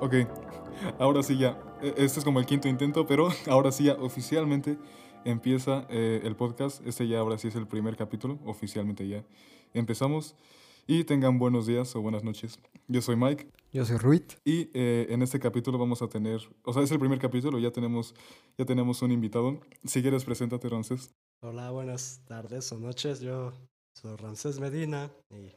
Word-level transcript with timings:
Ok, 0.00 0.14
ahora 0.98 1.22
sí 1.22 1.36
ya. 1.38 1.58
E- 1.82 1.94
Este 1.98 2.18
es 2.20 2.24
como 2.24 2.40
el 2.40 2.46
quinto 2.46 2.68
intento, 2.68 3.06
pero 3.06 3.28
ahora 3.48 3.72
sí 3.72 3.84
ya 3.84 3.94
oficialmente 3.94 4.78
empieza 5.24 5.86
eh, 5.90 6.20
el 6.24 6.36
podcast. 6.36 6.84
Este 6.86 7.06
ya 7.08 7.18
ahora 7.18 7.38
sí 7.38 7.48
es 7.48 7.56
el 7.56 7.66
primer 7.66 7.96
capítulo, 7.96 8.38
oficialmente 8.44 9.06
ya 9.06 9.24
empezamos. 9.74 10.34
Y 10.86 11.04
tengan 11.04 11.38
buenos 11.38 11.66
días 11.66 11.94
o 11.94 12.00
buenas 12.00 12.24
noches. 12.24 12.58
Yo 12.88 13.00
soy 13.00 13.14
Mike 13.14 13.46
Yo 13.72 13.84
soy 13.84 13.98
Ruit. 13.98 14.32
y 14.44 14.70
eh, 14.74 15.06
en 15.10 15.22
este 15.22 15.38
capítulo 15.38 15.78
vamos 15.78 16.02
a 16.02 16.08
tener, 16.08 16.40
o 16.64 16.72
sea, 16.72 16.82
es 16.82 16.90
el 16.90 16.98
primer 16.98 17.20
capítulo, 17.20 17.58
ya 17.60 17.70
tenemos, 17.70 18.14
ya 18.58 18.64
tenemos 18.64 19.00
un 19.02 19.12
invitado. 19.12 19.60
Si 19.84 20.02
quieres, 20.02 20.24
preséntate, 20.24 20.68
Ramsés. 20.68 21.14
Hola, 21.42 21.70
buenas 21.70 22.22
tardes 22.26 22.72
o 22.72 22.78
noches. 22.78 23.20
Yo 23.20 23.52
soy 23.94 24.16
Ramsés 24.16 24.58
Medina 24.58 25.12
y 25.30 25.52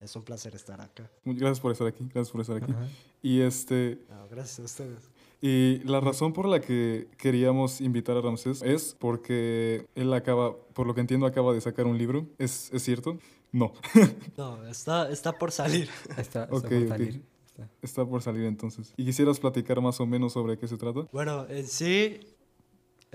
es 0.00 0.14
un 0.16 0.22
placer 0.22 0.54
estar 0.54 0.80
acá. 0.80 1.10
Muchas 1.24 1.40
Gracias 1.40 1.60
por 1.60 1.72
estar 1.72 1.86
aquí, 1.86 2.04
gracias 2.04 2.30
por 2.30 2.40
estar 2.40 2.56
aquí. 2.56 2.72
Ajá. 2.72 2.88
Y 3.22 3.40
este, 3.40 4.00
Ah, 4.10 4.26
gracias 4.30 4.60
a 4.60 4.62
ustedes. 4.64 5.10
Y 5.40 5.80
la 5.84 6.00
razón 6.00 6.32
por 6.32 6.46
la 6.46 6.60
que 6.60 7.08
queríamos 7.18 7.80
invitar 7.80 8.16
a 8.16 8.22
Ramsés 8.22 8.62
es 8.62 8.96
porque 8.98 9.86
él 9.94 10.12
acaba, 10.14 10.56
por 10.56 10.86
lo 10.86 10.94
que 10.94 11.02
entiendo, 11.02 11.26
acaba 11.26 11.52
de 11.52 11.60
sacar 11.60 11.86
un 11.86 11.98
libro. 11.98 12.26
¿Es, 12.38 12.72
¿es 12.72 12.82
cierto? 12.82 13.18
No. 13.52 13.72
No, 14.38 14.66
está, 14.66 15.10
está 15.10 15.32
por 15.32 15.52
salir. 15.52 15.88
Está, 16.16 16.44
está 16.44 16.44
Ok, 16.44 16.62
por 16.68 16.88
salir. 16.88 17.22
Está. 17.46 17.70
Está 17.82 18.04
por 18.06 18.22
salir 18.22 18.44
entonces. 18.46 18.94
¿Y 18.96 19.04
quisieras 19.04 19.38
platicar 19.38 19.80
más 19.80 20.00
o 20.00 20.06
menos 20.06 20.32
sobre 20.32 20.58
qué 20.58 20.66
se 20.66 20.76
trata? 20.76 21.06
Bueno, 21.12 21.46
en 21.48 21.66
sí, 21.66 22.20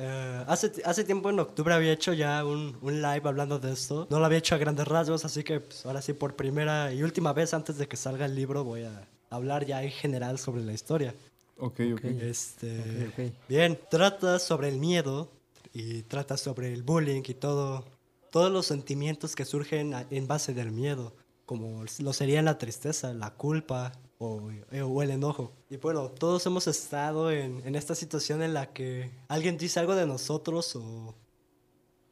eh, 0.02 0.44
hace, 0.48 0.72
hace 0.86 1.04
tiempo 1.04 1.30
en 1.30 1.40
octubre 1.42 1.74
había 1.74 1.92
hecho 1.92 2.14
ya 2.14 2.46
un, 2.46 2.78
un 2.82 3.02
live 3.02 3.22
hablando 3.26 3.60
de 3.60 3.74
esto. 3.74 4.08
No 4.10 4.20
lo 4.20 4.26
había 4.26 4.38
hecho 4.38 4.56
a 4.56 4.58
grandes 4.58 4.88
rasgos, 4.88 5.26
así 5.26 5.44
que 5.44 5.60
pues, 5.60 5.86
ahora 5.86 6.02
sí, 6.02 6.14
por 6.14 6.38
primera 6.38 6.94
y 6.94 7.04
última 7.04 7.34
vez 7.34 7.54
antes 7.54 7.78
de 7.78 7.88
que 7.88 7.98
salga 7.98 8.26
el 8.26 8.34
libro, 8.34 8.64
voy 8.64 8.84
a 8.84 9.08
hablar 9.30 9.66
ya 9.66 9.84
en 9.84 9.92
general 9.92 10.40
sobre 10.40 10.64
la 10.64 10.72
historia. 10.72 11.14
Ok, 11.58 11.82
ok. 11.94 12.06
Este, 12.22 13.10
Ok, 13.10 13.20
ok. 13.20 13.34
Bien, 13.50 13.78
trata 13.90 14.40
sobre 14.40 14.70
el 14.70 14.78
miedo 14.78 15.30
y 15.74 16.04
trata 16.04 16.38
sobre 16.38 16.74
el 16.74 16.84
bullying 16.84 17.24
y 17.28 17.34
todo, 17.34 17.84
todos 18.32 18.52
los 18.52 18.68
sentimientos 18.68 19.36
que 19.36 19.44
surgen 19.44 19.94
en 20.10 20.28
base 20.28 20.54
del 20.54 20.72
miedo, 20.72 21.14
como 21.46 21.84
lo 22.00 22.14
serían 22.14 22.46
la 22.46 22.58
tristeza, 22.58 23.14
la 23.14 23.32
culpa 23.32 23.92
o, 24.20 24.52
eh, 24.72 24.82
o 24.84 25.02
el 25.02 25.10
enojo. 25.12 25.52
Y 25.70 25.78
bueno, 25.78 26.10
todos 26.10 26.46
hemos 26.46 26.68
estado 26.68 27.32
en, 27.32 27.66
en 27.66 27.76
esta 27.76 27.96
situación 27.96 28.42
en 28.44 28.54
la 28.54 28.72
que 28.72 29.12
alguien 29.28 29.58
dice 29.58 29.80
algo 29.80 29.96
de 29.96 30.06
nosotros 30.06 30.76
o, 30.76 31.16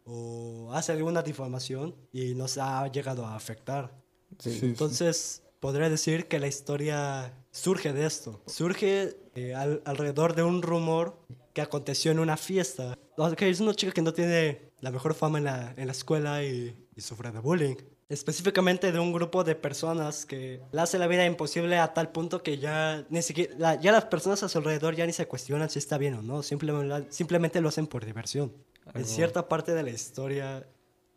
o 0.05 0.71
hace 0.73 0.91
alguna 0.93 1.21
difamación 1.21 1.95
y 2.11 2.33
nos 2.33 2.57
ha 2.57 2.87
llegado 2.91 3.25
a 3.25 3.35
afectar. 3.35 3.93
Sí. 4.39 4.51
Sí, 4.53 4.59
sí. 4.59 4.65
Entonces, 4.67 5.43
podría 5.59 5.89
decir 5.89 6.27
que 6.27 6.39
la 6.39 6.47
historia 6.47 7.33
surge 7.51 7.93
de 7.93 8.05
esto. 8.05 8.41
Surge 8.47 9.17
eh, 9.35 9.53
al- 9.53 9.81
alrededor 9.85 10.33
de 10.35 10.43
un 10.43 10.61
rumor 10.61 11.17
que 11.53 11.61
aconteció 11.61 12.11
en 12.11 12.19
una 12.19 12.37
fiesta. 12.37 12.97
Ok, 13.17 13.41
es 13.43 13.59
una 13.59 13.73
chica 13.73 13.91
que 13.91 14.01
no 14.01 14.13
tiene 14.13 14.71
la 14.79 14.91
mejor 14.91 15.13
fama 15.13 15.39
en 15.39 15.43
la, 15.45 15.73
en 15.75 15.87
la 15.87 15.91
escuela 15.91 16.43
y, 16.43 16.75
y 16.95 17.01
sufre 17.01 17.31
de 17.31 17.39
bullying. 17.39 17.75
Específicamente 18.09 18.93
de 18.93 18.99
un 18.99 19.11
grupo 19.11 19.43
de 19.43 19.53
personas 19.55 20.25
que 20.25 20.61
le 20.71 20.81
hace 20.81 20.97
la 20.97 21.07
vida 21.07 21.25
imposible 21.25 21.77
a 21.77 21.93
tal 21.93 22.09
punto 22.13 22.41
que 22.41 22.57
ya 22.57 23.05
ni 23.09 23.21
siquiera, 23.21 23.53
la- 23.57 23.75
ya 23.75 23.91
las 23.91 24.05
personas 24.05 24.41
a 24.43 24.49
su 24.49 24.57
alrededor 24.59 24.95
ya 24.95 25.05
ni 25.05 25.11
se 25.11 25.27
cuestionan 25.27 25.69
si 25.69 25.79
está 25.79 25.97
bien 25.97 26.13
o 26.13 26.21
no. 26.21 26.41
Simplemente, 26.41 27.11
simplemente 27.11 27.59
lo 27.59 27.67
hacen 27.67 27.85
por 27.85 28.05
diversión. 28.05 28.53
En 28.93 29.03
cierta 29.05 29.49
parte 29.49 29.73
de 29.73 29.83
la 29.83 29.89
historia, 29.89 30.65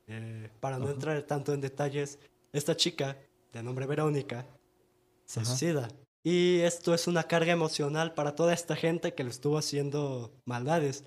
eh, 0.08 0.50
para 0.58 0.78
no 0.78 0.90
entrar 0.90 1.22
tanto 1.22 1.54
en 1.54 1.60
detalles, 1.60 2.18
esta 2.52 2.76
chica, 2.76 3.16
de 3.52 3.62
nombre 3.62 3.86
Verónica, 3.86 4.44
se 5.26 5.44
suicida. 5.44 5.86
Y 6.24 6.58
esto 6.60 6.92
es 6.92 7.06
una 7.06 7.22
carga 7.22 7.52
emocional 7.52 8.14
para 8.14 8.34
toda 8.34 8.52
esta 8.52 8.74
gente 8.74 9.14
que 9.14 9.22
le 9.22 9.30
estuvo 9.30 9.56
haciendo 9.56 10.32
maldades, 10.44 11.04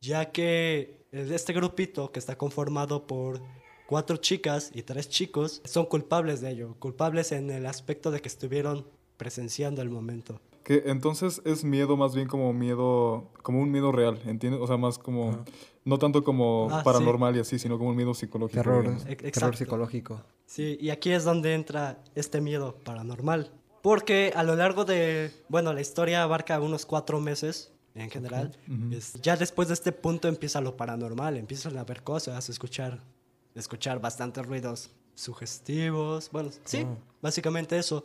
ya 0.00 0.32
que 0.32 1.04
eh, 1.12 1.30
este 1.34 1.52
grupito 1.52 2.10
que 2.12 2.18
está 2.18 2.36
conformado 2.38 3.06
por 3.06 3.42
cuatro 3.88 4.18
chicas 4.18 4.70
y 4.74 4.82
tres 4.82 5.08
chicos 5.08 5.62
son 5.64 5.86
culpables 5.86 6.42
de 6.42 6.50
ello, 6.50 6.76
culpables 6.78 7.32
en 7.32 7.50
el 7.50 7.64
aspecto 7.64 8.10
de 8.10 8.20
que 8.20 8.28
estuvieron 8.28 8.86
presenciando 9.16 9.80
el 9.80 9.88
momento. 9.88 10.40
Que 10.62 10.82
entonces 10.84 11.40
es 11.46 11.64
miedo 11.64 11.96
más 11.96 12.14
bien 12.14 12.28
como 12.28 12.52
miedo, 12.52 13.30
como 13.42 13.62
un 13.62 13.70
miedo 13.70 13.90
real, 13.90 14.20
¿entiendes? 14.26 14.60
O 14.60 14.66
sea, 14.66 14.76
más 14.76 14.98
como, 14.98 15.42
no 15.86 15.98
tanto 15.98 16.22
como 16.22 16.68
Ah, 16.70 16.80
sí. 16.80 16.84
paranormal 16.84 17.34
y 17.36 17.40
así, 17.40 17.58
sino 17.58 17.78
como 17.78 17.88
un 17.88 17.96
miedo 17.96 18.12
psicológico. 18.12 18.60
Terror. 18.62 18.96
E- 19.06 19.16
terror 19.16 19.56
psicológico. 19.56 20.20
Sí, 20.44 20.76
y 20.78 20.90
aquí 20.90 21.10
es 21.12 21.24
donde 21.24 21.54
entra 21.54 22.04
este 22.14 22.42
miedo 22.42 22.76
paranormal. 22.84 23.50
Porque 23.80 24.32
a 24.36 24.42
lo 24.42 24.54
largo 24.54 24.84
de, 24.84 25.32
bueno, 25.48 25.72
la 25.72 25.80
historia 25.80 26.22
abarca 26.22 26.60
unos 26.60 26.84
cuatro 26.84 27.20
meses 27.20 27.72
en 27.94 28.10
general. 28.10 28.54
Ujú. 28.68 28.94
Es- 28.94 29.14
ya 29.22 29.38
después 29.38 29.68
de 29.68 29.74
este 29.74 29.92
punto 29.92 30.28
empieza 30.28 30.60
lo 30.60 30.76
paranormal, 30.76 31.38
empiezan 31.38 31.78
a 31.78 31.84
ver 31.84 32.02
cosas, 32.02 32.46
a 32.46 32.52
escuchar, 32.52 33.00
escuchar 33.58 34.00
bastantes 34.00 34.44
ruidos 34.46 34.90
sugestivos. 35.14 36.30
Bueno, 36.30 36.50
sí, 36.64 36.82
Oh. 36.84 36.96
básicamente 37.20 37.78
eso. 37.78 38.04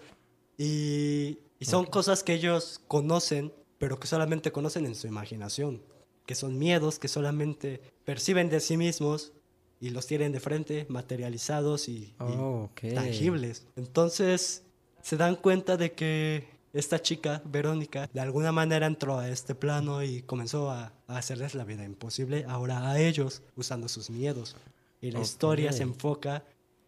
Y, 0.57 1.39
y 1.59 1.65
son 1.65 1.85
cosas 1.85 2.23
que 2.23 2.33
ellos 2.33 2.81
conocen, 2.87 3.53
pero 3.77 3.99
que 3.99 4.07
solamente 4.07 4.51
conocen 4.51 4.85
en 4.85 4.95
su 4.95 5.07
imaginación. 5.07 5.81
Que 6.25 6.35
son 6.35 6.57
miedos 6.57 6.99
que 6.99 7.07
solamente 7.07 7.81
perciben 8.05 8.49
de 8.49 8.59
sí 8.59 8.77
mismos 8.77 9.33
y 9.79 9.89
los 9.89 10.07
tienen 10.07 10.31
de 10.31 10.39
frente, 10.39 10.85
materializados 10.89 11.89
y, 11.89 12.13
Oh, 12.19 12.69
tangibles. 12.93 13.67
Entonces 13.75 14.63
se 15.01 15.17
dan 15.17 15.35
cuenta 15.35 15.75
de 15.75 15.91
que 15.91 16.47
esta 16.71 17.01
chica, 17.01 17.41
Verónica, 17.45 18.09
de 18.13 18.19
alguna 18.21 18.51
manera 18.51 18.87
entró 18.87 19.19
a 19.19 19.27
este 19.29 19.53
plano 19.53 20.01
y 20.01 20.21
comenzó 20.21 20.71
a, 20.71 20.93
a 21.07 21.17
hacerles 21.17 21.53
la 21.53 21.65
vida 21.65 21.83
imposible 21.83 22.45
ahora 22.47 22.89
a 22.89 22.99
ellos 22.99 23.41
usando 23.57 23.87
sus 23.89 24.09
miedos. 24.09 24.55
Y 25.03 25.11
la 25.11 25.19
historia 25.19 25.73
se 25.73 25.83
enfoca 25.83 26.45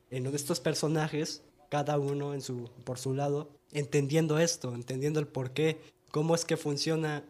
en 0.09 0.25
estos 0.27 0.61
personajes, 0.61 1.43
cada 1.69 1.99
uno 1.99 2.33
en 2.33 2.39
su, 2.39 2.69
por 2.85 2.97
su 2.97 3.13
lado, 3.13 3.49
entendiendo 3.73 4.39
esto, 4.39 4.73
entendiendo 4.73 5.19
el 5.19 5.27
por 5.27 5.51
qué, 5.51 5.81
cómo 6.11 6.33
es 6.33 6.45
que 6.45 6.55
funciona 6.55 7.25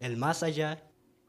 el 0.00 0.16
más 0.16 0.42
allá 0.42 0.82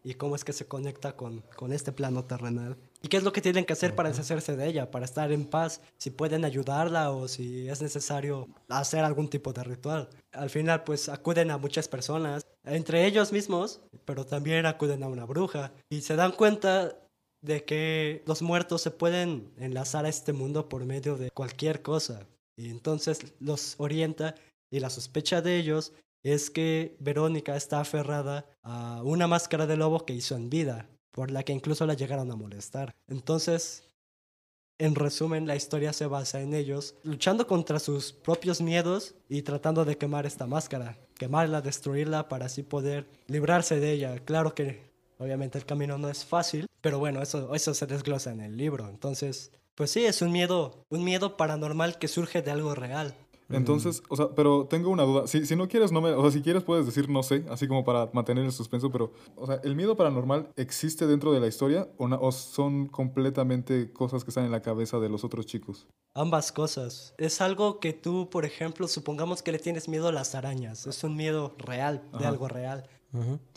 y 0.04 0.16
cómo 0.16 0.36
es 0.36 0.44
que 0.44 0.54
se 0.54 0.66
conecta 0.66 1.16
con, 1.16 1.44
con 1.56 1.72
este 1.72 1.92
plano 1.92 2.26
terrenal. 2.26 2.78
¿Y 3.04 3.08
qué 3.08 3.18
es 3.18 3.24
lo 3.24 3.32
que 3.32 3.42
tienen 3.42 3.66
que 3.66 3.74
hacer 3.74 3.94
para 3.94 4.10
deshacerse 4.10 4.56
de 4.56 4.68
ella, 4.68 4.90
para 4.90 5.06
estar 5.06 5.32
en 5.32 5.46
paz? 5.46 5.82
Si 6.00 6.10
pueden 6.10 6.44
ayudarla 6.44 7.12
o 7.12 7.28
si 7.28 7.70
es 7.70 7.84
necesario 7.84 8.48
hacer 8.70 9.04
algún 9.04 9.30
tipo 9.30 9.54
de 9.54 9.64
ritual. 9.64 10.10
Al 10.32 10.50
final, 10.50 10.84
pues 10.84 11.10
acuden 11.10 11.52
a 11.52 11.60
muchas 11.60 11.88
personas, 11.88 12.48
entre 12.64 13.06
ellos 13.06 13.32
mismos, 13.32 13.82
pero 14.04 14.26
también 14.26 14.66
acuden 14.66 15.04
a 15.04 15.08
una 15.08 15.26
bruja. 15.26 15.74
Y 15.90 16.02
se 16.02 16.16
dan 16.16 16.32
cuenta 16.32 16.98
de 17.46 17.64
que 17.64 18.24
los 18.26 18.42
muertos 18.42 18.82
se 18.82 18.92
pueden 18.92 19.52
enlazar 19.58 20.06
a 20.06 20.10
este 20.10 20.34
mundo 20.34 20.68
por 20.68 20.84
medio 20.86 21.18
de 21.18 21.32
cualquier 21.32 21.82
cosa. 21.82 22.28
Y 22.58 22.70
entonces 22.70 23.34
los 23.40 23.76
orienta 23.78 24.36
y 24.72 24.80
la 24.80 24.90
sospecha 24.90 25.42
de 25.42 25.58
ellos 25.58 25.94
es 26.24 26.50
que 26.50 26.96
Verónica 27.00 27.56
está 27.56 27.80
aferrada 27.80 28.46
a 28.64 29.02
una 29.04 29.28
máscara 29.28 29.68
de 29.68 29.78
lobo 29.78 30.06
que 30.06 30.14
hizo 30.14 30.36
en 30.36 30.50
vida, 30.50 30.90
por 31.12 31.30
la 31.30 31.44
que 31.44 31.54
incluso 31.54 31.86
la 31.86 31.94
llegaron 31.94 32.32
a 32.32 32.36
molestar. 32.36 32.96
Entonces, 33.08 33.84
en 34.78 34.96
resumen, 34.96 35.46
la 35.48 35.56
historia 35.56 35.94
se 35.94 36.08
basa 36.08 36.42
en 36.42 36.54
ellos 36.54 36.96
luchando 37.04 37.48
contra 37.48 37.80
sus 37.80 38.12
propios 38.12 38.60
miedos 38.60 39.16
y 39.30 39.44
tratando 39.44 39.86
de 39.86 39.98
quemar 39.98 40.26
esta 40.26 40.48
máscara, 40.48 40.98
quemarla, 41.18 41.62
destruirla 41.62 42.28
para 42.28 42.48
así 42.48 42.64
poder 42.64 43.08
librarse 43.28 43.80
de 43.80 43.92
ella. 43.92 44.20
Claro 44.26 44.56
que 44.56 44.95
obviamente 45.20 45.58
el 45.58 45.66
camino 45.66 45.98
no 45.98 46.10
es 46.10 46.26
fácil, 46.26 46.68
pero 46.82 47.00
bueno, 47.00 47.22
eso, 47.22 47.54
eso 47.56 47.74
se 47.74 47.86
desglosa 47.88 48.32
en 48.32 48.42
el 48.42 48.58
libro. 48.58 48.88
Entonces, 48.90 49.52
pues 49.76 49.92
sí, 49.92 50.06
es 50.06 50.22
un 50.22 50.32
miedo, 50.32 50.84
un 50.90 51.04
miedo 51.04 51.38
paranormal 51.38 51.98
que 51.98 52.08
surge 52.08 52.42
de 52.42 52.52
algo 52.52 52.76
real. 52.76 53.14
Entonces, 53.48 54.02
o 54.10 54.16
sea, 54.16 54.30
pero 54.36 54.66
tengo 54.68 54.90
una 54.90 55.04
duda. 55.04 55.28
Si, 55.28 55.46
si 55.46 55.56
no 55.56 55.68
quieres, 55.68 55.92
no 55.92 56.02
me. 56.02 56.10
O 56.14 56.22
sea, 56.24 56.32
si 56.32 56.42
quieres, 56.42 56.64
puedes 56.64 56.88
decir 56.88 57.08
no 57.10 57.22
sé, 57.22 57.46
así 57.52 57.68
como 57.68 57.86
para 57.86 58.10
mantener 58.12 58.44
el 58.44 58.52
suspenso, 58.52 58.90
pero, 58.92 59.14
o 59.36 59.46
sea, 59.46 59.62
¿el 59.64 59.76
miedo 59.76 59.96
paranormal 59.96 60.50
existe 60.56 61.06
dentro 61.06 61.32
de 61.32 61.40
la 61.40 61.46
historia 61.46 61.88
o, 61.98 62.08
na- 62.08 62.18
o 62.20 62.32
son 62.32 62.88
completamente 62.88 63.94
cosas 63.94 64.24
que 64.24 64.32
están 64.32 64.46
en 64.46 64.52
la 64.52 64.62
cabeza 64.64 64.98
de 65.00 65.10
los 65.10 65.24
otros 65.24 65.46
chicos? 65.46 65.86
Ambas 66.16 66.52
cosas. 66.52 67.14
Es 67.20 67.40
algo 67.40 67.80
que 67.80 67.94
tú, 67.94 68.30
por 68.32 68.46
ejemplo, 68.46 68.88
supongamos 68.88 69.44
que 69.44 69.52
le 69.52 69.60
tienes 69.60 69.88
miedo 69.90 70.08
a 70.08 70.12
las 70.12 70.34
arañas. 70.34 70.88
Es 70.88 71.04
un 71.04 71.16
miedo 71.16 71.54
real, 71.60 72.02
de 72.14 72.20
Ajá. 72.20 72.30
algo 72.30 72.48
real. 72.48 72.90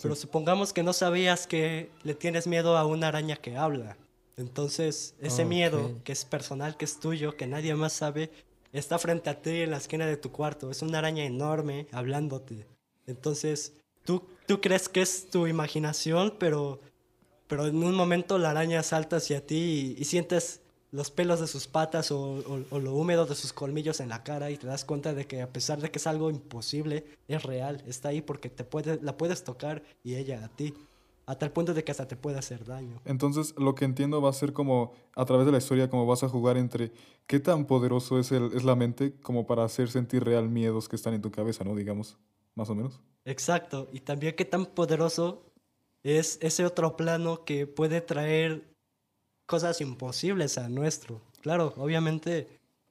Pero 0.00 0.14
supongamos 0.14 0.72
que 0.72 0.82
no 0.82 0.92
sabías 0.92 1.46
que 1.46 1.90
le 2.02 2.14
tienes 2.14 2.46
miedo 2.46 2.76
a 2.76 2.86
una 2.86 3.08
araña 3.08 3.36
que 3.36 3.56
habla. 3.56 3.96
Entonces, 4.36 5.14
ese 5.20 5.44
miedo, 5.44 5.96
que 6.04 6.12
es 6.12 6.24
personal, 6.24 6.76
que 6.76 6.84
es 6.84 7.00
tuyo, 7.00 7.36
que 7.36 7.46
nadie 7.46 7.74
más 7.74 7.92
sabe, 7.92 8.30
está 8.72 8.98
frente 8.98 9.30
a 9.30 9.42
ti 9.42 9.62
en 9.62 9.72
la 9.72 9.78
esquina 9.78 10.06
de 10.06 10.16
tu 10.16 10.30
cuarto. 10.30 10.70
Es 10.70 10.82
una 10.82 10.98
araña 10.98 11.24
enorme 11.24 11.88
hablándote. 11.90 12.66
Entonces, 13.06 13.72
tú, 14.04 14.22
tú 14.46 14.60
crees 14.60 14.88
que 14.88 15.02
es 15.02 15.28
tu 15.28 15.46
imaginación, 15.46 16.34
pero, 16.38 16.80
pero 17.48 17.66
en 17.66 17.82
un 17.82 17.94
momento 17.94 18.38
la 18.38 18.50
araña 18.50 18.82
salta 18.82 19.16
hacia 19.16 19.44
ti 19.44 19.96
y, 19.96 20.00
y 20.00 20.04
sientes 20.04 20.60
los 20.90 21.10
pelos 21.10 21.40
de 21.40 21.46
sus 21.46 21.66
patas 21.66 22.10
o, 22.10 22.18
o- 22.20 22.64
o 22.70 22.78
lo 22.78 22.94
húmedo 22.94 23.26
de 23.26 23.34
sus 23.34 23.52
colmillos 23.52 24.00
en 24.00 24.08
la 24.08 24.22
cara 24.24 24.50
y 24.50 24.56
te 24.56 24.66
das 24.66 24.84
cuenta 24.84 25.12
de 25.14 25.26
que 25.26 25.42
a 25.42 25.52
pesar 25.52 25.80
de 25.80 25.90
que 25.90 25.98
es 25.98 26.06
algo 26.06 26.30
imposible, 26.30 27.04
es 27.28 27.42
real, 27.42 27.82
está 27.86 28.08
ahí 28.10 28.22
porque 28.22 28.48
te 28.48 28.64
puede, 28.64 28.98
la 29.02 29.16
puedes 29.16 29.44
tocar 29.44 29.82
y 30.02 30.14
ella 30.16 30.44
a 30.44 30.48
ti, 30.48 30.74
a 31.26 31.34
tal 31.36 31.50
punto 31.52 31.74
de 31.74 31.84
que 31.84 31.90
hasta 31.92 32.08
te 32.08 32.16
puede 32.16 32.38
hacer 32.38 32.64
daño. 32.64 33.00
Entonces, 33.04 33.54
lo 33.58 33.74
que 33.74 33.84
entiendo 33.84 34.22
va 34.22 34.30
a 34.30 34.32
ser 34.32 34.54
como, 34.54 34.92
a 35.14 35.26
través 35.26 35.44
de 35.44 35.52
la 35.52 35.58
historia, 35.58 35.90
como 35.90 36.06
vas 36.06 36.22
a 36.22 36.28
jugar 36.28 36.56
entre 36.56 36.90
qué 37.26 37.38
tan 37.38 37.66
poderoso 37.66 38.18
es, 38.18 38.32
el, 38.32 38.50
es 38.54 38.64
la 38.64 38.74
mente 38.74 39.12
como 39.20 39.46
para 39.46 39.64
hacer 39.64 39.90
sentir 39.90 40.24
real 40.24 40.48
miedos 40.48 40.88
que 40.88 40.96
están 40.96 41.12
en 41.12 41.20
tu 41.20 41.30
cabeza, 41.30 41.64
¿no? 41.64 41.74
Digamos, 41.74 42.16
más 42.54 42.70
o 42.70 42.74
menos. 42.74 43.00
Exacto, 43.26 43.88
y 43.92 44.00
también 44.00 44.34
qué 44.36 44.46
tan 44.46 44.64
poderoso 44.64 45.44
es 46.02 46.38
ese 46.40 46.64
otro 46.64 46.96
plano 46.96 47.44
que 47.44 47.66
puede 47.66 48.00
traer 48.00 48.64
cosas 49.48 49.80
imposibles 49.80 50.58
a 50.58 50.68
nuestro. 50.68 51.20
Claro, 51.40 51.72
obviamente 51.78 52.46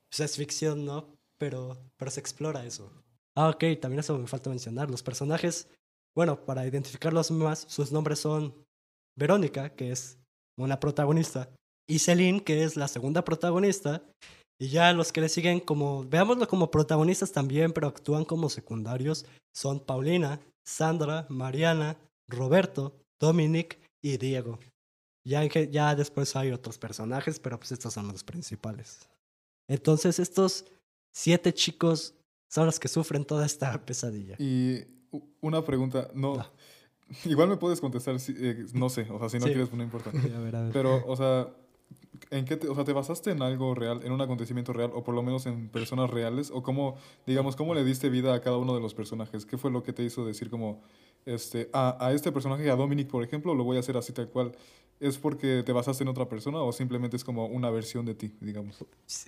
pues, 0.09 0.19
es 0.19 0.36
ficción, 0.36 0.83
¿no? 0.83 1.06
Pero, 1.38 1.77
pero 1.98 2.12
se 2.12 2.19
explora 2.19 2.65
eso. 2.65 2.92
Ah, 3.36 3.50
ok, 3.50 3.80
también 3.80 4.00
eso 4.00 4.18
me 4.18 4.27
falta 4.27 4.50
mencionar. 4.50 4.89
Los 4.89 5.04
personajes, 5.04 5.68
bueno, 6.15 6.44
para 6.44 6.65
identificarlos 6.65 7.30
más, 7.30 7.65
sus 7.69 7.92
nombres 7.92 8.19
son 8.19 8.54
Verónica, 9.15 9.69
que 9.69 9.92
es 9.92 10.18
una 10.57 10.80
protagonista, 10.80 11.50
y 11.88 12.00
Celine, 12.00 12.44
que 12.44 12.63
es 12.63 12.75
la 12.75 12.88
segunda 12.88 13.24
protagonista, 13.24 14.01
y 14.59 14.69
ya 14.69 14.92
los 14.94 15.12
que 15.12 15.21
le 15.21 15.30
siguen 15.30 15.59
como, 15.59 16.04
veámoslo 16.04 16.48
como 16.48 16.71
protagonistas 16.71 17.31
también, 17.31 17.71
pero 17.71 17.88
actúan 17.88 18.25
como 18.25 18.50
secundarios, 18.50 19.25
son 19.56 19.80
Paulina, 19.80 20.39
Sandra, 20.65 21.27
Mariana, 21.30 21.98
Roberto, 22.27 23.00
Dominic 23.19 23.80
y 24.04 24.18
Diego. 24.18 24.57
Ya, 25.28 25.44
ya 25.46 25.94
después 25.96 26.36
hay 26.38 26.52
otros 26.52 26.78
personajes, 26.78 27.40
pero 27.40 27.60
pues 27.60 27.72
estos 27.74 27.94
son 27.94 28.08
los 28.08 28.24
principales. 28.24 29.10
Entonces 29.68 30.20
estos 30.20 30.66
siete 31.12 31.54
chicos 31.54 32.14
son 32.50 32.66
los 32.66 32.80
que 32.80 32.88
sufren 32.88 33.26
toda 33.26 33.46
esta 33.46 33.78
pesadilla. 33.86 34.36
Y 34.40 34.86
una 35.42 35.64
pregunta, 35.66 36.10
no, 36.14 36.36
Ah. 36.40 36.50
igual 37.26 37.50
me 37.50 37.58
puedes 37.58 37.82
contestar, 37.82 38.20
si- 38.20 38.36
eh, 38.38 38.66
no 38.74 38.90
sé, 38.90 39.08
o 39.10 39.20
sea, 39.20 39.30
si 39.30 39.38
no 39.40 39.46
Sí. 39.48 39.52
quieres, 39.54 39.74
no 39.74 39.84
importa. 39.84 40.12
A 40.38 40.40
ver, 40.40 40.56
a 40.56 40.62
ver. 40.64 40.72
Pero, 40.74 41.04
o 41.06 41.16
sea, 41.18 41.48
¿en 42.32 42.46
qué 42.46 42.56
te, 42.58 42.68
o 42.70 42.76
sea, 42.76 42.84
te 42.86 42.94
basaste 42.94 43.32
en 43.32 43.42
algo 43.42 43.76
real, 43.76 44.02
en 44.06 44.12
un 44.14 44.22
acontecimiento 44.22 44.72
real, 44.74 44.92
o 44.94 45.04
por 45.04 45.14
lo 45.14 45.24
menos 45.24 45.46
en 45.46 45.68
personas 45.70 46.10
reales? 46.10 46.52
¿O 46.52 46.64
cómo, 46.64 46.96
digamos, 47.26 47.56
cómo 47.58 47.74
le 47.76 47.84
diste 47.84 48.10
vida 48.10 48.34
a 48.34 48.40
cada 48.42 48.58
uno 48.58 48.74
de 48.76 48.82
los 48.82 48.94
personajes? 48.94 49.46
¿Qué 49.46 49.58
fue 49.58 49.72
lo 49.72 49.84
que 49.84 49.92
te 49.94 50.04
hizo 50.04 50.26
decir 50.26 50.50
como, 50.50 50.82
este, 51.26 51.70
a, 51.74 51.98
a 52.06 52.14
este 52.14 52.32
personaje, 52.32 52.70
a 52.70 52.76
Dominic, 52.78 53.10
por 53.10 53.24
ejemplo, 53.24 53.54
lo 53.54 53.64
voy 53.66 53.76
a 53.78 53.82
hacer 53.82 53.98
así 53.98 54.14
tal 54.14 54.30
cual? 54.30 54.54
¿Es 55.00 55.18
porque 55.18 55.64
te 55.64 55.72
basaste 55.72 56.04
en 56.04 56.10
otra 56.10 56.28
persona 56.28 56.60
o 56.60 56.72
simplemente 56.72 57.16
es 57.16 57.24
como 57.24 57.46
una 57.46 57.70
versión 57.70 58.06
de 58.06 58.16
ti, 58.16 58.34
digamos? 58.42 58.84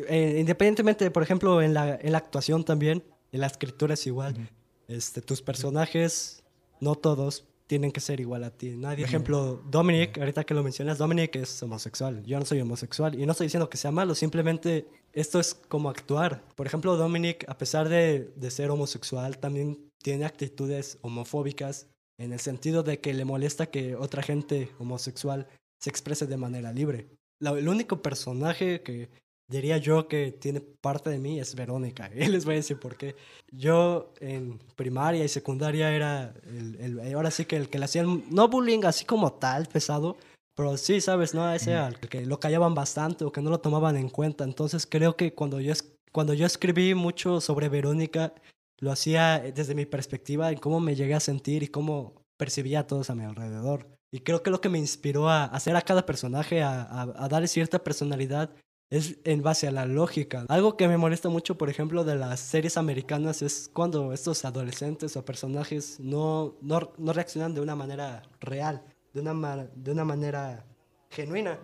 Eh, 0.07 0.37
independientemente, 0.39 1.11
por 1.11 1.21
ejemplo, 1.21 1.61
en 1.61 1.73
la, 1.73 1.95
en 1.95 2.11
la 2.11 2.17
actuación 2.17 2.63
también, 2.63 3.03
en 3.31 3.41
la 3.41 3.47
escritura 3.47 3.93
es 3.93 4.07
igual. 4.07 4.33
Ujú. 4.33 4.43
este, 4.87 5.21
tus 5.21 5.41
personajes, 5.41 6.43
no 6.79 6.95
todos, 6.95 7.45
tienen 7.67 7.91
que 7.91 7.99
ser 7.99 8.19
igual 8.19 8.43
a 8.43 8.49
ti. 8.49 8.71
Nadie. 8.75 9.03
Por 9.03 9.09
ejemplo, 9.09 9.61
Dominic, 9.69 10.17
ahorita 10.17 10.43
que 10.43 10.55
lo 10.55 10.63
mencionas, 10.63 10.97
Dominic 10.97 11.35
es 11.35 11.61
homosexual. 11.61 12.23
Yo 12.25 12.39
no 12.39 12.45
soy 12.45 12.61
homosexual. 12.61 13.13
Y 13.13 13.27
no 13.27 13.33
estoy 13.33 13.45
diciendo 13.45 13.69
que 13.69 13.77
sea 13.77 13.91
malo, 13.91 14.15
simplemente 14.15 14.87
esto 15.13 15.39
es 15.39 15.53
como 15.53 15.89
actuar. 15.89 16.43
Por 16.55 16.65
ejemplo, 16.65 16.97
Dominic, 16.97 17.47
a 17.47 17.59
pesar 17.59 17.87
de, 17.87 18.31
de 18.35 18.49
ser 18.49 18.71
homosexual, 18.71 19.37
también 19.37 19.77
tiene 20.01 20.25
actitudes 20.25 20.97
homofóbicas 21.01 21.85
en 22.17 22.33
el 22.33 22.39
sentido 22.39 22.81
de 22.81 22.99
que 22.99 23.13
le 23.13 23.23
molesta 23.23 23.67
que 23.67 23.95
otra 23.95 24.23
gente 24.23 24.71
homosexual 24.79 25.47
se 25.79 25.89
exprese 25.89 26.27
de 26.27 26.37
manera 26.37 26.71
libre. 26.71 27.07
La- 27.41 27.51
el 27.51 27.67
único 27.67 28.01
personaje 28.01 28.81
que 28.81 29.09
diría 29.49 29.77
yo 29.77 30.07
que 30.07 30.31
tiene 30.31 30.61
parte 30.61 31.09
de 31.09 31.17
mí 31.19 31.39
es 31.39 31.55
Verónica. 31.55 32.09
Y 32.15 32.27
les 32.27 32.45
voy 32.45 32.53
a 32.55 32.57
decir 32.57 32.79
por 32.79 32.97
qué. 32.97 33.15
Yo 33.51 34.13
en 34.19 34.59
primaria 34.75 35.23
y 35.23 35.27
secundaria 35.29 35.91
era 35.91 36.33
el, 36.45 36.75
el- 36.79 37.13
ahora 37.15 37.31
sí 37.31 37.45
que 37.45 37.55
el 37.55 37.69
que 37.69 37.79
le 37.79 37.85
hacían, 37.85 38.23
no 38.29 38.47
bullying 38.47 38.83
así 38.85 39.05
como 39.05 39.33
tal, 39.33 39.67
pesado, 39.67 40.17
pero 40.55 40.75
sí, 40.77 40.99
sabes, 40.99 41.33
¿no? 41.33 41.51
Ese 41.53 41.73
al 41.73 41.99
que 41.99 42.25
lo 42.25 42.39
callaban 42.39 42.75
bastante 42.75 43.23
o 43.23 43.31
que 43.31 43.41
no 43.41 43.49
lo 43.49 43.59
tomaban 43.61 43.95
en 43.95 44.09
cuenta. 44.09 44.43
Entonces 44.43 44.85
creo 44.85 45.15
que 45.15 45.33
cuando 45.33 45.61
yo, 45.61 45.73
cuando 46.11 46.33
yo 46.33 46.45
escribí 46.45 46.93
mucho 46.95 47.39
sobre 47.39 47.69
Verónica, 47.69 48.33
lo 48.81 48.91
hacía 48.91 49.39
desde 49.39 49.73
mi 49.75 49.85
perspectiva 49.85 50.51
en 50.51 50.57
cómo 50.57 50.79
me 50.81 50.95
llegué 50.95 51.13
a 51.13 51.19
sentir 51.21 51.63
y 51.63 51.67
cómo 51.69 52.13
percibía 52.37 52.81
a 52.81 52.87
todos 52.87 53.09
a 53.09 53.15
mi 53.15 53.23
alrededor. 53.23 53.87
Y 54.11 54.21
creo 54.21 54.41
que 54.41 54.49
lo 54.49 54.61
que 54.61 54.69
me 54.69 54.79
inspiró 54.79 55.29
a 55.29 55.45
hacer 55.45 55.75
a 55.75 55.81
cada 55.81 56.05
personaje, 56.05 56.63
a, 56.63 56.81
a, 56.81 57.25
a 57.25 57.47
cierta 57.47 57.83
personalidad, 57.83 58.51
es 58.89 59.19
en 59.23 59.43
base 59.43 59.67
a 59.67 59.71
la 59.71 59.85
lógica. 59.85 60.45
Algo 60.49 60.75
que 60.75 60.87
me 60.87 60.97
molesta 60.97 61.29
mucho, 61.29 61.57
por 61.57 61.69
ejemplo, 61.69 62.03
de 62.03 62.15
las 62.15 62.39
series 62.39 62.75
americanas 62.77 63.41
es 63.41 63.69
cuando 63.71 64.13
estos 64.13 64.45
adolescentes 64.45 65.15
o 65.15 65.23
personajes 65.23 65.99
no, 65.99 66.55
no, 66.61 66.91
no 66.97 67.13
reaccionan 67.13 67.53
de 67.53 67.61
una 67.61 67.75
manera 67.75 68.23
real, 68.39 68.83
de 69.13 69.21
una, 69.21 69.69
de 69.75 69.91
una 69.91 70.05
manera 70.05 70.65
genuina. 71.11 71.59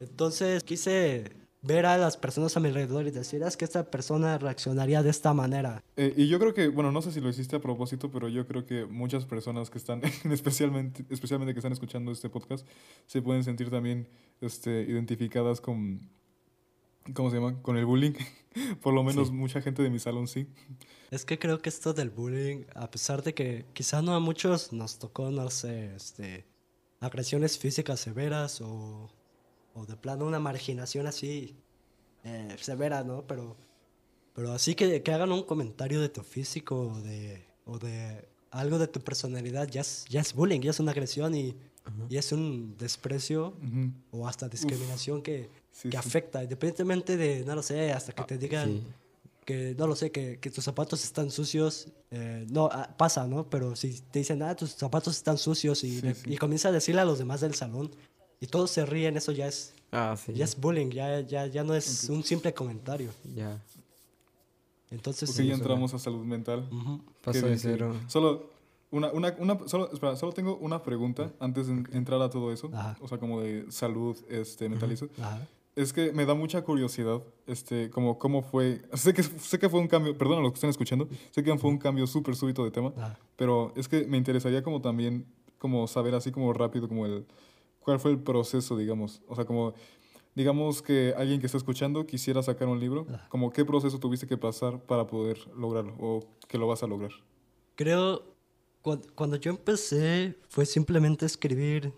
Entonces 0.00 0.64
quise 0.64 1.41
ver 1.64 1.86
a 1.86 1.96
las 1.96 2.16
personas 2.16 2.56
a 2.56 2.60
mi 2.60 2.68
alrededor 2.68 3.06
y 3.06 3.12
decir, 3.12 3.42
"Ah, 3.44 3.48
es 3.48 3.56
que 3.56 3.64
esta 3.64 3.88
persona 3.90 4.36
reaccionaría 4.36 5.02
de 5.02 5.10
esta 5.10 5.32
manera. 5.32 5.82
Eh, 5.96 6.12
y 6.16 6.26
yo 6.28 6.38
creo 6.40 6.52
que, 6.54 6.66
bueno, 6.68 6.90
no 6.90 7.00
sé 7.02 7.12
si 7.12 7.20
lo 7.20 7.28
hiciste 7.28 7.54
a 7.56 7.60
propósito, 7.60 8.10
pero 8.10 8.28
yo 8.28 8.46
creo 8.46 8.66
que 8.66 8.84
muchas 8.84 9.26
personas 9.26 9.70
que 9.70 9.78
están, 9.78 10.02
especialmente, 10.30 11.04
especialmente 11.08 11.54
que 11.54 11.60
están 11.60 11.72
escuchando 11.72 12.10
este 12.10 12.28
podcast, 12.28 12.66
se 13.06 13.22
pueden 13.22 13.44
sentir 13.44 13.70
también 13.70 14.08
este, 14.40 14.82
identificadas 14.82 15.60
con, 15.60 16.00
¿cómo 17.14 17.30
se 17.30 17.36
llama? 17.36 17.62
Con 17.62 17.76
el 17.76 17.86
bullying. 17.86 18.12
Por 18.82 18.92
lo 18.92 19.02
menos 19.04 19.28
Sí. 19.28 19.34
mucha 19.34 19.62
gente 19.62 19.82
de 19.82 19.90
mi 19.90 19.98
salón 20.00 20.26
sí. 20.28 20.46
Es 21.12 21.24
que 21.24 21.38
creo 21.38 21.62
que 21.62 21.68
esto 21.68 21.94
del 21.94 22.10
bullying, 22.10 22.64
a 22.74 22.90
pesar 22.90 23.22
de 23.22 23.34
que 23.34 23.66
quizá 23.72 24.02
no 24.02 24.14
a 24.14 24.20
muchos 24.20 24.72
nos 24.72 24.98
tocó, 24.98 25.30
no 25.30 25.48
sé, 25.50 25.94
este, 25.94 26.44
agresiones 27.00 27.56
físicas 27.56 28.00
severas 28.00 28.60
o, 28.60 29.10
o 29.74 29.86
de 29.86 29.96
plano 29.96 30.26
una 30.26 30.38
marginación 30.38 31.06
así 31.06 31.56
eh, 32.24 32.56
severa, 32.60 33.02
¿no? 33.04 33.26
Pero, 33.26 33.56
pero 34.34 34.52
así 34.52 34.74
que, 34.74 35.02
que 35.02 35.12
hagan 35.12 35.32
un 35.32 35.42
comentario 35.42 36.00
de 36.00 36.08
tu 36.08 36.22
físico 36.22 36.88
o 36.88 37.00
de, 37.00 37.42
o 37.66 37.78
de 37.78 38.26
algo 38.50 38.78
de 38.78 38.86
tu 38.88 39.00
personalidad, 39.00 39.68
ya 39.68 39.80
es, 39.80 40.04
ya 40.08 40.20
es 40.20 40.32
bullying, 40.34 40.60
ya 40.60 40.70
es 40.70 40.80
una 40.80 40.92
agresión 40.92 41.34
y, 41.34 41.56
y 42.08 42.16
es 42.16 42.30
un 42.32 42.76
desprecio 42.78 43.54
o 44.10 44.28
hasta 44.28 44.48
discriminación 44.48 45.22
que, 45.22 45.48
Sí, 45.72 45.88
que 45.88 45.92
sí. 45.92 45.96
afecta, 45.96 46.42
independientemente 46.42 47.16
de, 47.16 47.44
no 47.46 47.54
lo 47.54 47.62
sé, 47.62 47.92
hasta 47.92 48.12
Ah, 48.12 48.14
que 48.14 48.24
te 48.24 48.38
digan 48.38 48.68
Sí. 48.68 48.82
que 49.46 49.74
no 49.78 49.86
lo 49.86 49.96
sé, 49.96 50.12
que, 50.12 50.38
que 50.38 50.50
tus 50.50 50.62
zapatos 50.62 51.02
están 51.02 51.30
sucios, 51.30 51.88
eh, 52.10 52.46
no, 52.50 52.68
ah, 52.70 52.94
pasa, 52.98 53.26
¿no? 53.26 53.48
Pero 53.48 53.74
si 53.74 54.00
te 54.12 54.18
dicen, 54.18 54.42
ah, 54.42 54.54
tus 54.54 54.72
zapatos 54.76 55.16
están 55.16 55.38
sucios 55.38 55.82
y, 55.82 56.00
sí. 56.00 56.12
y 56.26 56.36
comienza 56.36 56.68
a 56.68 56.72
decirle 56.72 57.00
a 57.00 57.04
los 57.06 57.18
demás 57.18 57.40
del 57.40 57.54
salón 57.54 57.90
y 58.42 58.46
todos 58.48 58.70
se 58.70 58.84
ríen, 58.84 59.16
eso 59.16 59.32
ya 59.32 59.46
es, 59.46 59.72
Ah, 59.90 60.16
sí. 60.22 60.32
ya 60.34 60.44
es 60.44 60.58
bullying, 60.60 60.90
ya, 60.90 61.20
ya, 61.20 61.46
ya 61.46 61.62
no 61.64 61.74
es 61.74 62.08
un 62.10 62.22
simple 62.24 62.52
comentario. 62.52 63.10
Ya. 63.34 63.58
Entonces, 64.90 65.30
Ok, 65.30 65.36
sí, 65.36 65.46
ya 65.46 65.54
entramos 65.54 65.94
a 65.94 65.98
salud 65.98 66.24
mental. 66.24 66.68
Ujú. 66.70 67.00
Pasó 67.22 67.42
Qué 67.42 67.48
de 67.50 67.58
cero. 67.58 67.94
Solo, 68.08 68.50
una, 68.90 69.10
una, 69.12 69.34
una, 69.38 69.58
solo, 69.66 69.90
espera, 69.92 70.16
solo 70.16 70.32
tengo 70.32 70.56
una 70.58 70.82
pregunta 70.82 71.32
antes 71.40 71.66
de 71.68 71.72
en- 71.74 71.88
entrar 71.92 72.20
a 72.20 72.28
todo 72.28 72.52
eso. 72.52 72.68
Ajá. 72.74 72.96
O 73.00 73.08
sea, 73.08 73.18
como 73.18 73.40
de 73.40 73.64
salud 73.70 74.16
este, 74.28 74.68
mentalizo. 74.68 75.08
Ajá. 75.18 75.46
Es 75.74 75.94
que 75.94 76.12
me 76.12 76.26
da 76.26 76.34
mucha 76.34 76.60
curiosidad, 76.62 77.22
este, 77.46 77.88
como 77.88 78.18
cómo 78.18 78.42
fue, 78.42 78.82
sé 78.92 79.14
que, 79.14 79.22
sé 79.22 79.58
que 79.58 79.70
fue 79.70 79.80
un 79.80 79.88
cambio, 79.88 80.16
perdón 80.18 80.40
a 80.40 80.42
los 80.42 80.52
que 80.52 80.56
están 80.56 80.68
escuchando, 80.68 81.08
sé 81.30 81.42
que 81.42 81.56
fue 81.56 81.70
un 81.70 81.78
cambio 81.78 82.06
súper 82.06 82.36
súbito 82.36 82.62
de 82.62 82.70
tema, 82.70 82.92
Ajá. 82.94 83.18
pero 83.36 83.72
es 83.74 83.88
que 83.88 84.04
me 84.04 84.18
interesaría 84.18 84.62
como 84.62 84.82
también, 84.82 85.24
como 85.56 85.86
saber 85.86 86.14
así 86.14 86.30
como 86.30 86.52
rápido, 86.52 86.88
como 86.88 87.06
el, 87.06 87.24
cuál 87.84 87.98
fue 88.00 88.10
el 88.12 88.18
proceso, 88.20 88.76
digamos, 88.76 89.22
o 89.28 89.34
sea, 89.34 89.44
como, 89.44 89.74
digamos 90.34 90.82
que 90.82 91.14
alguien 91.16 91.40
que 91.40 91.46
está 91.46 91.58
escuchando 91.58 92.06
quisiera 92.06 92.42
sacar 92.42 92.68
un 92.68 92.80
libro, 92.80 93.06
como 93.28 93.50
qué 93.50 93.64
proceso 93.64 93.98
tuviste 93.98 94.26
que 94.26 94.36
pasar 94.38 94.80
para 94.80 95.06
poder 95.06 95.38
lograrlo, 95.56 95.94
o 95.98 96.20
que 96.48 96.58
lo 96.58 96.66
vas 96.66 96.82
a 96.82 96.86
lograr. 96.86 97.10
Creo, 97.74 98.22
cuan- 98.82 99.02
cuando 99.14 99.36
yo 99.36 99.50
empecé, 99.50 100.36
fue 100.48 100.66
simplemente 100.66 101.26
escribir 101.26 101.92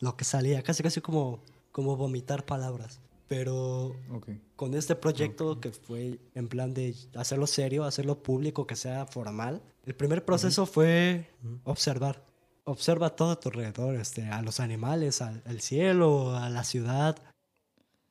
lo 0.00 0.16
que 0.16 0.24
salía, 0.24 0.62
casi 0.62 0.82
casi 0.82 1.00
como, 1.00 1.40
como 1.70 1.96
vomitar 1.96 2.44
palabras. 2.44 3.00
Pero 3.28 3.94
Ok. 4.12 4.28
con 4.56 4.74
este 4.74 4.94
proyecto 4.94 5.58
que 5.58 5.70
fue 5.72 6.18
en 6.34 6.48
plan 6.48 6.74
de 6.74 6.94
hacerlo 7.14 7.46
serio, 7.46 7.84
hacerlo 7.84 8.22
público, 8.22 8.66
que 8.66 8.76
sea 8.76 9.06
formal, 9.06 9.62
el 9.86 9.94
primer 9.94 10.22
proceso 10.24 10.66
fue 10.66 11.30
observar. 11.64 12.22
Observa 12.64 13.10
todo 13.16 13.32
a 13.32 13.40
tu 13.40 13.48
alrededor, 13.48 13.96
este, 13.96 14.28
a 14.28 14.42
los 14.42 14.60
animales, 14.60 15.20
al, 15.20 15.42
al 15.46 15.60
cielo, 15.60 16.36
a 16.36 16.48
la 16.48 16.64
ciudad. 16.64 17.16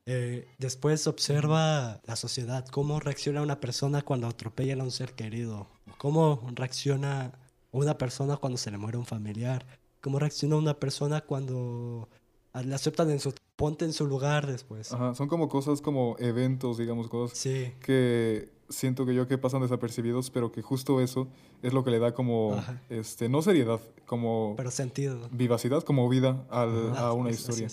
Eh, 0.06 0.48
después 0.58 1.06
observa 1.08 2.02
la 2.06 2.16
sociedad, 2.16 2.66
cómo 2.68 3.00
reacciona 3.00 3.42
una 3.42 3.60
persona 3.60 4.02
cuando 4.02 4.28
atropella 4.28 4.74
a 4.74 4.84
un 4.84 4.92
ser 4.92 5.14
querido, 5.14 5.68
cómo 5.98 6.42
reacciona 6.54 7.32
una 7.72 7.98
persona 7.98 8.38
cuando 8.38 8.58
se 8.58 8.72
le 8.72 8.78
muere 8.78 8.98
un 8.98 9.06
familiar, 9.06 9.66
cómo 10.02 10.20
reacciona 10.20 10.56
una 10.56 10.74
persona 10.74 11.22
cuando 11.22 12.10
le 12.54 12.76
aceptan 12.76 13.12
en 13.12 13.20
su 13.20 13.34
ponte 13.56 13.86
en 13.86 13.94
su 13.94 14.08
lugar 14.08 14.48
después. 14.48 14.92
Ajá, 14.92 15.14
son 15.14 15.28
como 15.28 15.48
cosas 15.48 15.82
como 15.82 16.16
eventos, 16.20 16.80
digamos, 16.80 17.08
cosas 17.08 17.38
Sí, 17.38 17.72
que 17.82 18.50
siento 18.72 19.06
que 19.06 19.14
yo 19.14 19.28
que 19.28 19.38
pasan 19.38 19.62
desapercibidos, 19.62 20.30
pero 20.32 20.52
que 20.52 20.62
justo 20.62 21.00
eso 21.02 21.28
es 21.62 21.74
lo 21.74 21.84
que 21.84 21.92
le 21.92 22.00
da 22.00 22.14
como, 22.14 22.54
Ajá. 22.56 22.82
este, 22.90 23.30
no 23.30 23.42
seriedad, 23.42 23.80
como 24.06 24.56
pero 24.58 24.72
sentido. 24.72 25.30
vivacidad, 25.32 25.84
como 25.84 26.10
vida 26.10 26.46
al- 26.50 26.96
a 26.98 27.14
una 27.14 27.30
historia. 27.30 27.70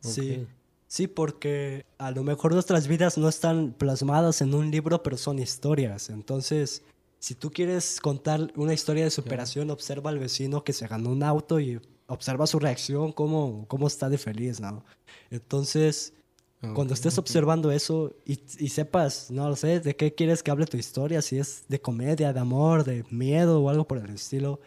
Sí. 0.00 0.46
Sí, 0.90 1.06
porque 1.06 1.84
a 1.98 2.10
lo 2.12 2.22
mejor 2.24 2.52
nuestras 2.54 2.88
vidas 2.88 3.18
no 3.18 3.28
están 3.28 3.74
plasmadas 3.76 4.40
en 4.40 4.54
un 4.54 4.70
libro, 4.70 5.02
pero 5.02 5.18
son 5.18 5.38
historias. 5.38 6.08
Entonces, 6.08 6.82
si 7.18 7.34
tú 7.34 7.50
quieres 7.50 8.00
contar 8.00 8.50
una 8.56 8.72
historia 8.72 9.04
de 9.04 9.10
superación, 9.10 9.68
observa 9.70 10.08
al 10.08 10.18
vecino 10.18 10.64
que 10.64 10.72
se 10.72 10.86
ganó 10.86 11.10
un 11.10 11.22
auto 11.22 11.60
y 11.60 11.78
observa 12.06 12.46
su 12.46 12.58
reacción, 12.58 13.12
cómo, 13.12 13.66
cómo 13.68 13.86
está 13.86 14.08
de 14.08 14.16
feliz, 14.16 14.60
¿no? 14.60 14.82
Entonces, 15.30 16.14
cuando 16.60 16.92
Ok, 16.92 16.92
estés 16.92 17.18
observando 17.18 17.70
eso 17.70 18.16
y, 18.24 18.40
y 18.58 18.68
sepas, 18.68 19.30
no 19.30 19.48
lo 19.48 19.54
sé, 19.54 19.78
de 19.80 19.94
qué 19.94 20.14
quieres 20.14 20.42
que 20.42 20.50
hable 20.50 20.66
tu 20.66 20.76
historia, 20.76 21.22
si 21.22 21.38
es 21.38 21.64
de 21.68 21.80
comedia, 21.80 22.32
de 22.32 22.40
amor, 22.40 22.82
de 22.84 23.04
miedo 23.10 23.62
o 23.62 23.68
algo 23.70 23.86
por 23.86 23.98
el 23.98 24.10
estilo, 24.10 24.58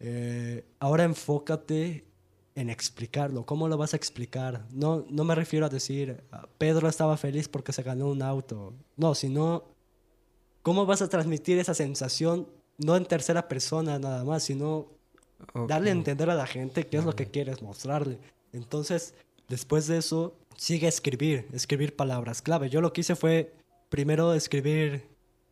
eh, 0.00 0.64
ahora 0.78 1.04
enfócate 1.04 2.04
en 2.54 2.70
explicarlo. 2.70 3.44
¿Cómo 3.44 3.68
lo 3.68 3.76
vas 3.76 3.92
a 3.92 3.96
explicar? 3.96 4.66
No, 4.72 5.04
no 5.10 5.24
me 5.24 5.34
refiero 5.34 5.66
a 5.66 5.68
decir, 5.68 6.22
"Ah, 6.32 6.48
Pedro 6.56 6.88
estaba 6.88 7.16
feliz 7.18 7.48
porque 7.48 7.72
se 7.72 7.82
ganó 7.82 8.08
un 8.08 8.22
auto. 8.22 8.72
No, 8.96 9.14
sino, 9.14 9.64
¿cómo 10.62 10.86
vas 10.86 11.02
a 11.02 11.08
transmitir 11.08 11.58
esa 11.58 11.74
sensación? 11.74 12.48
No 12.78 12.96
en 12.96 13.04
tercera 13.04 13.48
persona 13.48 13.98
nada 13.98 14.24
más, 14.24 14.42
sino 14.44 14.86
Ok. 15.52 15.68
darle 15.68 15.90
a 15.90 15.92
entender 15.92 16.30
a 16.30 16.34
la 16.34 16.46
gente 16.46 16.86
qué 16.86 16.96
es 16.96 17.04
lo 17.04 17.14
que 17.14 17.26
quieres 17.26 17.60
mostrarle. 17.62 18.18
Entonces, 18.52 19.14
después 19.48 19.86
de 19.86 19.98
eso, 19.98 20.36
sigue 20.56 20.86
a 20.86 20.88
escribir, 20.88 21.48
escribir 21.52 21.94
palabras 21.94 22.42
clave. 22.42 22.70
Yo 22.70 22.80
lo 22.80 22.92
que 22.92 23.02
hice 23.02 23.16
fue 23.16 23.54
primero 23.88 24.34
escribir 24.34 25.08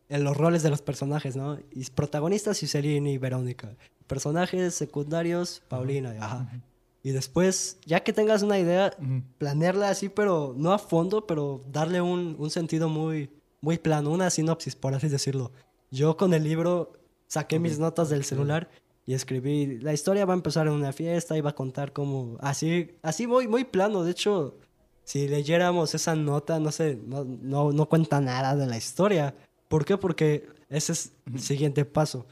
en 0.09 0.23
los 0.23 0.37
roles 0.37 0.63
de 0.63 0.69
los 0.69 0.81
personajes, 0.81 1.35
¿no? 1.35 1.57
Y 1.71 1.85
protagonistas, 1.91 2.61
Iselin 2.61 3.07
y 3.07 3.17
Verónica. 3.17 3.75
Personajes 4.07 4.75
secundarios, 4.75 5.63
Paulina, 5.67 6.15
ajá. 6.19 6.61
Y 7.01 7.11
después, 7.11 7.77
ya 7.85 8.01
que 8.01 8.13
tengas 8.13 8.41
una 8.41 8.57
idea, 8.57 8.91
planearla 9.37 9.89
así, 9.89 10.09
pero 10.09 10.55
no 10.57 10.73
a 10.73 10.79
fondo, 10.79 11.27
pero 11.27 11.63
darle 11.71 12.01
un, 12.01 12.35
un 12.39 12.49
sentido 12.49 12.89
muy, 12.89 13.29
muy 13.61 13.77
plano, 13.77 14.09
una 14.09 14.29
sinopsis, 14.29 14.75
por 14.75 14.95
así 14.95 15.07
decirlo. 15.07 15.51
Yo 15.91 16.17
con 16.17 16.33
el 16.33 16.43
libro 16.43 16.93
saqué 17.27 17.59
mis 17.59 17.77
notas 17.77 18.09
del 18.09 18.25
celular 18.25 18.69
y 19.05 19.13
escribí, 19.13 19.79
la 19.79 19.93
historia 19.93 20.25
va 20.25 20.33
a 20.33 20.37
empezar 20.37 20.67
en 20.67 20.73
una 20.73 20.91
fiesta 20.91 21.37
y 21.37 21.41
va 21.41 21.51
a 21.51 21.55
contar 21.55 21.93
cómo, 21.93 22.37
así, 22.39 22.91
así 23.03 23.27
muy, 23.27 23.47
muy 23.47 23.63
plano. 23.63 24.03
De 24.03 24.11
hecho, 24.11 24.57
si 25.03 25.27
leyéramos 25.27 25.93
esa 25.93 26.15
nota, 26.15 26.59
no 26.59 26.71
sé, 26.71 26.99
no, 27.05 27.23
no, 27.23 27.71
no 27.71 27.87
cuenta 27.87 28.19
nada 28.19 28.55
de 28.55 28.65
la 28.65 28.77
historia. 28.77 29.35
¿Por 29.67 29.85
qué? 29.85 29.97
Porque 29.97 30.47
ese 30.69 30.93
es 30.93 31.11
el 31.31 31.39
siguiente 31.39 31.85
paso. 31.85 32.25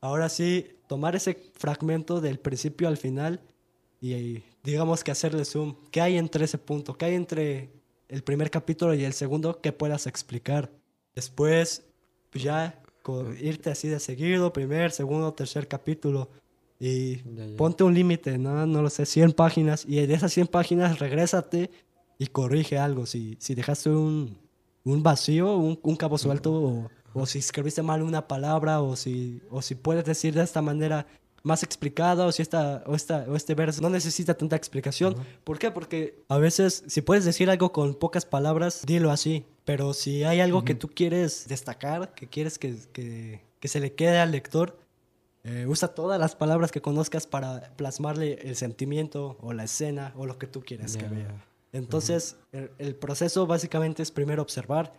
Ahora 0.00 0.28
sí, 0.28 0.76
tomar 0.86 1.16
ese 1.16 1.50
fragmento 1.54 2.20
del 2.20 2.38
principio 2.38 2.88
al 2.88 2.98
final 2.98 3.40
y 4.00 4.42
digamos 4.62 5.02
que 5.02 5.10
hacerle 5.10 5.46
zoom. 5.46 5.76
¿Qué 5.90 6.02
hay 6.02 6.18
entre 6.18 6.44
ese 6.44 6.58
punto? 6.58 6.96
¿Qué 6.98 7.06
hay 7.06 7.14
entre 7.14 7.70
el 8.08 8.22
primer 8.22 8.50
capítulo 8.50 8.94
y 8.94 9.04
el 9.04 9.14
segundo 9.14 9.60
que 9.62 9.72
puedas 9.72 10.06
explicar? 10.06 10.70
Después, 11.14 11.84
pues 12.30 12.44
ya 12.44 12.82
irte 13.40 13.70
así 13.70 13.88
de 13.88 14.00
seguido, 14.00 14.52
primer, 14.52 14.90
segundo, 14.92 15.32
tercer 15.32 15.66
capítulo. 15.68 16.28
Y 16.80 17.16
Ya, 17.34 17.46
ya. 17.46 17.56
ponte 17.56 17.82
un 17.84 17.94
límite, 17.94 18.38
¿no? 18.38 18.64
No 18.66 18.82
lo 18.82 18.90
sé, 18.90 19.04
100 19.06 19.32
páginas. 19.32 19.84
Y 19.86 20.06
de 20.06 20.14
esas 20.14 20.32
100 20.32 20.46
páginas, 20.48 20.98
regrésate 20.98 21.70
y 22.18 22.26
corrige 22.28 22.78
algo. 22.78 23.06
Si, 23.06 23.36
si 23.40 23.54
dejaste 23.54 23.90
un, 23.90 24.38
un 24.84 25.02
vacío, 25.02 25.56
un, 25.56 25.78
un 25.82 25.96
cabo 25.96 26.18
suelto, 26.18 26.52
o, 26.52 26.90
o 27.14 27.26
si 27.26 27.38
escribiste 27.38 27.82
mal 27.82 28.02
una 28.02 28.28
palabra, 28.28 28.80
o 28.80 28.94
si, 28.96 29.40
o 29.50 29.60
si 29.62 29.74
puedes 29.74 30.04
decir 30.04 30.34
de 30.34 30.42
esta 30.42 30.62
manera 30.62 31.06
más 31.42 31.62
explicada, 31.62 32.26
o 32.26 32.32
si 32.32 32.42
esta, 32.42 32.82
o 32.86 32.94
esta, 32.94 33.24
o 33.28 33.34
este 33.34 33.54
verso 33.54 33.80
no 33.80 33.90
necesita 33.90 34.34
tanta 34.34 34.54
explicación. 34.56 35.16
¿Por 35.44 35.58
qué? 35.58 35.70
Porque 35.70 36.22
a 36.28 36.36
veces, 36.38 36.84
si 36.86 37.00
puedes 37.00 37.24
decir 37.24 37.48
algo 37.50 37.72
con 37.72 37.94
pocas 37.94 38.24
palabras, 38.26 38.82
dilo 38.86 39.10
así. 39.10 39.44
Pero 39.68 39.92
si 39.92 40.24
hay 40.24 40.40
algo 40.40 40.64
que 40.64 40.74
tú 40.74 40.88
quieres 40.88 41.46
destacar, 41.46 42.14
que 42.14 42.26
quieres 42.26 42.58
que, 42.58 42.74
que, 42.94 43.42
que 43.60 43.68
se 43.68 43.80
le 43.80 43.92
quede 43.92 44.18
al 44.18 44.30
lector, 44.32 44.78
eh, 45.44 45.66
usa 45.68 45.88
todas 45.88 46.18
las 46.18 46.34
palabras 46.34 46.72
que 46.72 46.80
conozcas 46.80 47.26
para 47.26 47.60
plasmarle 47.76 48.38
el 48.48 48.56
sentimiento 48.56 49.36
o 49.42 49.52
la 49.52 49.64
escena 49.64 50.14
o 50.16 50.24
lo 50.24 50.38
que 50.38 50.46
tú 50.46 50.62
quieres 50.62 50.96
que 50.96 51.02
Ya. 51.02 51.10
vea. 51.10 51.44
Entonces, 51.72 52.36
el, 52.52 52.70
el 52.78 52.94
proceso 52.94 53.46
básicamente 53.46 54.02
es 54.02 54.10
primero 54.10 54.40
observar, 54.40 54.94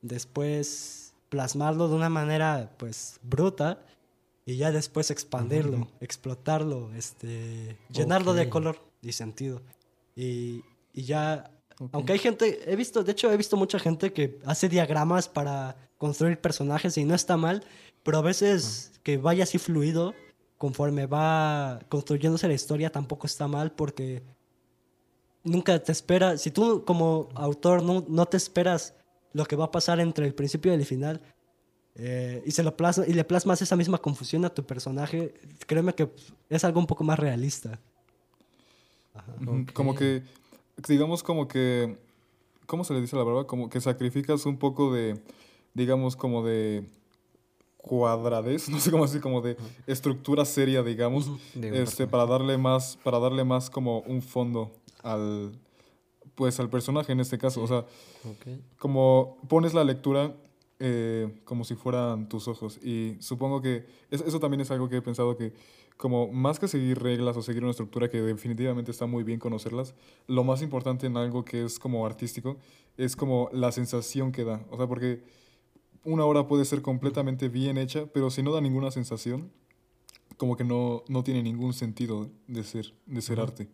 después 0.00 1.12
plasmarlo 1.28 1.88
de 1.88 1.94
una 1.94 2.08
manera 2.08 2.70
pues 2.78 3.20
bruta 3.22 3.78
y 4.46 4.56
ya 4.56 4.72
después 4.72 5.10
expandirlo, 5.10 5.86
explotarlo, 6.00 6.94
este, 6.94 7.76
llenarlo 7.90 8.32
de 8.32 8.44
Ok. 8.44 8.48
color 8.48 8.76
y 9.02 9.12
sentido. 9.12 9.60
Y, 10.16 10.62
y 10.94 11.02
ya, 11.04 11.50
Ok. 11.78 11.90
aunque 11.92 12.12
hay 12.12 12.18
gente, 12.18 12.70
he 12.70 12.76
visto, 12.76 13.02
de 13.02 13.12
hecho 13.12 13.32
he 13.32 13.36
visto 13.36 13.56
mucha 13.56 13.78
gente 13.78 14.12
que 14.12 14.38
hace 14.44 14.68
diagramas 14.68 15.28
para 15.28 15.76
construir 15.98 16.40
personajes 16.40 16.96
y 16.98 17.04
no 17.04 17.14
está 17.14 17.36
mal, 17.36 17.64
pero 18.02 18.18
a 18.18 18.22
veces 18.22 18.92
que 19.02 19.16
vaya 19.16 19.44
así 19.44 19.58
fluido, 19.58 20.14
conforme 20.58 21.06
va 21.06 21.80
construyéndose 21.88 22.48
la 22.48 22.54
historia, 22.54 22.90
tampoco 22.90 23.26
está 23.26 23.48
mal 23.48 23.72
porque 23.72 24.22
nunca 25.42 25.78
te 25.82 25.92
espera, 25.92 26.38
si 26.38 26.50
tú 26.50 26.84
como 26.84 27.28
autor 27.34 27.82
no, 27.82 28.04
no 28.08 28.26
te 28.26 28.36
esperas 28.36 28.94
lo 29.32 29.44
que 29.44 29.56
va 29.56 29.66
a 29.66 29.70
pasar 29.70 30.00
entre 30.00 30.26
el 30.26 30.34
principio 30.34 30.72
y 30.72 30.76
el 30.76 30.86
final, 30.86 31.20
eh, 31.96 32.42
y, 32.44 32.50
se 32.50 32.62
lo 32.62 32.76
plasma, 32.76 33.04
y 33.06 33.12
le 33.12 33.24
plasmas 33.24 33.62
esa 33.62 33.76
misma 33.76 33.98
confusión 33.98 34.44
a 34.44 34.50
tu 34.50 34.64
personaje, 34.64 35.34
créeme 35.66 35.94
que 35.94 36.10
es 36.48 36.64
algo 36.64 36.80
un 36.80 36.86
poco 36.86 37.04
más 37.04 37.18
realista. 37.18 37.78
Ujú, 39.40 39.60
Ok. 39.62 39.72
Como 39.72 39.94
que, 39.94 40.22
digamos 40.88 41.22
como 41.22 41.48
que, 41.48 41.96
¿cómo 42.66 42.84
se 42.84 42.94
le 42.94 43.00
dice 43.00 43.16
a 43.16 43.18
la 43.20 43.24
verdad? 43.24 43.46
Como 43.46 43.68
que 43.68 43.80
sacrificas 43.80 44.46
un 44.46 44.58
poco 44.58 44.92
de, 44.92 45.20
digamos 45.74 46.16
como 46.16 46.44
de 46.44 46.84
cuadradez, 47.76 48.68
no 48.70 48.78
sé 48.80 48.90
cómo 48.90 49.04
decir, 49.06 49.20
como 49.20 49.40
de 49.40 49.56
estructura 49.86 50.44
seria, 50.44 50.82
digamos, 50.82 51.30
este, 51.82 52.06
para 52.06 52.26
darle 52.26 52.58
más, 52.58 52.98
para 53.02 53.18
darle 53.18 53.44
más 53.44 53.70
como 53.70 54.00
un 54.00 54.22
fondo 54.22 54.72
al, 55.02 55.52
pues 56.34 56.58
al 56.60 56.70
personaje 56.70 57.12
en 57.12 57.20
este 57.20 57.38
caso, 57.38 57.62
o 57.62 57.66
sea, 57.66 57.84
como 58.78 59.38
pones 59.48 59.74
la 59.74 59.84
lectura 59.84 60.34
eh, 60.80 61.40
como 61.44 61.64
si 61.64 61.76
fueran 61.76 62.28
tus 62.28 62.48
ojos. 62.48 62.78
Y 62.82 63.16
supongo 63.20 63.62
que 63.62 63.86
es- 64.10 64.22
eso 64.22 64.40
también 64.40 64.60
es 64.60 64.70
algo 64.70 64.88
que 64.88 64.96
he 64.96 65.02
pensado 65.02 65.36
que 65.36 65.52
como 65.96 66.30
más 66.32 66.58
que 66.58 66.68
seguir 66.68 67.00
reglas 67.00 67.36
o 67.36 67.42
seguir 67.42 67.62
una 67.62 67.70
estructura 67.70 68.08
que 68.08 68.20
definitivamente 68.20 68.90
está 68.90 69.06
muy 69.06 69.22
bien 69.22 69.38
conocerlas, 69.38 69.94
lo 70.26 70.44
más 70.44 70.62
importante 70.62 71.06
en 71.06 71.16
algo 71.16 71.44
que 71.44 71.64
es 71.64 71.78
como 71.78 72.04
artístico 72.06 72.56
es 72.96 73.16
como 73.16 73.48
la 73.52 73.72
sensación 73.72 74.32
que 74.32 74.44
da. 74.44 74.64
O 74.70 74.76
sea, 74.76 74.86
porque 74.86 75.22
una 76.04 76.24
obra 76.24 76.46
puede 76.46 76.64
ser 76.64 76.82
completamente 76.82 77.48
bien 77.48 77.78
hecha, 77.78 78.06
pero 78.06 78.30
si 78.30 78.42
no 78.42 78.52
da 78.52 78.60
ninguna 78.60 78.90
sensación, 78.90 79.50
como 80.36 80.56
que 80.56 80.64
no, 80.64 81.04
no 81.08 81.22
tiene 81.22 81.42
ningún 81.42 81.72
sentido 81.72 82.30
de 82.46 82.64
ser, 82.64 82.92
de 83.06 83.22
ser 83.22 83.40
arte. 83.40 83.68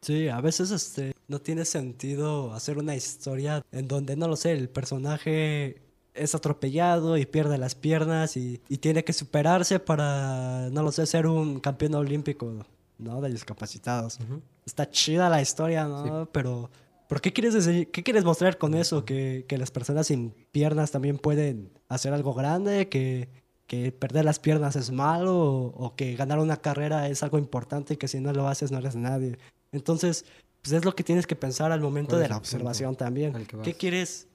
Sí, 0.00 0.28
a 0.28 0.40
veces 0.40 0.70
este, 0.70 1.12
no 1.26 1.40
tiene 1.40 1.64
sentido 1.64 2.52
hacer 2.52 2.78
una 2.78 2.94
historia 2.94 3.64
en 3.72 3.88
donde, 3.88 4.16
no 4.16 4.28
lo 4.28 4.36
sé, 4.36 4.52
el 4.52 4.68
personaje 4.68 5.82
es 6.18 6.34
atropellado 6.34 7.16
y 7.16 7.26
pierde 7.26 7.58
las 7.58 7.74
piernas 7.74 8.36
y, 8.36 8.60
y 8.68 8.78
tiene 8.78 9.04
que 9.04 9.12
superarse 9.12 9.78
para, 9.78 10.68
no 10.70 10.82
lo 10.82 10.92
sé, 10.92 11.06
ser 11.06 11.26
un 11.26 11.60
campeón 11.60 11.94
olímpico, 11.94 12.64
¿no? 12.98 13.20
De 13.20 13.30
discapacitados. 13.30 14.18
Ujú. 14.20 14.42
Está 14.66 14.90
chida 14.90 15.28
la 15.28 15.40
historia, 15.40 15.84
¿no? 15.84 16.28
Pero, 16.32 16.70
¿pero 17.08 17.20
qué 17.20 17.32
quieres 17.32 17.54
decir? 17.54 17.90
¿Qué 17.90 18.02
quieres 18.02 18.24
mostrar 18.24 18.58
con 18.58 18.74
eso? 18.74 19.04
¿Que, 19.04 19.44
que 19.48 19.58
las 19.58 19.70
personas 19.70 20.08
sin 20.08 20.34
piernas 20.52 20.90
también 20.90 21.18
pueden 21.18 21.70
hacer 21.88 22.12
algo 22.12 22.34
grande? 22.34 22.88
¿Que, 22.88 23.28
que 23.66 23.92
perder 23.92 24.24
las 24.24 24.38
piernas 24.38 24.76
es 24.76 24.90
malo? 24.90 25.36
¿O, 25.38 25.86
o 25.86 25.96
que 25.96 26.16
ganar 26.16 26.38
una 26.38 26.58
carrera 26.58 27.08
es 27.08 27.22
algo 27.22 27.38
importante 27.38 27.94
y 27.94 27.96
que 27.96 28.08
si 28.08 28.20
no 28.20 28.32
lo 28.32 28.46
haces 28.46 28.70
no 28.70 28.78
eres 28.78 28.96
nadie? 28.96 29.38
Entonces, 29.72 30.24
pues 30.62 30.72
es 30.72 30.84
lo 30.84 30.94
que 30.94 31.04
tienes 31.04 31.26
que 31.26 31.36
pensar 31.36 31.72
al 31.72 31.80
momento 31.80 32.10
¿Cuál 32.10 32.22
de 32.22 32.28
la 32.28 32.36
observación 32.36 32.96
también. 32.96 33.46
¿Qué 33.62 33.74
quieres 33.74 34.27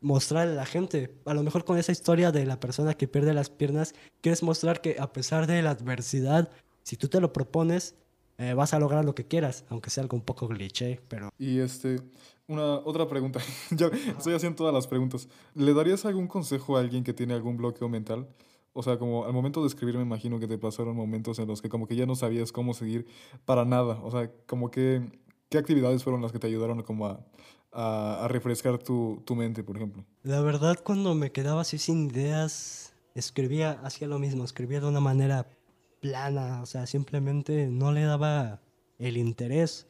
mostrarle 0.00 0.52
a 0.52 0.56
la 0.56 0.66
gente? 0.66 1.14
A 1.24 1.34
lo 1.34 1.42
mejor 1.42 1.64
con 1.64 1.78
esa 1.78 1.92
historia 1.92 2.32
de 2.32 2.46
la 2.46 2.60
persona 2.60 2.94
que 2.94 3.08
pierde 3.08 3.34
las 3.34 3.50
piernas, 3.50 3.94
quieres 4.20 4.42
mostrar 4.42 4.80
que 4.80 4.96
a 4.98 5.12
pesar 5.12 5.46
de 5.46 5.62
la 5.62 5.70
adversidad, 5.70 6.50
si 6.82 6.96
tú 6.96 7.08
te 7.08 7.20
lo 7.20 7.32
propones, 7.32 7.94
eh, 8.38 8.54
vas 8.54 8.72
a 8.72 8.78
lograr 8.78 9.04
lo 9.04 9.14
que 9.14 9.26
quieras, 9.26 9.64
aunque 9.68 9.90
sea 9.90 10.02
algo 10.02 10.16
un 10.16 10.22
poco 10.22 10.48
cliché, 10.48 11.00
pero... 11.08 11.30
Y 11.38 11.58
este, 11.58 12.00
una 12.46 12.76
otra 12.78 13.08
pregunta. 13.08 13.40
ya 13.70 13.86
estoy 14.16 14.34
haciendo 14.34 14.56
todas 14.56 14.74
las 14.74 14.86
preguntas. 14.86 15.28
¿Le 15.54 15.74
darías 15.74 16.04
algún 16.04 16.28
consejo 16.28 16.76
a 16.76 16.80
alguien 16.80 17.04
que 17.04 17.12
tiene 17.12 17.34
algún 17.34 17.56
bloqueo 17.56 17.88
mental? 17.88 18.28
O 18.72 18.82
sea, 18.82 18.96
como 18.96 19.24
al 19.24 19.32
momento 19.32 19.60
de 19.60 19.66
escribir 19.66 19.96
me 19.96 20.02
imagino 20.02 20.38
que 20.38 20.46
te 20.46 20.56
pasaron 20.56 20.94
momentos 20.94 21.38
en 21.40 21.48
los 21.48 21.60
que 21.60 21.68
como 21.68 21.88
que 21.88 21.96
ya 21.96 22.06
no 22.06 22.14
sabías 22.14 22.52
cómo 22.52 22.74
seguir 22.74 23.06
para 23.44 23.64
nada. 23.64 23.98
O 24.02 24.10
sea, 24.10 24.30
como 24.46 24.70
que 24.70 25.02
¿qué 25.48 25.58
actividades 25.58 26.04
fueron 26.04 26.22
las 26.22 26.32
que 26.32 26.38
te 26.38 26.46
ayudaron 26.46 26.82
como 26.82 27.06
a, 27.06 27.20
a, 27.72 28.26
refrescar 28.28 28.78
tu, 28.78 29.22
tu 29.24 29.34
mente, 29.34 29.62
por 29.62 29.76
ejemplo? 29.76 30.04
La 30.22 30.40
verdad, 30.40 30.78
cuando 30.82 31.14
me 31.14 31.32
quedaba 31.32 31.62
así 31.62 31.78
sin 31.78 32.10
ideas, 32.10 32.94
escribía, 33.14 33.80
hacía 33.82 34.08
lo 34.08 34.18
mismo, 34.18 34.44
escribía 34.44 34.80
de 34.80 34.86
una 34.86 35.00
manera 35.00 35.46
plana, 36.00 36.62
o 36.62 36.66
sea, 36.66 36.86
simplemente 36.86 37.66
no 37.66 37.92
le 37.92 38.02
daba 38.02 38.60
el 38.98 39.16
interés. 39.16 39.86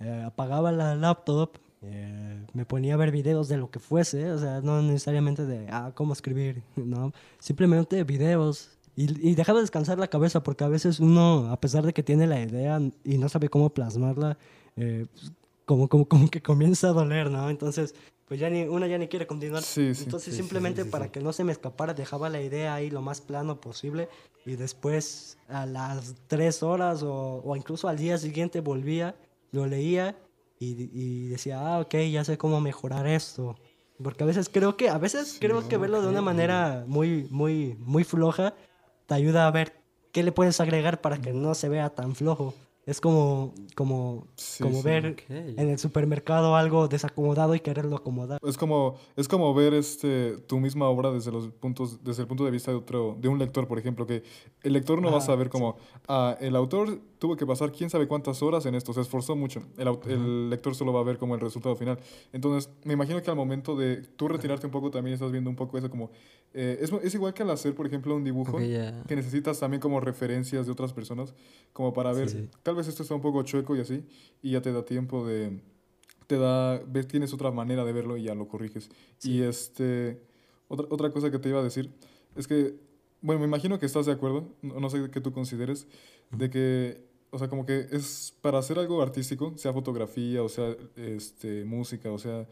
Eh, 0.00 0.22
apagaba 0.26 0.72
la 0.72 0.94
laptop, 0.94 1.58
eh, 1.82 2.46
me 2.52 2.64
ponía 2.64 2.94
a 2.94 2.96
ver 2.96 3.10
videos 3.10 3.48
de 3.48 3.56
lo 3.56 3.70
que 3.70 3.78
fuese, 3.78 4.30
o 4.32 4.38
sea, 4.38 4.60
no 4.60 4.82
necesariamente 4.82 5.44
de, 5.44 5.66
ah, 5.70 5.92
cómo 5.94 6.12
escribir, 6.12 6.62
no, 6.76 7.12
simplemente 7.38 8.04
videos. 8.04 8.70
Y, 8.96 9.34
dejaba 9.34 9.60
descansar 9.60 9.98
la 9.98 10.06
cabeza, 10.06 10.44
porque 10.44 10.62
a 10.62 10.68
veces 10.68 11.00
uno, 11.00 11.50
a 11.50 11.60
pesar 11.60 11.84
de 11.84 11.92
que 11.92 12.04
tiene 12.04 12.28
la 12.28 12.40
idea 12.40 12.80
y 13.02 13.18
no 13.18 13.28
sabe 13.28 13.48
cómo 13.48 13.70
plasmarla, 13.70 14.38
eh, 14.76 15.06
como, 15.64 15.88
como, 15.88 16.06
como 16.06 16.28
que 16.28 16.42
comienza 16.42 16.88
a 16.88 16.92
doler, 16.92 17.30
¿no? 17.30 17.50
Entonces, 17.50 17.94
pues 18.26 18.40
ya 18.40 18.48
ni, 18.50 18.62
una 18.62 18.86
ya 18.86 18.98
ni 18.98 19.08
quiere 19.08 19.26
continuar. 19.26 19.62
Sí, 19.62 19.94
sí. 19.94 20.04
Entonces 20.04 20.34
Sí, 20.34 20.40
simplemente 20.40 20.84
para 20.84 21.10
que 21.10 21.20
no 21.20 21.32
se 21.32 21.44
me 21.44 21.52
escapara, 21.52 21.94
dejaba 21.94 22.28
la 22.28 22.40
idea 22.40 22.74
ahí 22.74 22.90
lo 22.90 23.02
más 23.02 23.20
plano 23.20 23.60
posible 23.60 24.08
y 24.46 24.56
después 24.56 25.38
a 25.48 25.66
las 25.66 26.14
tres 26.26 26.62
horas 26.62 27.02
o, 27.02 27.42
o 27.44 27.56
incluso 27.56 27.88
al 27.88 27.98
día 27.98 28.18
siguiente 28.18 28.60
volvía, 28.60 29.14
lo 29.52 29.66
leía 29.66 30.16
y, 30.58 30.88
y 30.92 31.28
decía, 31.28 31.60
ah, 31.60 31.80
ok, 31.80 31.94
ya 32.10 32.24
sé 32.24 32.38
cómo 32.38 32.60
mejorar 32.60 33.06
esto. 33.06 33.56
Porque 34.02 34.24
a 34.24 34.26
veces 34.26 34.48
creo 34.48 34.76
que, 34.76 34.88
a 34.88 34.98
veces 34.98 35.36
creo 35.40 35.68
que 35.68 35.76
verlo 35.76 36.02
de 36.02 36.08
una 36.08 36.20
manera 36.20 36.84
muy, 36.86 37.28
muy, 37.30 37.76
muy 37.78 38.04
floja 38.04 38.54
te 39.06 39.14
ayuda 39.14 39.46
a 39.46 39.50
ver 39.50 39.74
qué 40.12 40.22
le 40.22 40.32
puedes 40.32 40.60
agregar 40.60 41.00
para 41.00 41.18
que 41.18 41.32
no 41.32 41.54
se 41.54 41.68
vea 41.68 41.90
tan 41.90 42.14
flojo. 42.14 42.54
Es 42.86 43.00
como, 43.00 43.54
como, 43.74 44.26
Sí, 44.36 44.62
como 44.62 44.78
sí. 44.78 44.84
ver 44.84 45.16
en 45.28 45.70
el 45.70 45.78
supermercado 45.78 46.54
algo 46.54 46.86
desacomodado 46.86 47.54
y 47.54 47.60
quererlo 47.60 47.96
acomodar. 47.96 48.38
Es 48.42 48.58
como, 48.58 48.96
es 49.16 49.26
como 49.26 49.54
ver 49.54 49.72
este, 49.72 50.36
tu 50.46 50.58
misma 50.60 50.88
obra 50.88 51.10
desde, 51.10 51.32
los 51.32 51.48
puntos, 51.48 52.04
desde 52.04 52.22
el 52.22 52.28
punto 52.28 52.44
de 52.44 52.50
vista 52.50 52.70
de, 52.70 52.76
otro, 52.76 53.16
de 53.18 53.28
un 53.28 53.38
lector, 53.38 53.66
por 53.66 53.78
ejemplo, 53.78 54.06
que 54.06 54.22
el 54.62 54.72
lector 54.74 55.00
no 55.00 55.10
va 55.10 55.18
a 55.18 55.22
saber 55.22 55.48
como, 55.48 55.76
ah, 56.08 56.36
el 56.40 56.56
autor 56.56 57.00
tuvo 57.24 57.36
que 57.38 57.46
pasar 57.46 57.72
quién 57.72 57.88
sabe 57.88 58.06
cuántas 58.06 58.42
horas 58.42 58.66
en 58.66 58.74
esto, 58.74 58.92
se 58.92 59.00
esforzó 59.00 59.34
mucho. 59.34 59.62
El, 59.78 59.88
el 60.12 60.50
lector 60.50 60.74
solo 60.74 60.92
va 60.92 61.00
a 61.00 61.04
ver 61.04 61.16
como 61.16 61.34
el 61.34 61.40
resultado 61.40 61.74
final. 61.74 61.98
Entonces, 62.34 62.70
me 62.84 62.92
imagino 62.92 63.22
que 63.22 63.30
al 63.30 63.36
momento 63.36 63.74
de 63.74 63.96
tú 63.96 64.28
retirarte 64.28 64.66
un 64.66 64.70
poco, 64.70 64.90
también 64.90 65.14
estás 65.14 65.32
viendo 65.32 65.48
un 65.48 65.56
poco 65.56 65.78
eso 65.78 65.88
como, 65.88 66.10
eh, 66.52 66.76
es, 66.82 66.92
es 67.02 67.14
igual 67.14 67.32
que 67.32 67.42
al 67.42 67.48
hacer, 67.48 67.74
por 67.74 67.86
ejemplo, 67.86 68.14
un 68.14 68.24
dibujo. 68.24 68.58
Ok, 68.58 68.64
ya. 68.64 69.02
que 69.04 69.16
necesitas 69.16 69.58
también 69.58 69.80
como 69.80 70.00
referencias 70.00 70.66
de 70.66 70.72
otras 70.72 70.92
personas, 70.92 71.32
como 71.72 71.94
para 71.94 72.12
ver, 72.12 72.28
Sí. 72.28 72.46
tal 72.62 72.74
vez 72.74 72.88
esto 72.88 73.02
está 73.02 73.14
un 73.14 73.22
poco 73.22 73.42
chueco 73.42 73.74
y 73.74 73.80
así, 73.80 74.04
y 74.42 74.50
ya 74.50 74.60
te 74.60 74.70
da 74.70 74.84
tiempo 74.84 75.26
de, 75.26 75.62
te 76.26 76.36
da, 76.36 76.78
ves, 76.86 77.08
tienes 77.08 77.32
otra 77.32 77.50
manera 77.50 77.86
de 77.86 77.92
verlo 77.94 78.18
y 78.18 78.24
ya 78.24 78.34
lo 78.34 78.46
corriges. 78.48 78.90
Y 79.22 79.40
este, 79.40 80.20
otra, 80.68 80.86
otra 80.90 81.10
cosa 81.10 81.30
que 81.30 81.38
te 81.38 81.48
iba 81.48 81.60
a 81.60 81.64
decir 81.64 81.90
es 82.36 82.46
que, 82.46 82.74
bueno, 83.22 83.40
me 83.40 83.46
imagino 83.46 83.78
que 83.78 83.86
estás 83.86 84.04
de 84.04 84.12
acuerdo, 84.12 84.52
no, 84.60 84.78
no 84.78 84.90
sé 84.90 85.08
qué 85.10 85.22
tú 85.22 85.32
consideres, 85.32 85.86
de 86.30 86.50
que, 86.50 87.13
o 87.34 87.38
sea, 87.38 87.48
como 87.48 87.66
que 87.66 87.86
es 87.90 88.32
para 88.40 88.58
hacer 88.58 88.78
algo 88.78 89.02
artístico, 89.02 89.52
sea 89.56 89.72
fotografía, 89.72 90.42
o 90.42 90.48
sea, 90.48 90.76
este, 90.96 91.64
música, 91.64 92.10
o 92.12 92.18
sea, 92.18 92.46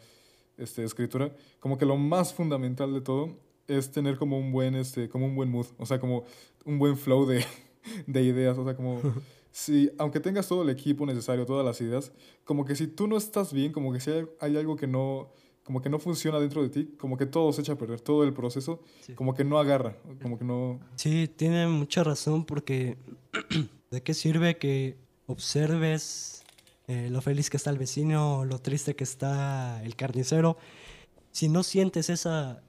este, 0.59 0.83
escritura, 0.85 1.35
como 1.61 1.79
que 1.79 1.87
lo 1.87 1.97
más 1.97 2.35
fundamental 2.35 2.93
de 2.93 3.01
todo 3.01 3.37
es 3.69 3.91
tener 3.93 4.17
como 4.19 4.39
un 4.39 4.51
buen, 4.53 4.75
este, 4.75 5.09
como 5.09 5.27
un 5.27 5.35
buen 5.37 5.51
mood, 5.51 5.67
o 5.79 5.87
sea, 5.87 6.01
como 6.01 6.25
un 6.65 6.79
buen 6.79 6.97
flow 6.97 7.25
de, 7.27 7.45
de 8.07 8.23
ideas, 8.23 8.59
o 8.59 8.65
sea, 8.65 8.75
como 8.77 9.01
si, 9.53 9.91
aunque 9.99 10.21
tengas 10.21 10.49
todo 10.49 10.63
el 10.63 10.71
equipo 10.71 11.07
necesario, 11.07 11.47
todas 11.47 11.65
las 11.65 11.81
ideas, 11.81 12.13
como 12.45 12.65
que 12.65 12.75
si 12.75 12.87
tú 12.89 13.07
no 13.07 13.17
estás 13.17 13.53
bien, 13.53 13.73
como 13.73 13.93
que 13.93 14.01
si 14.01 14.11
hay, 14.11 14.25
hay 14.41 14.57
algo 14.57 14.75
que 14.77 14.87
no, 14.89 15.31
como 15.63 15.81
que 15.81 15.89
no 15.89 16.01
funciona 16.01 16.41
dentro 16.41 16.61
de 16.63 16.71
ti, 16.71 16.95
como 16.99 17.17
que 17.17 17.27
todo 17.27 17.53
se 17.53 17.61
echa 17.61 17.75
a 17.75 17.79
perder, 17.79 18.01
todo 18.01 18.25
el 18.25 18.33
proceso, 18.33 18.81
Sí. 19.03 19.15
como 19.15 19.33
que 19.35 19.45
no 19.45 19.59
agarra, 19.61 19.97
como 20.21 20.37
que 20.39 20.45
no... 20.45 20.81
Sí, 20.97 21.29
tiene 21.29 21.69
mucha 21.69 22.03
razón 22.03 22.45
porque 22.45 22.99
¿de 23.93 24.03
qué 24.03 24.15
sirve 24.15 24.57
que 24.59 24.97
observes 25.27 26.43
eh, 26.89 27.09
lo 27.11 27.21
feliz 27.21 27.49
que 27.51 27.57
está 27.59 27.71
el 27.71 27.79
vecino 27.79 28.39
o 28.39 28.45
lo 28.45 28.59
triste 28.59 28.97
que 28.97 29.05
está 29.05 29.83
el 29.85 29.95
carnicero 29.97 30.57
si 31.31 31.49
no 31.49 31.63
sientes 31.63 32.11
esa, 32.11 32.63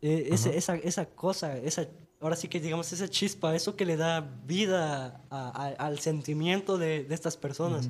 eh, 0.00 0.28
ese- 0.30 0.48
Ajá. 0.50 0.58
esa, 0.58 0.74
esa 0.76 1.06
cosa, 1.06 1.56
esa, 1.58 1.86
ahora 2.20 2.36
sí 2.36 2.48
que 2.48 2.60
digamos 2.60 2.92
esa 2.92 3.08
chispa, 3.08 3.54
eso 3.54 3.76
que 3.76 3.84
le 3.84 3.96
da 3.96 4.20
vida 4.46 5.22
a- 5.30 5.48
a- 5.50 5.86
al 5.86 5.98
sentimiento 5.98 6.78
de, 6.78 7.04
de 7.04 7.14
estas 7.14 7.36
personas? 7.36 7.88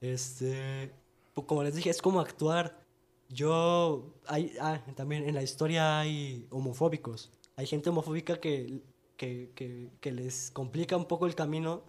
Este, 0.00 0.90
pu- 1.34 1.44
como 1.46 1.62
les 1.62 1.74
dije, 1.74 1.90
es 1.90 2.00
como 2.00 2.20
actuar. 2.20 2.80
Yo, 3.28 4.14
hay, 4.26 4.52
ah, 4.60 4.80
también 4.96 5.28
en 5.28 5.34
la 5.34 5.42
historia 5.42 6.00
hay 6.00 6.46
homofóbicos. 6.50 7.30
Hay 7.56 7.66
gente 7.66 7.90
homofóbica 7.90 8.40
que, 8.40 8.80
que, 9.16 9.52
que, 9.54 9.90
que 10.00 10.10
les 10.12 10.50
complica 10.50 10.96
un 10.96 11.04
poco 11.04 11.26
el 11.26 11.34
camino 11.34 11.82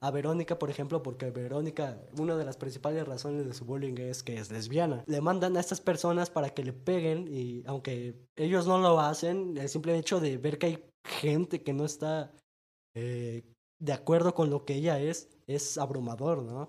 a 0.00 0.10
Verónica, 0.10 0.58
por 0.58 0.70
ejemplo, 0.70 1.02
porque 1.02 1.30
Verónica, 1.30 2.00
una 2.18 2.36
de 2.36 2.44
las 2.44 2.56
principales 2.56 3.06
razones 3.06 3.46
de 3.46 3.54
su 3.54 3.64
bullying 3.64 3.96
es 3.98 4.22
que 4.22 4.38
es 4.38 4.50
lesbiana. 4.50 5.02
Le 5.06 5.20
mandan 5.20 5.56
a 5.56 5.60
estas 5.60 5.80
personas 5.80 6.30
para 6.30 6.50
que 6.50 6.62
le 6.62 6.72
peguen 6.72 7.26
y 7.28 7.64
aunque 7.66 8.14
ellos 8.36 8.66
no 8.66 8.78
lo 8.78 9.00
hacen, 9.00 9.56
el 9.56 9.68
simple 9.68 9.98
hecho 9.98 10.20
de 10.20 10.38
ver 10.38 10.58
que 10.58 10.66
hay 10.66 10.84
gente 11.04 11.62
que 11.62 11.72
no 11.72 11.84
está 11.84 12.32
eh, 12.94 13.42
de 13.80 13.92
acuerdo 13.92 14.34
con 14.34 14.50
lo 14.50 14.64
que 14.64 14.74
ella 14.74 15.00
es, 15.00 15.28
es 15.46 15.78
abrumador, 15.78 16.42
¿no? 16.42 16.68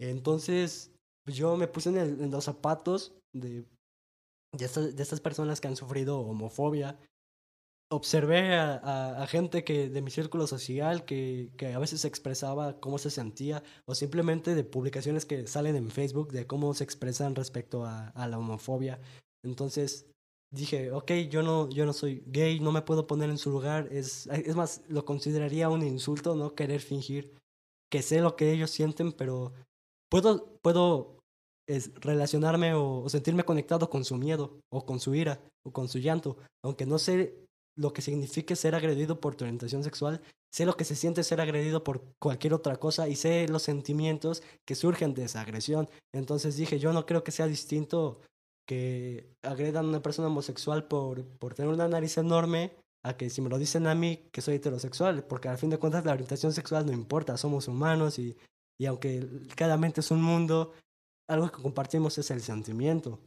Entonces, 0.00 0.92
pues, 1.24 1.36
yo 1.36 1.56
me 1.56 1.68
puse 1.68 1.90
en, 1.90 2.30
los 2.30 2.44
zapatos 2.44 3.12
de, 3.34 3.64
de 4.52 5.02
estas 5.02 5.20
personas 5.20 5.60
que 5.60 5.68
han 5.68 5.76
sufrido 5.76 6.20
homofobia. 6.20 6.98
Observé 7.90 8.54
a, 8.54 9.26
gente 9.30 9.64
que 9.64 9.88
de 9.88 10.02
mi 10.02 10.10
círculo 10.10 10.46
social 10.46 11.06
que, 11.06 11.50
a 11.74 11.78
veces 11.78 12.04
expresaba 12.04 12.78
cómo 12.80 12.98
se 12.98 13.10
sentía 13.10 13.62
o 13.86 13.94
simplemente 13.94 14.54
de 14.54 14.62
publicaciones 14.62 15.24
que 15.24 15.46
salen 15.46 15.74
en 15.74 15.90
Facebook 15.90 16.30
de 16.30 16.46
cómo 16.46 16.74
se 16.74 16.84
expresan 16.84 17.34
respecto 17.34 17.86
a, 17.86 18.12
la 18.28 18.38
homofobia. 18.38 19.00
Entonces 19.42 20.06
dije, 20.50 20.92
ok, 20.92 21.12
yo 21.30 21.42
no, 21.42 21.70
yo 21.70 21.86
no 21.86 21.94
soy 21.94 22.22
gay, 22.26 22.60
no 22.60 22.72
me 22.72 22.82
puedo 22.82 23.06
poner 23.06 23.30
en 23.30 23.38
su 23.38 23.50
lugar. 23.50 23.88
Es, 23.90 24.26
es 24.26 24.54
más, 24.54 24.82
lo 24.88 25.06
consideraría 25.06 25.70
un 25.70 25.82
insulto 25.82 26.34
no 26.34 26.54
querer 26.54 26.82
fingir 26.82 27.34
que 27.90 28.02
sé 28.02 28.20
lo 28.20 28.36
que 28.36 28.52
ellos 28.52 28.70
sienten, 28.70 29.12
pero 29.12 29.54
puedo, 30.10 30.58
puedo 30.60 31.18
relacionarme 32.00 32.74
o 32.74 33.08
sentirme 33.08 33.44
conectado 33.44 33.88
con 33.88 34.04
su 34.04 34.16
miedo 34.16 34.60
o 34.70 34.84
con 34.84 35.00
su 35.00 35.14
ira 35.14 35.40
o 35.64 35.72
con 35.72 35.88
su 35.88 35.98
llanto, 35.98 36.36
aunque 36.62 36.84
no 36.84 36.98
sé 36.98 37.47
lo 37.78 37.92
que 37.92 38.02
signifique 38.02 38.56
ser 38.56 38.74
agredido 38.74 39.20
por 39.20 39.36
tu 39.36 39.44
orientación 39.44 39.84
sexual, 39.84 40.20
sé 40.52 40.66
lo 40.66 40.76
que 40.76 40.84
se 40.84 40.96
siente 40.96 41.22
ser 41.22 41.40
agredido 41.40 41.84
por 41.84 42.02
cualquier 42.18 42.54
otra 42.54 42.76
cosa 42.76 43.08
y 43.08 43.14
sé 43.14 43.46
los 43.48 43.62
sentimientos 43.62 44.42
que 44.66 44.74
surgen 44.74 45.14
de 45.14 45.24
esa 45.24 45.42
agresión. 45.42 45.88
Entonces 46.12 46.56
dije, 46.56 46.78
yo 46.78 46.92
no 46.92 47.06
creo 47.06 47.22
que 47.22 47.30
sea 47.30 47.46
distinto 47.46 48.20
que 48.66 49.32
agredan 49.42 49.86
a 49.86 49.88
una 49.88 50.02
persona 50.02 50.28
homosexual 50.28 50.88
por, 50.88 51.24
por 51.38 51.54
tener 51.54 51.72
una 51.72 51.88
nariz 51.88 52.18
enorme 52.18 52.72
a 53.04 53.16
que 53.16 53.30
si 53.30 53.40
me 53.40 53.48
lo 53.48 53.58
dicen 53.58 53.86
a 53.86 53.94
mí 53.94 54.28
que 54.32 54.42
soy 54.42 54.56
heterosexual, 54.56 55.24
porque 55.24 55.48
al 55.48 55.56
fin 55.56 55.70
de 55.70 55.78
cuentas 55.78 56.04
la 56.04 56.12
orientación 56.12 56.52
sexual 56.52 56.84
no 56.84 56.92
importa, 56.92 57.36
somos 57.36 57.68
humanos 57.68 58.18
y, 58.18 58.36
y 58.78 58.86
aunque 58.86 59.26
cada 59.54 59.76
mente 59.76 60.00
es 60.00 60.10
un 60.10 60.20
mundo, 60.20 60.72
algo 61.28 61.50
que 61.50 61.62
compartimos 61.62 62.18
es 62.18 62.30
el 62.30 62.40
sentimiento. 62.40 63.20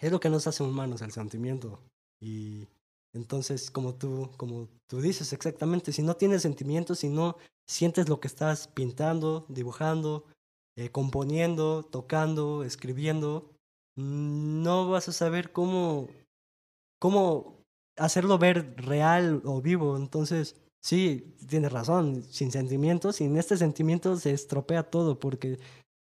Es 0.00 0.10
lo 0.10 0.18
que 0.18 0.30
nos 0.30 0.46
hace 0.46 0.62
humanos, 0.62 1.02
el 1.02 1.12
sentimiento. 1.12 1.78
Y 2.20 2.66
entonces, 3.14 3.70
como 3.70 3.94
tú, 3.94 4.30
como 4.36 4.68
tú 4.86 5.00
dices 5.00 5.32
exactamente, 5.32 5.92
si 5.92 6.02
no 6.02 6.16
tienes 6.16 6.42
sentimientos, 6.42 7.00
si 7.00 7.08
no 7.08 7.36
sientes 7.66 8.08
lo 8.08 8.20
que 8.20 8.28
estás 8.28 8.68
pintando, 8.68 9.44
dibujando, 9.48 10.24
eh, 10.76 10.90
componiendo, 10.90 11.82
tocando, 11.82 12.64
escribiendo, 12.64 13.50
mm, 13.96 14.62
no 14.62 14.88
vas 14.88 15.08
a 15.08 15.12
saber 15.12 15.52
cómo, 15.52 16.08
cómo 16.98 17.62
hacerlo 17.96 18.38
ver 18.38 18.74
real 18.78 19.42
o 19.44 19.60
vivo. 19.60 19.96
Entonces, 19.96 20.56
sí, 20.80 21.36
tienes 21.48 21.72
razón, 21.72 22.24
sin 22.24 22.50
sentimientos, 22.50 23.16
sin 23.16 23.36
este 23.36 23.58
sentimiento 23.58 24.16
se 24.16 24.32
estropea 24.32 24.84
todo 24.84 25.18
porque 25.18 25.58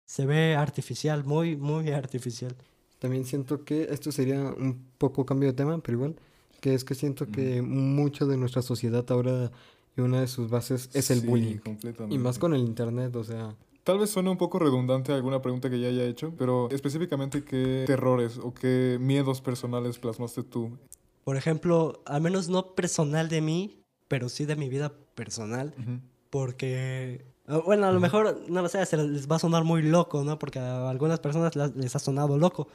se 0.07 0.27
ve 0.27 0.55
artificial, 0.55 1.25
muy, 1.25 1.57
muy 1.57 1.91
artificial. 1.93 2.55
También 3.01 3.25
siento 3.25 3.65
que 3.65 3.89
esto 3.91 4.13
sería 4.13 4.39
un 4.41 4.87
poco 4.99 5.27
cambio 5.27 5.49
de 5.49 5.55
tema, 5.55 5.79
pero 5.79 5.99
igual, 5.99 6.17
que 6.63 6.75
es 6.75 6.85
que 6.85 6.95
siento 6.95 7.27
que 7.27 7.61
mucho 7.61 8.25
de 8.27 8.37
nuestra 8.37 8.63
sociedad 8.63 9.05
ahora 9.11 9.51
y 9.97 10.01
una 10.01 10.21
de 10.21 10.29
sus 10.29 10.49
bases 10.49 10.89
es 10.95 11.11
el 11.11 11.21
Sí, 11.21 11.27
bullying. 11.27 11.57
completamente. 11.59 12.15
Y 12.15 12.19
más 12.19 12.39
con 12.39 12.55
el 12.55 12.61
internet, 12.63 13.15
o 13.17 13.25
sea, 13.25 13.55
Tal 13.85 13.99
vez 13.99 14.11
suene 14.11 14.31
un 14.31 14.39
poco 14.39 14.61
redundante 14.61 15.13
alguna 15.13 15.43
pregunta 15.43 15.69
que 15.69 15.81
ya 15.81 15.89
haya 15.89 16.05
hecho, 16.05 16.33
pero 16.39 16.69
específicamente 16.71 17.43
qué 17.43 17.83
terrores 17.85 18.39
o 18.39 18.55
qué 18.55 18.97
miedos 19.01 19.41
personales 19.41 19.99
plasmaste 19.99 20.45
tú. 20.45 20.79
Por 21.25 21.37
ejemplo, 21.37 22.01
al 22.07 22.23
menos 22.23 22.49
no 22.49 22.77
personal 22.77 23.29
de 23.29 23.41
mí, 23.41 23.83
pero 24.07 24.29
sí 24.29 24.45
de 24.45 24.55
mi 24.55 24.69
vida 24.69 24.93
personal, 25.17 25.75
Ujú. 25.81 25.99
porque 26.31 27.25
Ah, 27.49 27.59
Bueno, 27.59 27.87
a 27.87 27.93
lo 27.93 27.99
mejor, 27.99 28.41
no 28.49 28.63
lo 28.63 28.69
sé, 28.69 28.87
se 28.87 28.97
les 28.97 29.29
va 29.29 29.35
a 29.35 29.39
sonar 29.41 29.65
muy 29.65 29.83
loco, 29.83 30.23
¿no? 30.23 30.39
Porque 30.39 30.61
a 30.61 30.89
algunas 30.89 31.19
personas 31.19 31.57
les 31.57 31.97
ha 31.97 31.99
sonado 31.99 32.39
loco. 32.39 32.69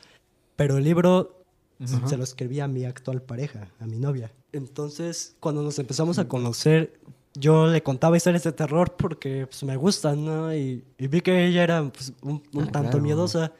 Pero 0.58 0.76
el 0.78 0.84
libro 0.84 1.37
se 1.86 2.18
lo 2.18 2.24
escribí 2.24 2.60
a 2.60 2.68
mi 2.68 2.86
actual 2.86 3.22
pareja, 3.22 3.70
a 3.80 3.86
mi 3.86 4.00
novia. 4.00 4.32
Entonces, 4.52 5.36
cuando 5.40 5.62
nos 5.62 5.78
empezamos 5.80 6.18
a 6.20 6.28
conocer, 6.28 7.00
yo 7.36 7.68
le 7.68 7.84
contaba 7.84 8.18
historias 8.18 8.44
de 8.44 8.52
terror 8.52 8.96
porque 8.98 9.46
pues, 9.46 9.64
me 9.64 9.76
gustan, 9.78 10.26
¿no? 10.26 10.56
Y, 10.56 10.84
y 10.98 11.08
vi 11.08 11.22
que 11.22 11.46
ella 11.46 11.64
era 11.64 11.84
pues, 11.92 12.14
un, 12.22 12.42
un 12.54 12.64
Ah, 12.64 12.72
tanto 12.72 12.92
claro. 12.92 13.02
miedosa. 13.02 13.52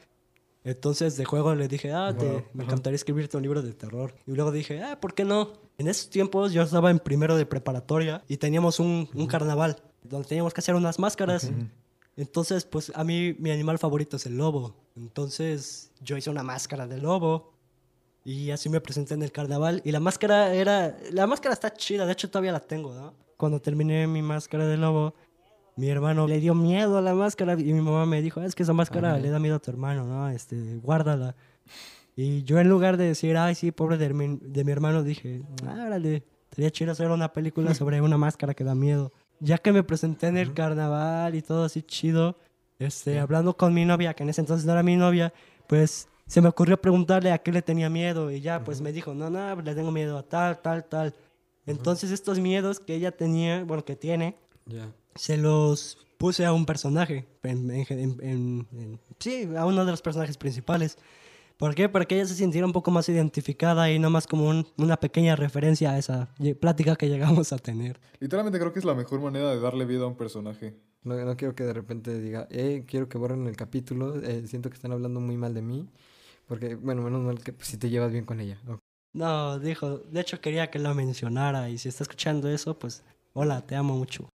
Entonces, 0.64 1.16
de 1.16 1.24
juego 1.24 1.54
le 1.54 1.68
dije, 1.68 1.92
ah, 1.92 2.14
te- 2.18 2.26
Wow, 2.26 2.44
me 2.54 2.64
encantaría 2.64 2.96
escribirte 2.96 3.36
un 3.36 3.42
libro 3.44 3.62
de 3.62 3.72
terror. 3.72 4.14
Y 4.26 4.32
luego 4.32 4.50
dije, 4.50 4.82
ah, 4.82 5.00
¿por 5.00 5.14
qué 5.14 5.24
no? 5.24 5.52
En 5.78 5.86
esos 5.88 6.10
tiempos 6.10 6.52
yo 6.52 6.62
estaba 6.62 6.90
en 6.90 6.98
primero 6.98 7.36
de 7.36 7.46
preparatoria 7.46 8.22
y 8.28 8.36
teníamos 8.38 8.80
un, 8.80 9.08
un 9.14 9.26
carnaval 9.26 9.80
donde 10.02 10.26
teníamos 10.28 10.52
que 10.52 10.60
hacer 10.60 10.74
unas 10.74 10.98
máscaras. 10.98 11.50
Entonces, 12.16 12.64
pues 12.64 12.90
a 12.96 13.04
mí 13.04 13.36
mi 13.38 13.50
animal 13.52 13.78
favorito 13.78 14.16
es 14.16 14.26
el 14.26 14.36
lobo. 14.36 14.74
Entonces, 14.96 15.92
yo 16.02 16.16
hice 16.16 16.30
una 16.30 16.42
máscara 16.42 16.86
de 16.88 16.98
lobo 16.98 17.52
y 18.28 18.50
así 18.50 18.68
me 18.68 18.82
presenté 18.82 19.14
en 19.14 19.22
el 19.22 19.32
carnaval. 19.32 19.80
Y 19.86 19.90
la 19.90 20.00
máscara 20.00 20.52
era. 20.52 20.94
La 21.12 21.26
máscara 21.26 21.54
está 21.54 21.72
chida, 21.72 22.04
de 22.04 22.12
hecho 22.12 22.28
todavía 22.28 22.52
la 22.52 22.60
tengo, 22.60 22.92
¿no? 22.92 23.14
Cuando 23.38 23.58
terminé 23.58 24.06
mi 24.06 24.20
máscara 24.20 24.66
de 24.66 24.76
lobo, 24.76 25.14
mi 25.76 25.88
hermano 25.88 26.26
le 26.28 26.38
dio 26.38 26.54
miedo 26.54 26.98
a 26.98 27.00
la 27.00 27.14
máscara 27.14 27.54
y 27.54 27.72
mi 27.72 27.80
mamá 27.80 28.04
me 28.04 28.20
dijo: 28.20 28.42
Es 28.42 28.54
que 28.54 28.64
esa 28.64 28.74
máscara 28.74 29.12
Ajá. 29.12 29.18
le 29.18 29.30
da 29.30 29.38
miedo 29.38 29.56
a 29.56 29.60
tu 29.60 29.70
hermano, 29.70 30.04
¿no? 30.04 30.28
Este, 30.28 30.76
guárdala. 30.76 31.36
Y 32.16 32.42
yo, 32.44 32.58
en 32.58 32.68
lugar 32.68 32.98
de 32.98 33.06
decir, 33.06 33.34
ay, 33.38 33.54
sí, 33.54 33.72
pobre 33.72 33.96
de 33.96 34.12
mi, 34.12 34.38
de 34.42 34.62
mi 34.62 34.72
hermano, 34.72 35.02
dije: 35.02 35.40
Árale, 35.66 36.22
sería 36.50 36.70
chido 36.70 36.92
hacer 36.92 37.10
una 37.10 37.32
película 37.32 37.72
sobre 37.74 38.02
una 38.02 38.18
máscara 38.18 38.52
que 38.52 38.62
da 38.62 38.74
miedo. 38.74 39.10
Ya 39.40 39.56
que 39.56 39.72
me 39.72 39.84
presenté 39.84 40.26
en 40.26 40.36
el 40.36 40.52
carnaval 40.52 41.34
y 41.34 41.40
todo 41.40 41.64
así 41.64 41.80
chido, 41.80 42.36
este, 42.78 43.20
hablando 43.20 43.56
con 43.56 43.72
mi 43.72 43.86
novia, 43.86 44.12
que 44.12 44.22
en 44.22 44.28
ese 44.28 44.42
entonces 44.42 44.66
no 44.66 44.72
era 44.72 44.82
mi 44.82 44.96
novia, 44.96 45.32
pues 45.66 46.08
se 46.28 46.40
me 46.40 46.48
ocurrió 46.48 46.80
preguntarle 46.80 47.32
a 47.32 47.38
qué 47.38 47.50
le 47.50 47.62
tenía 47.62 47.90
miedo 47.90 48.30
y 48.30 48.40
ya 48.40 48.62
pues 48.62 48.80
me 48.80 48.92
dijo, 48.92 49.14
no, 49.14 49.28
no, 49.30 49.60
le 49.60 49.74
tengo 49.74 49.90
miedo 49.90 50.16
a 50.18 50.22
tal, 50.22 50.60
tal, 50.62 50.84
tal. 50.84 51.14
Entonces 51.66 52.10
estos 52.12 52.38
miedos 52.38 52.78
que 52.80 52.94
ella 52.94 53.10
tenía, 53.10 53.64
bueno, 53.64 53.84
que 53.84 53.96
tiene, 53.96 54.36
Ya. 54.66 54.92
se 55.16 55.36
los 55.36 55.98
puse 56.18 56.44
a 56.46 56.52
un 56.52 56.64
personaje, 56.66 57.26
en- 57.42 57.70
en- 57.70 57.86
en- 57.90 58.20
en- 58.22 58.66
en- 58.72 59.00
sí, 59.18 59.48
a 59.56 59.66
uno 59.66 59.84
de 59.84 59.90
los 59.90 60.02
personajes 60.02 60.36
principales. 60.36 60.96
¿Por 61.56 61.74
qué? 61.74 61.88
Para 61.88 62.04
que 62.04 62.14
ella 62.14 62.26
se 62.26 62.34
sintiera 62.34 62.66
un 62.66 62.72
poco 62.72 62.90
más 62.92 63.08
identificada 63.08 63.90
y 63.90 63.98
no 63.98 64.10
más 64.10 64.26
como 64.28 64.48
un- 64.48 64.66
una 64.76 64.96
pequeña 64.96 65.34
referencia 65.34 65.90
a 65.92 65.98
esa 65.98 66.28
plática 66.60 66.94
que 66.96 67.08
llegamos 67.08 67.52
a 67.52 67.58
tener. 67.58 67.98
Literalmente 68.20 68.58
creo 68.60 68.72
que 68.72 68.78
es 68.78 68.84
la 68.84 68.94
mejor 68.94 69.20
manera 69.20 69.50
de 69.50 69.58
darle 69.60 69.84
vida 69.84 70.04
a 70.04 70.06
un 70.06 70.16
personaje. 70.16 70.76
No, 71.02 71.16
no 71.24 71.36
quiero 71.36 71.54
que 71.54 71.64
de 71.64 71.72
repente 71.72 72.20
diga, 72.20 72.46
eh, 72.50 72.84
quiero 72.86 73.08
que 73.08 73.18
borren 73.18 73.46
el 73.46 73.56
capítulo, 73.56 74.20
eh, 74.22 74.46
siento 74.46 74.68
que 74.70 74.74
están 74.76 74.92
hablando 74.92 75.20
muy 75.20 75.36
mal 75.36 75.54
de 75.54 75.62
mí. 75.62 75.88
Porque, 76.48 76.74
bueno, 76.74 77.02
menos 77.02 77.20
mal 77.20 77.38
que 77.38 77.52
pues, 77.52 77.68
si 77.68 77.76
te 77.76 77.90
llevas 77.90 78.10
bien 78.10 78.24
con 78.24 78.40
ella. 78.40 78.58
No, 79.12 79.58
dijo, 79.58 79.98
de 79.98 80.20
hecho 80.20 80.40
quería 80.40 80.70
que 80.70 80.78
lo 80.78 80.94
mencionara 80.94 81.68
y 81.68 81.78
si 81.78 81.88
está 81.88 82.04
escuchando 82.04 82.48
eso, 82.48 82.78
pues 82.78 83.04
hola, 83.34 83.66
te 83.66 83.76
amo 83.76 83.94
mucho. 83.94 84.28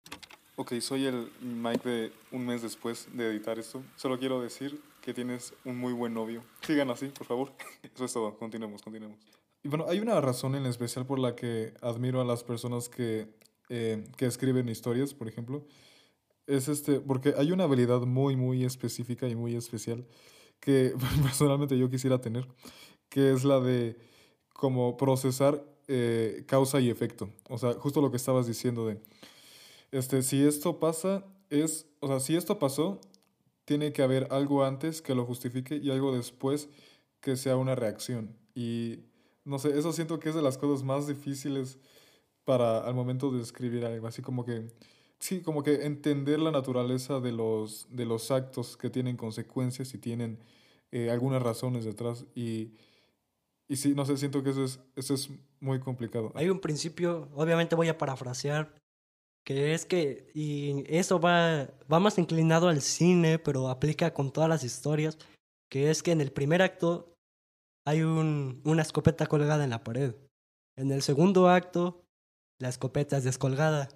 Ok, 0.56 0.74
soy 0.80 1.06
el 1.06 1.30
Mike 1.40 1.88
de 1.88 2.12
un 2.32 2.44
mes 2.44 2.62
después 2.62 3.08
de 3.14 3.28
editar 3.30 3.58
esto. 3.58 3.82
Solo 3.96 4.18
quiero 4.18 4.42
decir 4.42 4.80
que 5.00 5.14
tienes 5.14 5.54
un 5.64 5.78
muy 5.78 5.92
buen 5.92 6.12
novio. 6.12 6.42
Sigan 6.60 6.90
así, 6.90 7.06
por 7.06 7.26
favor. 7.26 7.52
Eso 7.94 8.04
es 8.04 8.12
todo. 8.12 8.36
Continuemos, 8.36 8.82
continuemos. 8.82 9.18
Y 9.62 9.68
bueno, 9.68 9.86
hay 9.88 10.00
una 10.00 10.20
razón 10.20 10.54
en 10.54 10.66
especial 10.66 11.06
por 11.06 11.18
la 11.18 11.34
que 11.36 11.74
admiro 11.80 12.20
a 12.20 12.24
las 12.24 12.44
personas 12.44 12.88
que, 12.88 13.28
eh, 13.68 14.04
que 14.16 14.26
escriben 14.26 14.68
historias, 14.68 15.14
por 15.14 15.28
ejemplo. 15.28 15.64
Es 16.46 16.68
este, 16.68 17.00
porque 17.00 17.34
hay 17.38 17.52
una 17.52 17.64
habilidad 17.64 18.00
muy, 18.00 18.36
muy 18.36 18.64
específica 18.64 19.28
y 19.28 19.36
muy 19.36 19.54
especial 19.54 20.04
que 20.60 20.94
personalmente 21.22 21.78
yo 21.78 21.90
quisiera 21.90 22.20
tener, 22.20 22.46
que 23.08 23.32
es 23.32 23.44
la 23.44 23.60
de 23.60 23.96
como 24.52 24.96
procesar 24.96 25.64
eh, 25.88 26.44
causa 26.46 26.80
y 26.80 26.90
efecto. 26.90 27.30
O 27.48 27.58
sea, 27.58 27.72
justo 27.74 28.00
lo 28.00 28.10
que 28.10 28.16
estabas 28.16 28.46
diciendo 28.46 28.86
de, 28.86 29.00
este, 29.90 30.22
si 30.22 30.44
esto 30.44 30.78
pasa, 30.78 31.24
es, 31.48 31.86
o 32.00 32.06
sea, 32.06 32.20
si 32.20 32.36
esto 32.36 32.58
pasó, 32.58 33.00
tiene 33.64 33.92
que 33.92 34.02
haber 34.02 34.28
algo 34.30 34.64
antes 34.64 35.02
que 35.02 35.14
lo 35.14 35.24
justifique 35.24 35.76
y 35.76 35.90
algo 35.90 36.14
después 36.14 36.68
que 37.20 37.36
sea 37.36 37.56
una 37.56 37.74
reacción. 37.74 38.36
Y 38.54 39.00
no 39.44 39.58
sé, 39.58 39.78
eso 39.78 39.92
siento 39.92 40.20
que 40.20 40.28
es 40.28 40.34
de 40.34 40.42
las 40.42 40.58
cosas 40.58 40.84
más 40.84 41.06
difíciles 41.06 41.78
para 42.44 42.78
al 42.80 42.94
momento 42.94 43.30
de 43.30 43.42
escribir 43.42 43.84
algo, 43.84 44.06
así 44.06 44.22
como 44.22 44.44
que, 44.44 44.68
sí, 45.20 45.42
como 45.42 45.62
que 45.62 45.86
entender 45.86 46.40
la 46.40 46.50
naturaleza 46.50 47.20
de 47.20 47.32
los, 47.32 47.86
de 47.90 48.06
los 48.06 48.30
actos 48.30 48.76
que 48.76 48.90
tienen 48.90 49.16
consecuencias 49.16 49.94
y 49.94 49.98
tienen 49.98 50.38
eh, 50.90 51.10
algunas 51.10 51.42
razones 51.42 51.84
detrás. 51.84 52.24
Y, 52.34 52.72
y 53.68 53.76
sí, 53.76 53.94
no 53.94 54.04
sé, 54.04 54.16
siento 54.16 54.42
que 54.42 54.50
eso 54.50 54.64
es, 54.64 54.80
eso 54.96 55.14
es 55.14 55.30
muy 55.60 55.78
complicado. 55.78 56.32
Hay 56.34 56.48
un 56.48 56.60
principio, 56.60 57.28
obviamente 57.34 57.76
voy 57.76 57.88
a 57.88 57.98
parafrasear, 57.98 58.74
que 59.44 59.74
es 59.74 59.86
que, 59.86 60.30
y 60.34 60.84
eso 60.86 61.20
va, 61.20 61.68
va 61.90 62.00
más 62.00 62.18
inclinado 62.18 62.68
al 62.68 62.80
cine, 62.80 63.38
pero 63.38 63.68
aplica 63.68 64.12
con 64.12 64.32
todas 64.32 64.48
las 64.48 64.64
historias, 64.64 65.18
que 65.70 65.90
es 65.90 66.02
que 66.02 66.12
en 66.12 66.20
el 66.20 66.32
primer 66.32 66.62
acto 66.62 67.14
hay 67.86 68.02
un, 68.02 68.60
una 68.64 68.82
escopeta 68.82 69.26
colgada 69.26 69.64
en 69.64 69.70
la 69.70 69.84
pared. 69.84 70.14
En 70.76 70.90
el 70.90 71.02
segundo 71.02 71.48
acto, 71.48 72.04
la 72.58 72.68
escopeta 72.68 73.16
es 73.16 73.24
descolgada. 73.24 73.88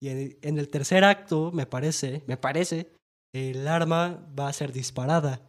Y 0.00 0.08
en, 0.08 0.58
el 0.58 0.68
tercer 0.68 1.04
acto, 1.04 1.50
me 1.52 1.66
parece, 1.66 2.22
me 2.26 2.36
parece, 2.36 2.92
el 3.34 3.66
arma 3.66 4.28
va 4.38 4.48
a 4.48 4.52
ser 4.52 4.72
disparada. 4.72 5.40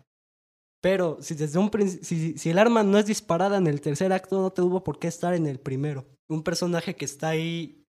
Pero 0.81 1.17
si 1.21 1.35
desde 1.35 1.59
un 1.59 1.71
si, 2.03 2.37
si 2.37 2.49
el 2.49 2.59
arma 2.59 2.83
no 2.83 2.97
es 2.97 3.05
disparada 3.05 3.57
en 3.57 3.67
el 3.67 3.81
tercer 3.81 4.13
acto, 4.13 4.41
no 4.41 4.51
tuvo 4.51 4.83
por 4.83 4.99
qué 4.99 5.07
estar 5.07 5.33
en 5.33 5.47
el 5.47 5.59
primero. 5.59 6.05
Un 6.29 6.43
personaje 6.43 6.95
que 6.95 7.05
está 7.05 7.29
ahí, 7.29 7.83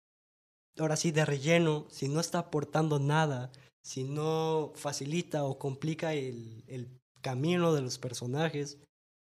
ahora 0.79 0.95
sí, 0.95 1.11
de 1.11 1.25
relleno, 1.25 1.87
si 1.89 2.07
no 2.07 2.19
está 2.19 2.39
aportando 2.39 2.99
nada, 2.99 3.51
si 3.83 4.03
no 4.03 4.71
facilita 4.75 5.43
o 5.43 5.59
complica 5.59 6.13
el, 6.13 6.63
el 6.67 6.99
camino 7.21 7.73
de 7.73 7.81
los 7.81 7.99
personajes, 7.99 8.79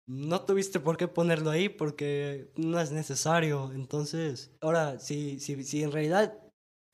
no 0.07 0.41
tuviste 0.41 0.79
por 0.79 0.97
qué 0.97 1.07
ponerlo 1.07 1.49
ahí 1.49 1.69
porque 1.69 2.51
no 2.55 2.79
es 2.79 2.91
necesario. 2.91 3.71
Entonces, 3.73 4.51
ahora, 4.61 4.99
si, 4.99 5.39
si, 5.39 5.63
si 5.63 5.83
en 5.83 5.91
realidad 5.91 6.37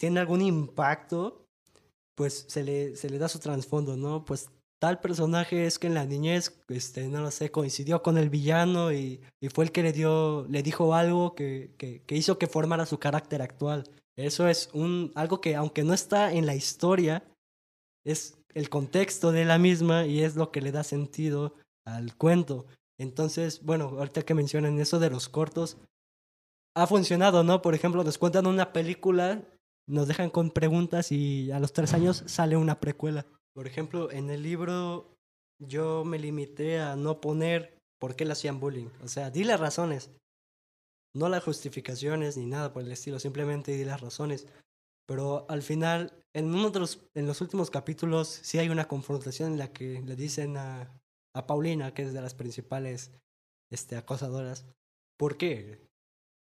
tiene 0.01 0.19
algún 0.19 0.41
impacto, 0.41 1.45
pues 2.15 2.45
se 2.49 2.63
le, 2.63 2.95
se 2.95 3.07
le 3.07 3.19
da 3.19 3.29
su 3.29 3.37
trasfondo, 3.37 3.95
¿no? 3.95 4.25
Pues 4.25 4.49
tal 4.81 4.99
personaje 4.99 5.67
es 5.67 5.77
que 5.77 5.85
en 5.85 5.93
la 5.93 6.05
niñez, 6.05 6.59
este, 6.69 7.07
no 7.07 7.21
lo 7.21 7.29
sé, 7.29 7.51
coincidió 7.51 8.01
con 8.01 8.17
el 8.17 8.31
villano 8.31 8.91
y, 8.91 9.21
y 9.39 9.49
fue 9.49 9.65
el 9.65 9.71
que 9.71 9.83
le 9.83 9.93
dio, 9.93 10.47
le 10.49 10.63
dijo 10.63 10.95
algo 10.95 11.35
que, 11.35 11.75
que, 11.77 12.01
que 12.01 12.15
hizo 12.15 12.39
que 12.39 12.47
formara 12.47 12.87
su 12.87 12.97
carácter 12.97 13.43
actual. 13.43 13.83
Eso 14.17 14.47
es 14.47 14.71
un, 14.73 15.11
algo 15.13 15.39
que 15.39 15.55
aunque 15.55 15.83
no 15.83 15.93
está 15.93 16.33
en 16.33 16.47
la 16.47 16.55
historia, 16.55 17.23
es 18.03 18.39
el 18.55 18.69
contexto 18.69 19.31
de 19.31 19.45
la 19.45 19.59
misma 19.59 20.07
y 20.07 20.23
es 20.23 20.35
lo 20.35 20.51
que 20.51 20.61
le 20.61 20.71
da 20.71 20.83
sentido 20.83 21.53
al 21.85 22.15
cuento. 22.17 22.65
Entonces, 22.99 23.63
bueno, 23.63 23.85
ahorita 23.99 24.23
que 24.23 24.33
mencionan 24.33 24.79
eso 24.79 24.97
de 24.97 25.11
los 25.11 25.29
cortos, 25.29 25.77
ha 26.75 26.87
funcionado, 26.87 27.43
¿no? 27.43 27.61
Por 27.61 27.75
ejemplo, 27.75 28.03
nos 28.03 28.17
cuentan 28.17 28.47
una 28.47 28.73
película, 28.73 29.43
nos 29.91 30.07
dejan 30.07 30.29
con 30.29 30.51
preguntas 30.51 31.11
y 31.11 31.51
a 31.51 31.59
los 31.59 31.73
tres 31.73 31.93
años 31.93 32.23
sale 32.25 32.55
una 32.55 32.79
precuela. 32.79 33.25
Por 33.53 33.67
ejemplo, 33.67 34.09
en 34.09 34.29
el 34.29 34.41
libro 34.41 35.13
yo 35.59 36.05
me 36.05 36.17
limité 36.17 36.79
a 36.79 36.95
no 36.95 37.19
poner 37.19 37.77
por 37.99 38.15
qué 38.15 38.25
le 38.25 38.31
hacían 38.31 38.59
bullying. 38.59 38.87
O 39.03 39.07
sea, 39.07 39.29
di 39.29 39.43
las 39.43 39.59
razones. 39.59 40.11
No 41.13 41.27
las 41.27 41.43
justificaciones 41.43 42.37
ni 42.37 42.45
nada 42.45 42.71
por 42.71 42.83
el 42.83 42.91
estilo, 42.91 43.19
simplemente 43.19 43.73
di 43.73 43.83
las 43.83 43.99
razones. 43.99 44.47
Pero 45.05 45.45
al 45.49 45.61
final, 45.61 46.13
en 46.33 46.55
uno 46.55 46.69
de 46.69 46.79
los, 46.79 47.05
en 47.13 47.27
los 47.27 47.41
últimos 47.41 47.69
capítulos, 47.69 48.29
sí 48.29 48.59
hay 48.59 48.69
una 48.69 48.87
confrontación 48.87 49.51
en 49.51 49.59
la 49.59 49.73
que 49.73 50.01
le 50.01 50.15
dicen 50.15 50.55
a, 50.55 50.89
a 51.35 51.47
Paulina, 51.47 51.93
que 51.93 52.03
es 52.03 52.13
de 52.13 52.21
las 52.21 52.33
principales 52.33 53.11
este, 53.69 53.97
acosadoras, 53.97 54.65
¿por 55.17 55.37
qué? 55.37 55.85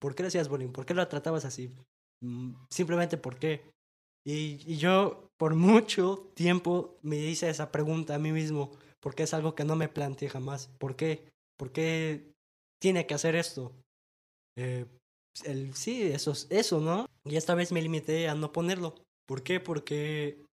¿Por 0.00 0.14
qué 0.14 0.22
le 0.22 0.28
hacías 0.28 0.48
bullying? 0.48 0.70
¿Por 0.70 0.86
qué 0.86 0.94
la 0.94 1.08
tratabas 1.08 1.44
así? 1.44 1.74
Mm, 2.22 2.54
Simplemente 2.70 3.16
por 3.16 3.38
qué. 3.38 3.62
Y, 4.24 4.76
yo 4.78 5.30
por 5.38 5.54
mucho 5.54 6.30
tiempo 6.34 6.98
me 7.02 7.16
hice 7.18 7.50
esa 7.50 7.72
pregunta 7.72 8.14
a 8.14 8.18
mí 8.18 8.32
mismo, 8.32 8.70
porque 9.00 9.24
es 9.24 9.34
algo 9.34 9.54
que 9.54 9.64
no 9.64 9.76
me 9.76 9.88
planteé 9.88 10.28
jamás. 10.30 10.68
¿Por 10.78 10.96
qué? 10.96 11.28
¿Por 11.58 11.72
qué 11.72 12.32
tiene 12.80 13.06
que 13.06 13.14
hacer 13.14 13.36
esto? 13.36 13.72
Eh, 14.56 14.86
el, 15.44 15.74
sí, 15.74 16.02
eso, 16.04 16.32
es- 16.32 16.46
eso, 16.50 16.80
¿no? 16.80 17.06
Y 17.24 17.36
esta 17.36 17.54
vez 17.54 17.72
me 17.72 17.82
limité 17.82 18.28
a 18.28 18.34
no 18.34 18.52
ponerlo. 18.52 18.94
¿Por 19.26 19.42
qué? 19.42 19.60
Porque, 19.60 20.44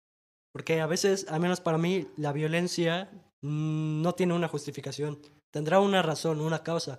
porque 0.53 0.81
a 0.81 0.87
veces, 0.87 1.27
al 1.29 1.41
menos 1.41 1.61
para 1.61 1.79
mí, 1.79 2.09
la 2.17 2.33
violencia 2.33 3.11
mm, 3.43 4.03
no 4.03 4.15
tiene 4.15 4.35
una 4.35 4.49
justificación. 4.49 5.21
Tendrá 5.53 5.81
una 5.81 6.03
razón, 6.03 6.41
una 6.41 6.63
causa, 6.63 6.99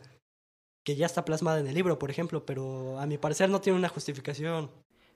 que 0.84 0.96
ya 0.96 1.06
está 1.06 1.26
plasmada 1.26 1.60
en 1.60 1.68
el 1.68 1.76
libro, 1.76 2.00
por 2.00 2.10
ejemplo, 2.10 2.46
pero 2.46 3.00
a 3.00 3.06
mi 3.06 3.18
parecer 3.18 3.50
no 3.50 3.62
tiene 3.62 3.78
una 3.78 3.90
justificación. 3.90 4.70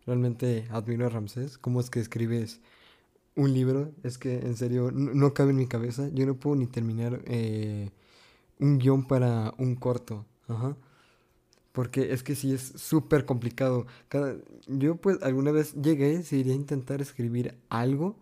Realmente 0.06 0.68
admiro 0.70 1.06
a 1.06 1.10
Ramsés. 1.10 1.58
¿Cómo 1.58 1.80
es 1.80 1.90
que 1.90 2.00
escribes 2.00 2.60
un 3.36 3.54
libro, 3.54 3.92
es 4.04 4.18
que 4.18 4.40
en 4.40 4.56
serio 4.58 4.92
no, 4.92 5.34
cabe 5.34 5.52
en 5.52 5.58
mi 5.58 5.68
cabeza. 5.68 6.10
Yo 6.14 6.26
no 6.26 6.36
puedo 6.36 6.56
ni 6.56 6.68
terminar 6.68 7.22
eh, 7.26 7.90
un 8.60 8.78
guion 8.78 9.06
para 9.08 9.54
un 9.58 9.76
corto. 9.76 10.26
Ajá. 10.48 10.78
Porque 11.72 12.14
es 12.14 12.22
que 12.22 12.36
sí 12.36 12.54
es 12.54 12.62
súper 12.62 13.26
complicado. 13.26 13.88
Yo 14.68 14.96
pues 14.98 15.22
alguna 15.24 15.52
vez 15.52 15.74
llegué, 15.74 16.22
sí 16.24 16.42
a 16.48 16.54
intentar 16.54 17.02
escribir 17.02 17.58
algo, 17.70 18.18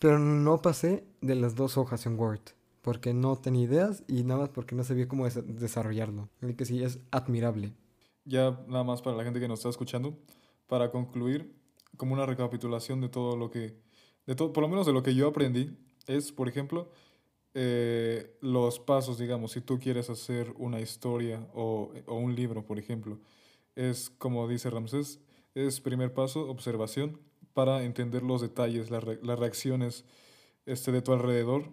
pero 0.00 0.18
no 0.18 0.62
pasé 0.62 1.04
de 1.20 1.34
las 1.34 1.56
dos 1.56 1.76
hojas 1.76 2.06
en 2.06 2.18
Word. 2.18 2.40
Porque 2.82 3.14
no 3.14 3.36
tenía 3.36 3.62
ideas 3.64 4.04
y 4.08 4.24
nada 4.24 4.40
más 4.40 4.48
porque 4.50 4.74
no 4.74 4.84
sabía 4.84 5.08
cómo 5.08 5.24
des- 5.24 5.46
desarrollarlo. 5.58 6.28
Así 6.42 6.54
que 6.54 6.64
sí, 6.66 6.82
es 6.82 6.98
admirable. 7.10 7.72
Ya 8.24 8.60
nada 8.68 8.84
más 8.84 9.02
para 9.02 9.16
la 9.16 9.24
gente 9.24 9.40
que 9.40 9.48
nos 9.48 9.60
está 9.60 9.70
escuchando, 9.70 10.18
para 10.68 10.90
concluir, 10.90 11.54
como 11.96 12.14
una 12.14 12.26
recapitulación 12.26 13.00
de 13.00 13.08
todo 13.08 13.36
lo 13.36 13.50
que, 13.50 13.74
de 14.26 14.34
todo, 14.34 14.52
por 14.52 14.62
lo 14.62 14.68
menos 14.68 14.86
de 14.86 14.92
lo 14.92 15.02
que 15.02 15.14
yo 15.14 15.28
aprendí, 15.28 15.76
es, 16.06 16.32
por 16.32 16.48
ejemplo, 16.48 16.90
eh, 17.54 18.36
los 18.40 18.78
pasos, 18.80 19.18
digamos, 19.18 19.52
si 19.52 19.60
tú 19.60 19.78
quieres 19.78 20.08
hacer 20.10 20.54
una 20.56 20.80
historia 20.80 21.46
o, 21.54 21.92
o 22.06 22.14
un 22.16 22.34
libro, 22.34 22.64
por 22.64 22.78
ejemplo, 22.78 23.20
es 23.76 24.10
como 24.10 24.48
dice 24.48 24.70
Ramsés, 24.70 25.20
es 25.54 25.80
primer 25.80 26.14
paso, 26.14 26.48
observación, 26.48 27.20
para 27.54 27.82
entender 27.84 28.22
los 28.22 28.40
detalles, 28.40 28.90
las, 28.90 29.04
re- 29.04 29.20
las 29.22 29.38
reacciones 29.38 30.04
este, 30.66 30.92
de 30.92 31.02
tu 31.02 31.12
alrededor. 31.12 31.72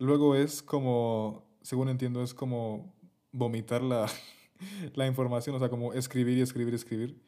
Luego 0.00 0.34
es 0.34 0.62
como, 0.62 1.46
según 1.60 1.90
entiendo, 1.90 2.22
es 2.22 2.32
como 2.32 2.94
vomitar 3.32 3.82
la, 3.82 4.10
la 4.94 5.06
información, 5.06 5.54
o 5.54 5.58
sea, 5.58 5.68
como 5.68 5.92
escribir 5.92 6.38
y 6.38 6.40
escribir 6.40 6.72
y 6.72 6.76
escribir. 6.76 7.22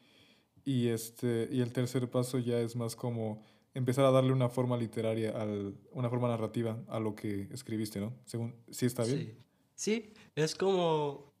Y, 0.65 0.87
este, 0.87 1.47
y 1.51 1.61
el 1.61 1.71
tercer 1.71 2.09
paso 2.09 2.39
ya 2.39 2.59
es 2.59 2.75
más 2.75 2.95
como 2.95 3.43
empezar 3.75 4.05
a 4.05 4.11
darle 4.11 4.33
una 4.33 4.49
forma 4.49 4.75
literaria, 4.75 5.39
al, 5.39 5.75
una 5.91 6.09
forma 6.09 6.27
narrativa 6.27 6.83
a 6.87 6.99
lo 6.99 7.13
que 7.13 7.47
escribiste, 7.51 7.99
¿no? 7.99 8.11
Según, 8.25 8.55
¿sí 8.71 8.87
está 8.87 9.03
bien? 9.03 9.19
Sí. 9.19 9.37
Sí, 9.75 10.13
es 10.35 10.55
como 10.55 11.31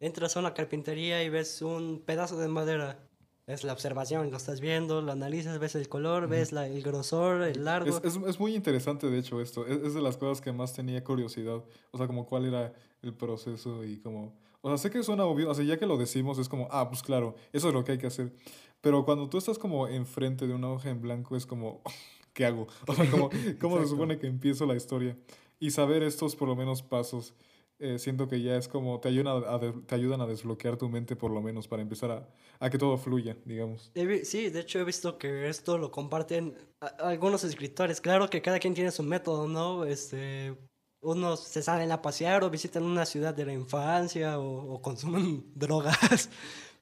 entras 0.00 0.36
a 0.36 0.40
una 0.40 0.52
carpintería 0.52 1.22
y 1.24 1.30
ves 1.30 1.62
un 1.62 2.02
pedazo 2.04 2.38
de 2.38 2.48
madera. 2.48 3.08
Es 3.46 3.62
la 3.62 3.74
observación, 3.74 4.30
lo 4.30 4.38
estás 4.38 4.60
viendo, 4.60 5.02
lo 5.02 5.12
analizas, 5.12 5.58
ves 5.58 5.74
el 5.74 5.88
color, 5.88 6.28
ves 6.28 6.52
la- 6.52 6.66
el 6.66 6.82
grosor, 6.82 7.42
el 7.42 7.64
largo. 7.64 7.90
Es, 7.90 8.02
es, 8.02 8.16
es 8.26 8.40
muy 8.40 8.54
interesante, 8.54 9.08
de 9.10 9.18
hecho, 9.18 9.40
esto. 9.42 9.66
Es, 9.66 9.82
es 9.82 9.92
de 9.94 10.00
las 10.00 10.16
cosas 10.16 10.40
que 10.40 10.50
más 10.52 10.72
tenía 10.72 11.04
curiosidad. 11.04 11.62
O 11.90 11.98
sea, 11.98 12.06
como 12.06 12.24
cuál 12.26 12.46
era 12.46 12.72
el 13.02 13.12
proceso 13.14 13.84
y 13.84 13.98
como... 14.00 14.34
O 14.62 14.68
sea, 14.68 14.78
sé 14.78 14.90
que 14.90 15.02
suena 15.02 15.26
obvio, 15.26 15.50
o 15.50 15.54
sea, 15.54 15.62
ya 15.62 15.78
que 15.78 15.84
lo 15.84 15.98
decimos 15.98 16.38
es 16.38 16.48
como, 16.48 16.68
ah, 16.70 16.88
pues 16.88 17.02
claro, 17.02 17.34
eso 17.52 17.68
es 17.68 17.74
lo 17.74 17.84
que 17.84 17.92
hay 17.92 17.98
que 17.98 18.06
hacer. 18.06 18.32
Pero 18.80 19.04
cuando 19.04 19.28
tú 19.28 19.36
estás 19.36 19.58
como 19.58 19.88
enfrente 19.88 20.46
de 20.46 20.54
una 20.54 20.70
hoja 20.70 20.88
en 20.88 21.02
blanco 21.02 21.36
es 21.36 21.44
como, 21.44 21.82
¿qué 22.32 22.46
hago? 22.46 22.66
O 22.86 22.94
sea, 22.94 23.10
como, 23.10 23.28
¿cómo 23.60 23.78
se 23.78 23.86
supone 23.88 24.18
que 24.18 24.26
empiezo 24.26 24.64
la 24.64 24.74
historia? 24.74 25.18
Y 25.60 25.70
saber 25.70 26.02
estos, 26.02 26.34
por 26.34 26.48
lo 26.48 26.56
menos, 26.56 26.82
pasos, 26.82 27.34
eh, 27.78 27.98
siento 27.98 28.28
que 28.28 28.40
ya 28.40 28.56
es 28.56 28.68
como, 28.68 29.00
te 29.00 29.08
ayudan 29.08 29.42
a, 29.44 29.60
te 29.86 29.94
ayudan 29.94 30.20
a 30.20 30.26
desbloquear 30.26 30.76
tu 30.76 30.88
mente, 30.88 31.16
por 31.16 31.30
lo 31.30 31.42
menos, 31.42 31.68
para 31.68 31.82
empezar 31.82 32.10
a, 32.10 32.28
a 32.60 32.70
que 32.70 32.78
todo 32.78 32.96
fluya, 32.96 33.36
digamos. 33.44 33.90
Sí, 34.24 34.50
de 34.50 34.60
hecho 34.60 34.78
he 34.78 34.84
visto 34.84 35.18
que 35.18 35.48
esto 35.48 35.78
lo 35.78 35.90
comparten 35.90 36.56
algunos 36.98 37.44
escritores. 37.44 38.00
Claro 38.00 38.30
que 38.30 38.42
cada 38.42 38.58
quien 38.58 38.74
tiene 38.74 38.90
su 38.90 39.02
método, 39.02 39.48
¿no? 39.48 39.84
Este, 39.84 40.56
unos 41.02 41.40
se 41.40 41.62
salen 41.62 41.92
a 41.92 42.00
pasear 42.00 42.44
o 42.44 42.50
visitan 42.50 42.84
una 42.84 43.04
ciudad 43.06 43.34
de 43.34 43.44
la 43.44 43.52
infancia 43.52 44.38
o, 44.38 44.74
o 44.74 44.80
consumen 44.80 45.44
drogas. 45.54 46.30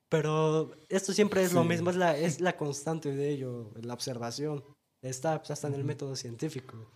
Pero 0.09 0.73
esto 0.91 1.15
siempre 1.15 1.43
es 1.43 1.55
lo 1.55 1.65
mismo, 1.65 1.89
es 1.89 1.97
la, 1.97 2.19
es 2.19 2.41
la 2.41 2.55
constante 2.55 3.13
de 3.13 3.31
ello, 3.31 3.71
la 3.81 3.95
observación. 3.95 4.63
Está 5.03 5.39
pues, 5.39 5.51
hasta 5.53 5.69
en 5.69 5.75
el 5.75 5.85
método 5.85 6.17
científico. 6.17 6.87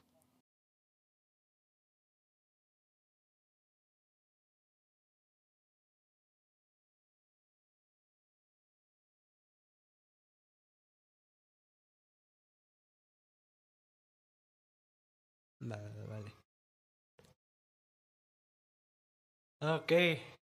Ok, 19.61 19.92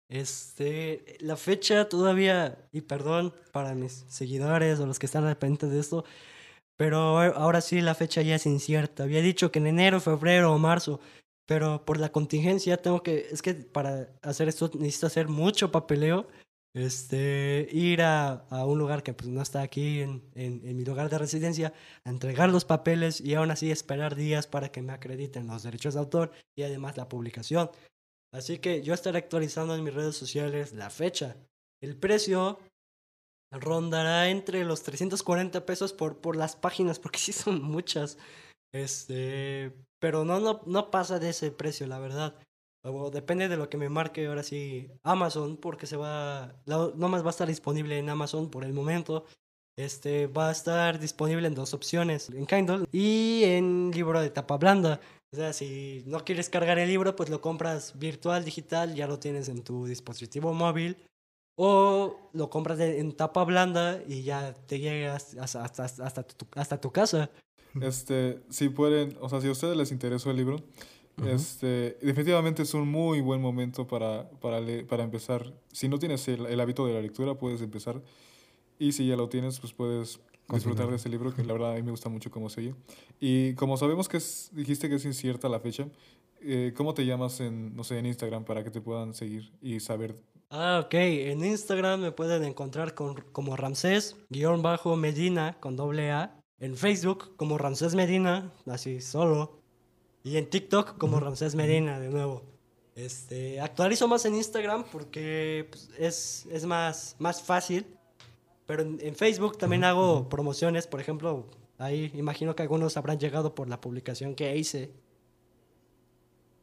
este, 0.10 1.17
la 1.19 1.36
fecha 1.36 1.89
todavía, 1.89 2.58
y 2.71 2.82
perdón 2.82 3.34
para 3.52 3.76
mis 3.76 4.06
seguidores 4.08 4.80
o 4.80 4.86
los 4.86 5.00
que 5.00 5.06
están 5.06 5.26
al 5.26 5.38
pendiente 5.38 5.67
de 5.67 5.80
esto, 5.80 6.06
pero 6.78 7.19
ahora 7.19 7.62
sí 7.62 7.82
la 7.82 7.95
fecha 7.95 8.21
ya 8.21 8.36
es 8.36 8.45
incierta. 8.45 9.04
Había 9.04 9.21
dicho 9.21 9.52
que 9.52 9.60
en 9.60 9.67
enero, 9.67 10.00
febrero 10.00 10.54
o 10.54 10.58
marzo, 10.58 11.02
pero 11.45 11.86
por 11.86 12.00
la 12.00 12.12
contingencia 12.12 12.78
tengo 12.82 13.04
que, 13.04 13.28
es 13.32 13.41
que 13.41 13.54
para 13.56 14.10
hacer 14.21 14.47
esto 14.47 14.71
necesito 14.76 15.08
hacer 15.08 15.28
mucho 15.28 15.71
papeleo, 15.71 16.28
este, 16.74 17.67
ir 17.71 18.02
a, 18.02 18.45
a 18.50 18.65
un 18.65 18.80
lugar 18.80 19.04
que 19.04 19.13
pues 19.13 19.30
no 19.30 19.41
está 19.41 19.62
aquí 19.62 20.02
en, 20.02 20.24
en, 20.36 20.62
en 20.65 20.78
mi 20.78 20.86
lugar 20.86 21.10
de 21.10 21.17
residencia, 21.17 21.74
a 22.06 22.10
entregar 22.10 22.50
los 22.50 22.65
papeles 22.65 23.19
y 23.21 23.36
aún 23.36 23.52
así 23.52 23.71
esperar 23.71 24.15
días 24.15 24.47
para 24.47 24.71
que 24.71 24.82
me 24.82 24.93
acrediten 24.93 25.47
los 25.47 25.63
derechos 25.63 25.95
de 25.95 26.00
autor 26.00 26.32
y 26.56 26.63
además 26.63 26.97
la 26.97 27.10
publicación. 27.10 27.69
Así 28.33 28.59
que 28.59 28.81
yo 28.81 28.93
estaré 28.93 29.17
actualizando 29.17 29.75
en 29.75 29.83
mis 29.83 29.93
redes 29.93 30.15
sociales 30.15 30.73
la 30.73 30.89
fecha. 30.89 31.35
El 31.81 31.97
precio 31.97 32.59
rondará 33.51 34.29
entre 34.29 34.63
los 34.63 34.83
340 34.83 35.65
pesos 35.65 35.91
por, 35.91 36.17
por 36.19 36.35
las 36.35 36.55
páginas, 36.55 36.99
porque 36.99 37.19
sí 37.19 37.33
son 37.33 37.61
muchas. 37.61 38.17
Este, 38.73 39.73
pero 39.99 40.23
no, 40.23 40.39
no, 40.39 40.61
no 40.65 40.91
pasa 40.91 41.19
de 41.19 41.29
ese 41.29 41.51
precio, 41.51 41.87
la 41.87 41.99
verdad. 41.99 42.35
Depende 43.11 43.47
de 43.47 43.57
lo 43.57 43.69
que 43.69 43.77
me 43.77 43.89
marque 43.89 44.25
ahora 44.25 44.41
sí 44.41 44.89
Amazon, 45.03 45.57
porque 45.57 45.85
se 45.85 45.97
va, 45.97 46.55
no 46.65 46.93
más 46.95 47.23
va 47.23 47.27
a 47.27 47.29
estar 47.29 47.47
disponible 47.47 47.99
en 47.99 48.09
Amazon 48.09 48.49
por 48.49 48.63
el 48.63 48.73
momento. 48.73 49.25
Este 49.77 50.27
va 50.27 50.49
a 50.49 50.51
estar 50.51 50.99
disponible 50.99 51.47
en 51.47 51.53
dos 51.53 51.73
opciones, 51.73 52.29
en 52.29 52.45
Kindle 52.45 52.87
y 52.91 53.43
en 53.43 53.91
libro 53.91 54.19
de 54.19 54.31
tapa 54.31 54.57
blanda. 54.57 54.99
O 55.33 55.37
sea, 55.37 55.53
si 55.53 56.03
no 56.07 56.25
quieres 56.25 56.49
cargar 56.49 56.77
el 56.77 56.89
libro, 56.89 57.15
pues 57.15 57.29
lo 57.29 57.39
compras 57.39 57.97
virtual, 57.97 58.43
digital, 58.43 58.95
ya 58.95 59.07
lo 59.07 59.17
tienes 59.17 59.47
en 59.47 59.63
tu 59.63 59.85
dispositivo 59.85 60.53
móvil. 60.53 60.97
O 61.55 62.29
lo 62.33 62.49
compras 62.49 62.79
en 62.79 63.13
tapa 63.13 63.43
blanda 63.45 64.01
y 64.07 64.23
ya 64.23 64.53
te 64.53 64.79
llegas 64.79 65.35
hasta, 65.37 65.63
hasta, 65.63 65.83
hasta, 66.05 66.23
tu, 66.23 66.45
hasta 66.55 66.81
tu 66.81 66.91
casa. 66.91 67.29
Este, 67.81 68.41
si 68.49 68.69
pueden, 68.69 69.17
o 69.21 69.29
sea, 69.29 69.39
si 69.39 69.47
a 69.47 69.51
ustedes 69.51 69.77
les 69.77 69.91
interesó 69.91 70.31
el 70.31 70.37
libro, 70.37 70.57
este, 71.25 71.97
definitivamente 72.01 72.63
es 72.63 72.73
un 72.73 72.89
muy 72.89 73.21
buen 73.21 73.41
momento 73.41 73.87
para, 73.87 74.29
para, 74.41 74.59
para 74.87 75.03
empezar. 75.03 75.53
Si 75.71 75.87
no 75.87 75.99
tienes 75.99 76.27
el, 76.27 76.45
el 76.45 76.59
hábito 76.59 76.85
de 76.87 76.93
la 76.93 77.01
lectura, 77.01 77.35
puedes 77.35 77.61
empezar. 77.61 78.01
Y 78.79 78.93
si 78.93 79.07
ya 79.07 79.15
lo 79.15 79.29
tienes, 79.29 79.59
pues 79.59 79.71
puedes 79.73 80.19
disfrutar 80.55 80.89
de 80.89 80.95
este 80.95 81.09
libro, 81.09 81.33
que 81.33 81.43
la 81.43 81.53
verdad 81.53 81.71
a 81.73 81.75
mí 81.75 81.83
me 81.83 81.91
gusta 81.91 82.09
mucho 82.09 82.31
cómo 82.31 82.49
se 82.49 82.61
oye. 82.61 82.75
Y 83.19 83.53
como 83.55 83.77
sabemos 83.77 84.07
que 84.07 84.17
es, 84.17 84.49
dijiste 84.53 84.89
que 84.89 84.95
es 84.95 85.05
incierta 85.05 85.49
la 85.49 85.59
fecha, 85.59 85.87
eh, 86.41 86.73
¿cómo 86.75 86.93
te 86.93 87.05
llamas 87.05 87.39
en, 87.39 87.75
no 87.75 87.83
sé, 87.83 87.99
en 87.99 88.05
Instagram 88.05 88.43
para 88.43 88.63
que 88.63 88.71
te 88.71 88.81
puedan 88.81 89.13
seguir 89.13 89.51
y 89.61 89.79
saber? 89.79 90.15
Ah, 90.49 90.81
ok. 90.85 90.93
En 90.93 91.45
Instagram 91.45 92.01
me 92.01 92.11
pueden 92.11 92.43
encontrar 92.43 92.93
con, 92.93 93.15
como 93.31 93.55
Ramsés, 93.55 94.17
guion 94.29 94.61
bajo 94.61 94.95
Medina, 94.95 95.57
con 95.59 95.75
doble 95.75 96.11
A. 96.11 96.37
En 96.59 96.75
Facebook 96.75 97.35
como 97.37 97.57
Ramsés 97.57 97.95
Medina, 97.95 98.51
así 98.67 99.01
solo. 99.01 99.61
Y 100.23 100.37
en 100.37 100.49
TikTok 100.49 100.97
como 100.97 101.19
Ramsés 101.19 101.55
Medina, 101.55 101.99
de 101.99 102.09
nuevo. 102.09 102.43
Este, 102.95 103.61
actualizo 103.61 104.07
más 104.07 104.25
en 104.25 104.35
Instagram 104.35 104.83
porque 104.91 105.67
pues, 105.71 105.89
es, 105.97 106.45
es 106.51 106.65
más, 106.65 107.15
más 107.19 107.41
fácil. 107.41 107.85
Pero 108.65 108.84
en, 108.84 109.00
en 109.02 109.15
Facebook 109.15 109.58
también 109.58 109.84
hago 109.84 110.30
promociones, 110.30 110.88
por 110.88 111.00
ejemplo, 111.02 111.47
ahí 111.78 112.12
imagino 112.15 112.56
que 112.56 112.63
algunos 112.63 112.95
habrán 112.97 113.19
llegado 113.19 113.54
por 113.56 113.67
la 113.69 113.82
publicación 113.82 114.36
que 114.36 114.56
hice. 114.56 114.91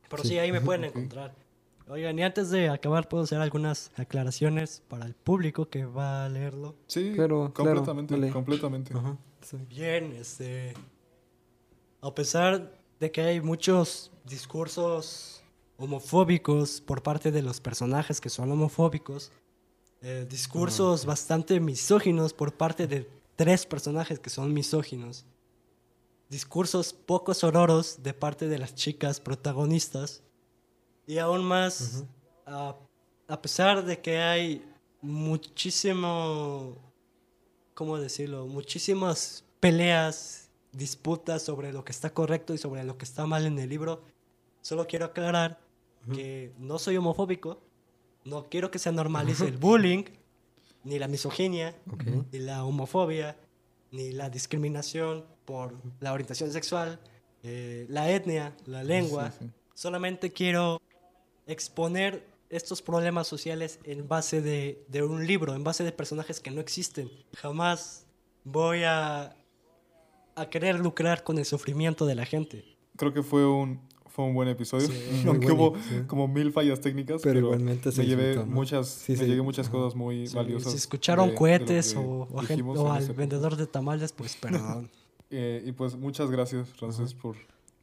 Pero 0.08 0.22
sí, 0.22 0.30
Sí. 0.30 0.38
ahí 0.38 0.52
me 0.52 0.60
pueden 0.60 0.84
encontrar. 0.86 1.34
Oigan, 1.88 2.18
y 2.18 2.22
antes 2.22 2.50
de 2.50 2.68
acabar, 2.68 3.08
puedo 3.08 3.24
hacer 3.24 3.40
algunas 3.40 3.90
aclaraciones 3.96 4.82
para 4.88 5.06
el 5.06 5.14
público 5.14 5.68
que 5.70 5.86
va 5.86 6.26
a 6.26 6.28
leerlo. 6.28 6.74
Sí, 6.86 7.12
Claro, 7.14 7.50
completamente, 7.54 8.30
completamente. 8.30 8.94
Ajá, 8.94 9.16
sí. 9.40 9.56
Bien, 9.70 10.12
este. 10.12 10.74
A 12.02 12.14
pesar 12.14 12.72
de 13.00 13.10
que 13.10 13.22
hay 13.22 13.40
muchos 13.40 14.12
discursos 14.24 15.42
homofóbicos 15.78 16.80
por 16.82 17.02
parte 17.02 17.32
de 17.32 17.40
los 17.42 17.60
personajes 17.60 18.20
que 18.20 18.28
son 18.28 18.50
homofóbicos, 18.52 19.32
eh, 20.02 20.26
discursos 20.28 21.04
bastante 21.04 21.60
misóginos 21.60 22.32
por 22.32 22.52
parte 22.52 22.86
de 22.86 23.08
tres 23.36 23.66
personajes 23.66 24.18
que 24.18 24.30
son 24.30 24.52
misóginos, 24.52 25.24
discursos 26.28 26.92
poco 26.92 27.34
sororos 27.34 28.02
de 28.02 28.14
parte 28.14 28.48
de 28.48 28.58
las 28.58 28.74
chicas 28.74 29.20
protagonistas, 29.20 30.22
y 31.06 31.18
aún 31.18 31.44
más, 31.44 32.04
a, 32.44 32.76
a 33.28 33.42
pesar 33.42 33.84
de 33.84 33.98
que 33.98 34.18
hay 34.18 34.64
muchísimo 35.00 36.76
¿cómo 37.78 37.96
decirlo? 37.96 38.48
Muchísimas 38.48 39.44
peleas 39.60 40.50
disputas 40.72 41.42
sobre 41.42 41.72
lo 41.72 41.84
que 41.84 41.92
está 41.92 42.10
correcto 42.10 42.52
y 42.52 42.58
sobre 42.58 42.82
lo 42.82 42.98
que 42.98 43.04
está 43.04 43.24
mal 43.24 43.46
en 43.46 43.56
el 43.56 43.68
libro. 43.68 44.02
Solo 44.62 44.88
quiero 44.88 45.04
aclarar 45.04 45.60
que 46.12 46.52
no 46.58 46.80
soy 46.80 46.96
homofóbico, 46.96 47.60
no 48.28 48.48
quiero 48.48 48.70
que 48.70 48.78
se 48.78 48.92
normalice 48.92 49.46
el 49.46 49.56
bullying, 49.66 50.04
ni 50.84 50.98
la 50.98 51.08
misoginia, 51.08 51.74
ni 52.32 52.38
la 52.38 52.64
homofobia, 52.64 53.36
ni 53.90 54.12
la 54.12 54.30
discriminación 54.30 55.24
por 55.44 55.74
la 56.00 56.12
orientación 56.12 56.52
sexual, 56.52 57.00
eh, 57.42 57.86
la 57.88 58.10
etnia, 58.10 58.56
la 58.66 58.84
lengua. 58.84 59.30
Sí, 59.32 59.38
sí. 59.40 59.50
Solamente 59.74 60.32
quiero 60.32 60.80
exponer 61.46 62.26
estos 62.50 62.82
problemas 62.82 63.26
sociales 63.26 63.78
en 63.84 64.08
base 64.08 64.40
de, 64.40 64.84
de 64.88 65.02
un 65.02 65.26
libro, 65.26 65.54
en 65.54 65.64
base 65.64 65.84
de 65.84 65.92
personajes 65.92 66.40
que 66.40 66.50
no 66.50 66.60
existen. 66.60 67.10
Jamás 67.36 68.06
voy 68.44 68.84
a, 68.84 69.36
a 70.34 70.50
querer 70.50 70.78
lucrar 70.78 71.24
con 71.24 71.38
el 71.38 71.44
sufrimiento 71.44 72.06
de 72.06 72.14
la 72.14 72.24
gente. 72.24 72.64
Creo 72.96 73.12
que 73.12 73.22
fue 73.22 73.46
un, 73.46 73.80
fue 74.18 74.24
un 74.26 74.34
buen 74.34 74.48
episodio. 74.48 74.88
Sí, 74.88 75.22
Aunque 75.28 75.52
hubo 75.52 75.76
sí. 75.78 76.00
como 76.08 76.26
mil 76.26 76.52
fallas 76.52 76.80
técnicas, 76.80 77.20
Pero 77.22 77.34
pero, 77.34 77.46
igualmente 77.46 77.92
se 77.92 78.00
me 78.00 78.08
llevé 78.08 78.26
disfrutó, 78.30 78.48
¿no? 78.48 78.54
muchas, 78.56 78.88
Sí, 78.88 79.12
me 79.16 79.28
llegué 79.28 79.42
muchas 79.42 79.68
cosas 79.68 79.94
muy 79.94 80.26
valiosas. 80.30 80.72
si 80.72 80.76
escucharon 80.78 81.26
de- 81.26 81.30
de 81.30 81.38
cohetes 81.38 81.92
que 81.92 81.98
o, 82.00 82.26
o, 82.32 82.38
gente- 82.42 82.62
o 82.64 82.92
al 82.92 83.06
vendedor 83.12 83.54
de 83.54 83.68
tamales, 83.68 84.10
pues 84.10 84.34
perdón. 84.40 84.90
Eh, 85.30 85.62
y 85.64 85.70
pues 85.70 85.94
muchas 85.94 86.32
gracias, 86.32 86.68
Frances, 86.70 87.14
por, 87.14 87.36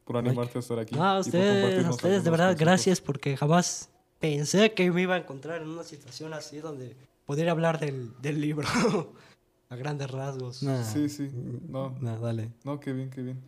por 0.03 0.17
animarte 0.17 0.57
a 0.57 0.59
estar 0.59 0.77
aquí. 0.77 0.93
No, 0.93 0.99
y 0.99 1.05
a 1.05 1.13
por 1.13 1.19
ustedes, 1.21 1.85
a 1.85 1.89
ustedes 1.91 2.23
de 2.25 2.29
verdad, 2.31 2.57
gracias 2.59 2.99
porque 2.99 3.37
jamás 3.37 3.89
pensé 4.19 4.73
que 4.73 4.91
me 4.91 5.03
iba 5.03 5.15
a 5.15 5.19
encontrar 5.19 5.61
en 5.61 5.69
una 5.69 5.83
situación 5.85 6.33
así 6.33 6.57
donde 6.57 6.97
podría 7.25 7.51
hablar 7.51 7.79
del, 7.79 8.11
del 8.21 8.41
libro 8.41 8.67
a 9.69 9.75
grandes 9.77 10.11
rasgos. 10.11 10.63
Nah, 10.63 10.83
Sí, 10.83 11.07
sí, 11.07 11.29
no. 11.69 11.95
nah, 12.01 12.17
dale. 12.17 12.49
No, 12.65 12.77
qué 12.81 12.91
bien, 12.91 13.09
qué 13.09 13.21
bien. 13.21 13.39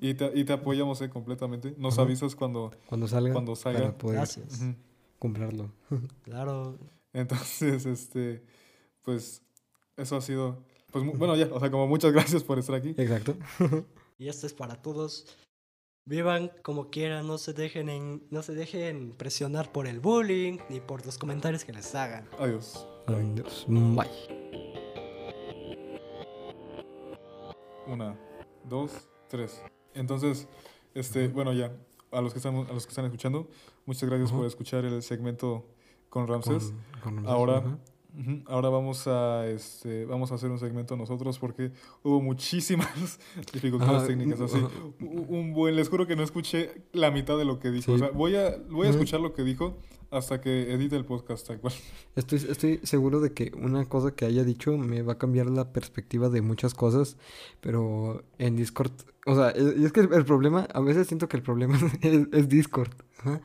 Y 0.00 0.14
te, 0.14 0.30
y 0.34 0.44
te 0.44 0.52
apoyamos 0.52 1.00
eh, 1.02 1.10
completamente. 1.10 1.74
Nos 1.78 1.94
Ajá. 1.94 2.02
avisas 2.02 2.34
cuando... 2.34 2.72
Cuando 2.86 3.06
salga, 3.08 3.32
Cuando 3.32 3.54
salga. 3.56 3.80
para 3.80 3.98
poder 3.98 4.16
Gracias. 4.16 4.60
Comprarlo. 5.18 5.70
Claro. 6.22 6.78
Entonces, 7.12 7.84
este, 7.86 8.42
pues 9.02 9.42
eso 9.96 10.16
ha 10.16 10.20
sido, 10.22 10.64
pues 10.90 11.04
bueno, 11.18 11.36
ya, 11.36 11.46
o 11.52 11.60
sea, 11.60 11.70
como 11.70 11.86
muchas 11.86 12.12
gracias 12.12 12.42
por 12.42 12.58
estar 12.58 12.74
aquí. 12.74 12.94
Exacto. 12.96 13.36
Y 14.18 14.28
esto 14.28 14.46
es 14.46 14.54
para 14.54 14.80
todos. 14.80 15.26
Vivan 16.04 16.52
como 16.62 16.90
quieran, 16.90 17.26
no 17.26 17.38
se 17.38 17.52
dejen 17.54 17.88
en, 17.88 18.22
no 18.30 18.42
se 18.42 18.54
dejen 18.54 19.12
presionar 19.16 19.72
por 19.72 19.88
el 19.88 19.98
bullying 19.98 20.58
ni 20.68 20.78
por 20.80 21.04
los 21.04 21.18
comentarios 21.18 21.64
que 21.64 21.72
les 21.72 21.92
hagan. 21.96 22.28
Adiós. 22.38 22.86
Adiós. 23.06 23.66
Bye. 23.68 24.08
Una, 27.88 28.16
dos, 28.64 28.92
tres. 29.28 29.60
Entonces, 29.94 30.46
este, 30.94 31.28
bueno, 31.28 31.52
ya, 31.52 31.72
a 32.10 32.20
los 32.20 32.32
que 32.32 32.38
están, 32.38 32.56
a 32.56 32.72
los 32.72 32.84
que 32.86 32.90
están 32.90 33.04
escuchando, 33.06 33.48
muchas 33.86 34.08
gracias 34.08 34.30
Ajá. 34.30 34.38
por 34.38 34.46
escuchar 34.46 34.84
el 34.84 35.02
segmento 35.02 35.64
con 36.08 36.26
Ramses. 36.28 36.72
Con- 37.02 37.16
con- 37.16 37.26
Ahora, 37.26 37.78
ahora 38.46 38.68
vamos 38.68 39.06
a, 39.06 39.46
este, 39.46 40.04
vamos 40.04 40.30
a 40.32 40.34
hacer 40.34 40.50
un 40.50 40.58
segmento 40.58 40.96
nosotros 40.96 41.38
porque 41.38 41.72
hubo 42.02 42.20
muchísimas 42.20 43.18
dificultades 43.52 43.98
Ajá, 43.98 44.06
técnicas. 44.06 44.40
Así, 44.40 44.58
un 45.00 45.52
buen, 45.54 45.76
les 45.76 45.88
juro 45.88 46.06
que 46.06 46.16
no 46.16 46.22
escuché 46.22 46.82
la 46.92 47.10
mitad 47.10 47.38
de 47.38 47.44
lo 47.44 47.58
que 47.58 47.70
dijo. 47.70 47.86
Sí. 47.86 47.92
O 47.92 47.98
sea, 47.98 48.10
voy 48.10 48.36
a, 48.36 48.56
voy 48.70 48.86
a 48.86 48.90
escuchar 48.90 49.20
lo 49.20 49.32
que 49.32 49.42
dijo 49.44 49.76
hasta 50.10 50.42
que 50.42 50.72
edite 50.74 50.94
el 50.96 51.06
podcast 51.06 51.46
tal 51.46 51.58
cual. 51.58 51.72
Estoy, 52.16 52.38
estoy 52.50 52.80
seguro 52.82 53.20
de 53.20 53.32
que 53.32 53.50
una 53.56 53.86
cosa 53.88 54.14
que 54.14 54.26
haya 54.26 54.44
dicho 54.44 54.76
me 54.76 55.00
va 55.00 55.14
a 55.14 55.18
cambiar 55.18 55.46
la 55.46 55.72
perspectiva 55.72 56.28
de 56.28 56.42
muchas 56.42 56.74
cosas, 56.74 57.16
pero 57.62 58.22
en 58.38 58.54
Discord, 58.56 58.92
o 59.24 59.34
sea, 59.34 59.48
es- 59.50 59.78
y 59.78 59.84
es 59.86 59.92
que 59.92 60.00
el, 60.00 60.12
el 60.12 60.26
problema, 60.26 60.68
a 60.74 60.80
veces 60.80 61.06
siento 61.06 61.28
que 61.28 61.38
el 61.38 61.42
problema 61.42 61.78
es, 62.02 62.26
es 62.30 62.48
Discord, 62.50 62.90
ajá, 63.20 63.40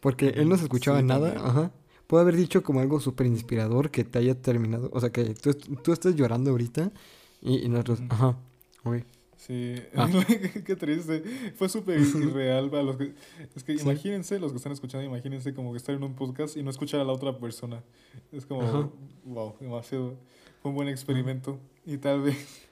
porque 0.00 0.30
él 0.30 0.48
no 0.48 0.56
se 0.56 0.64
escuchaba 0.64 0.98
Sí, 0.98 1.04
nada, 1.06 1.34
también. 1.34 1.46
ajá. 1.50 1.72
Puede 2.12 2.24
haber 2.24 2.36
dicho 2.36 2.62
como 2.62 2.80
algo 2.80 3.00
súper 3.00 3.26
inspirador 3.26 3.90
que 3.90 4.04
te 4.04 4.18
haya 4.18 4.34
terminado, 4.34 4.90
o 4.92 5.00
sea, 5.00 5.10
que 5.10 5.32
tú, 5.32 5.54
tú 5.54 5.94
estés 5.94 6.14
llorando 6.14 6.50
ahorita 6.50 6.92
y, 7.40 7.64
y 7.64 7.68
nosotros, 7.70 8.02
ajá, 8.10 8.36
ok. 8.84 8.96
Sí, 9.38 9.76
Ah. 9.96 10.10
qué 10.66 10.76
triste. 10.76 11.22
Fue 11.56 11.70
súper 11.70 11.98
irreal 12.22 12.68
para 12.68 12.82
los 12.82 12.98
que... 12.98 13.14
Es 13.56 13.64
que 13.64 13.78
Sí. 13.78 13.84
imagínense, 13.84 14.38
los 14.38 14.52
que 14.52 14.58
están 14.58 14.72
escuchando, 14.72 15.06
imagínense 15.06 15.54
como 15.54 15.72
que 15.72 15.78
estar 15.78 15.94
en 15.94 16.02
un 16.02 16.14
podcast 16.14 16.58
y 16.58 16.62
no 16.62 16.68
escuchar 16.68 17.00
a 17.00 17.04
la 17.04 17.14
otra 17.14 17.38
persona. 17.38 17.82
Es 18.30 18.44
como, 18.44 18.60
Ajá. 18.60 18.90
wow, 19.24 19.54
demasiado. 19.58 20.18
Fue 20.60 20.68
un 20.70 20.74
buen 20.74 20.88
experimento 20.88 21.58
y 21.86 21.96
tal 21.96 22.20
vez... 22.20 22.68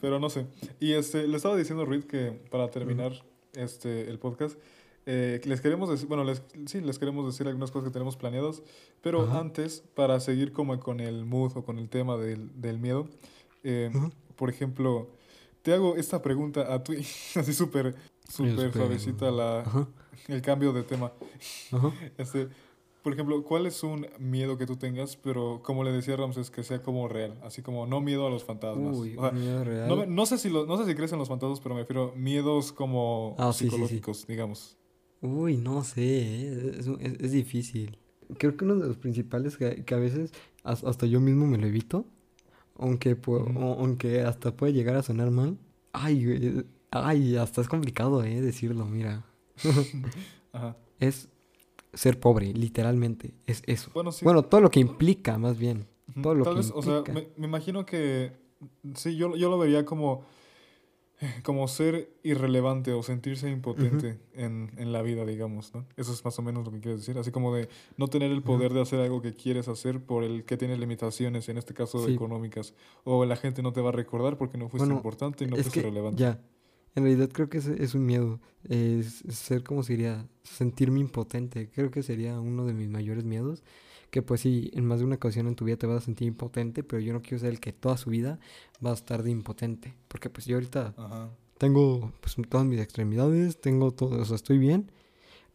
Pero 0.00 0.18
no 0.18 0.30
sé. 0.30 0.46
Y 0.80 0.94
este, 0.94 1.28
le 1.28 1.36
estaba 1.36 1.58
diciendo 1.58 1.82
a 1.82 1.86
Reed 1.86 2.04
que 2.04 2.30
para 2.50 2.70
terminar 2.70 3.12
este, 3.52 4.08
el 4.08 4.18
podcast, 4.18 4.58
eh, 5.06 5.40
les 5.44 5.60
queremos 5.60 5.88
decir, 5.88 6.08
bueno, 6.08 6.24
les, 6.24 6.42
sí, 6.66 6.80
les 6.80 6.98
queremos 6.98 7.24
decir 7.26 7.46
algunas 7.46 7.70
cosas 7.70 7.88
que 7.88 7.92
tenemos 7.92 8.16
planeadas, 8.16 8.62
pero 9.00 9.22
Ajá. 9.22 9.38
antes, 9.40 9.82
para 9.94 10.18
seguir 10.20 10.52
como 10.52 10.78
con 10.80 10.98
el 11.00 11.24
mood 11.24 11.52
o 11.56 11.64
con 11.64 11.78
el 11.78 11.88
tema 11.88 12.16
del, 12.16 12.60
del 12.60 12.78
miedo, 12.80 13.08
eh, 13.62 13.90
Ujú. 13.94 14.10
por 14.34 14.50
ejemplo, 14.50 15.08
te 15.62 15.72
hago 15.72 15.96
esta 15.96 16.20
pregunta 16.22 16.72
a 16.74 16.82
tu, 16.82 16.92
así 17.36 17.52
súper, 17.52 17.94
súper 18.28 18.72
suavecita 18.72 19.30
la, 19.30 19.60
Ajá, 19.60 19.88
el 20.28 20.42
cambio 20.42 20.72
de 20.72 20.82
tema. 20.82 21.12
ajá. 21.72 21.92
Este, 22.18 22.48
por 23.02 23.12
ejemplo, 23.12 23.40
¿cuál 23.44 23.66
es 23.66 23.84
un 23.84 24.08
miedo 24.18 24.58
que 24.58 24.66
tú 24.66 24.74
tengas, 24.74 25.16
pero 25.16 25.60
como 25.62 25.84
le 25.84 25.92
decía 25.92 26.16
Ramses, 26.16 26.50
que 26.50 26.64
sea 26.64 26.82
como 26.82 27.06
real? 27.06 27.38
Así 27.44 27.62
como 27.62 27.86
no 27.86 28.00
miedo 28.00 28.26
a 28.26 28.30
los 28.30 28.42
fantasmas. 28.42 28.96
Uy, 28.96 29.14
O 29.16 29.20
sea, 29.20 29.30
un 29.30 29.38
miedo 29.40 29.62
real. 29.62 30.12
no, 30.12 30.26
sé 30.26 30.38
si 30.38 30.50
lo- 30.50 30.66
no 30.66 30.76
sé 30.76 30.86
si 30.86 30.96
crees 30.96 31.12
en 31.12 31.20
los 31.20 31.28
fantasmas, 31.28 31.60
pero 31.60 31.76
me 31.76 31.82
refiero 31.82 32.10
a 32.12 32.16
miedos 32.18 32.72
como 32.72 33.36
Ah, 33.38 33.52
sí, 33.52 33.58
sí, 33.58 33.64
sí. 33.64 33.70
psicológicos, 33.70 34.26
digamos. 34.26 34.76
Uy, 35.22 35.56
no 35.56 35.82
sé, 35.84 36.02
¿eh? 36.04 36.72
es, 36.78 36.86
es- 36.86 37.20
es 37.20 37.32
difícil. 37.32 37.98
Creo 38.38 38.56
que 38.56 38.64
uno 38.64 38.76
de 38.76 38.88
los 38.88 38.96
principales 38.98 39.56
que, 39.56 39.84
que 39.84 39.94
a 39.94 39.98
veces 39.98 40.32
has- 40.64 40.84
hasta 40.84 41.06
yo 41.06 41.20
mismo 41.20 41.46
me 41.46 41.58
lo 41.58 41.66
evito, 41.66 42.06
aunque, 42.76 43.20
pu- 43.20 43.40
Ujú. 43.50 43.58
o- 43.58 43.78
aunque 43.80 44.20
hasta 44.22 44.54
puede 44.56 44.72
llegar 44.72 44.96
a 44.96 45.02
sonar 45.02 45.30
mal. 45.30 45.56
Ay, 45.92 46.24
güey, 46.24 46.64
ay, 46.90 47.36
hasta 47.36 47.60
es 47.60 47.68
complicado, 47.68 48.22
¿eh? 48.24 48.40
Decirlo, 48.40 48.84
mira. 48.86 49.24
Ajá. 50.52 50.76
Es 51.00 51.28
ser 51.94 52.20
pobre, 52.20 52.52
literalmente, 52.52 53.32
es 53.46 53.62
eso. 53.66 53.90
Bueno, 53.94 54.12
sí. 54.12 54.24
Bueno, 54.24 54.42
todo 54.42 54.60
lo 54.60 54.70
que 54.70 54.80
implica, 54.80 55.38
más 55.38 55.56
bien. 55.58 55.86
Todo 56.22 56.34
lo 56.34 56.44
Tal 56.44 56.54
que 56.54 56.60
vez, 56.60 56.72
o 56.74 56.82
sea, 56.82 56.98
implica. 56.98 57.12
me, 57.12 57.28
me 57.36 57.46
imagino 57.46 57.84
que 57.86 58.32
sí, 58.94 59.16
yo, 59.16 59.34
yo 59.36 59.50
lo 59.50 59.58
vería 59.58 59.84
como, 59.84 60.24
como 61.42 61.66
ser 61.68 62.10
irrelevante 62.22 62.92
o 62.92 63.02
sentirse 63.02 63.48
impotente 63.50 64.18
en, 64.34 64.70
en 64.76 64.92
la 64.92 65.02
vida, 65.02 65.24
digamos, 65.24 65.74
¿no? 65.74 65.86
Eso 65.96 66.12
es 66.12 66.24
más 66.24 66.38
o 66.38 66.42
menos 66.42 66.64
lo 66.64 66.70
que 66.72 66.80
quieres 66.80 67.00
decir. 67.00 67.16
Así 67.18 67.30
como 67.30 67.54
de 67.54 67.68
no 67.96 68.08
tener 68.08 68.30
el 68.30 68.42
poder 68.42 68.72
de 68.72 68.82
hacer 68.82 69.00
algo 69.00 69.22
que 69.22 69.32
quieres 69.34 69.68
hacer 69.68 70.00
por 70.00 70.24
el 70.24 70.44
que 70.44 70.56
tienes 70.56 70.78
limitaciones, 70.78 71.48
en 71.48 71.56
este 71.58 71.72
caso 71.74 72.04
Sí. 72.06 72.12
económicas. 72.14 72.74
O 73.04 73.24
la 73.24 73.36
gente 73.36 73.62
no 73.62 73.72
te 73.72 73.80
va 73.80 73.88
a 73.88 73.92
recordar 73.92 74.36
porque 74.36 74.58
no 74.58 74.68
fuiste 74.68 74.84
Bueno, 74.86 74.96
importante 74.98 75.44
y 75.44 75.46
no 75.48 75.56
fuiste 75.56 75.82
relevante. 75.82 76.20
ya, 76.22 76.40
en 76.94 77.04
realidad 77.04 77.30
creo 77.32 77.48
que 77.48 77.58
es, 77.58 77.66
es 77.66 77.94
un 77.94 78.04
miedo, 78.06 78.40
es 78.68 79.22
ser 79.28 79.62
como 79.64 79.82
sería, 79.82 80.26
sentirme 80.42 81.00
impotente, 81.00 81.68
creo 81.70 81.90
que 81.90 82.02
sería 82.02 82.40
uno 82.40 82.64
de 82.66 82.72
mis 82.74 82.88
mayores 82.88 83.24
miedos, 83.24 83.62
que 84.10 84.22
pues 84.22 84.40
sí, 84.42 84.70
en 84.74 84.86
más 84.86 85.00
de 85.00 85.04
una 85.06 85.16
ocasión 85.16 85.46
en 85.48 85.56
tu 85.56 85.64
vida 85.64 85.76
te 85.76 85.86
vas 85.86 86.02
a 86.02 86.06
sentir 86.06 86.28
impotente, 86.28 86.82
pero 86.84 87.00
yo 87.00 87.12
no 87.12 87.22
quiero 87.22 87.38
ser 87.40 87.50
el 87.50 87.60
que 87.60 87.72
toda 87.72 87.96
su 87.96 88.10
vida 88.10 88.38
va 88.84 88.90
a 88.90 88.94
estar 88.94 89.22
de 89.22 89.30
impotente, 89.30 89.94
porque 90.08 90.30
pues 90.30 90.46
yo 90.46 90.56
ahorita 90.56 90.94
Ajá. 90.96 91.30
tengo 91.58 92.12
pues 92.20 92.36
todas 92.48 92.66
mis 92.66 92.80
extremidades, 92.80 93.60
tengo 93.60 93.92
todo, 93.92 94.20
o 94.22 94.24
sea, 94.26 94.36
estoy 94.36 94.58
bien, 94.58 94.90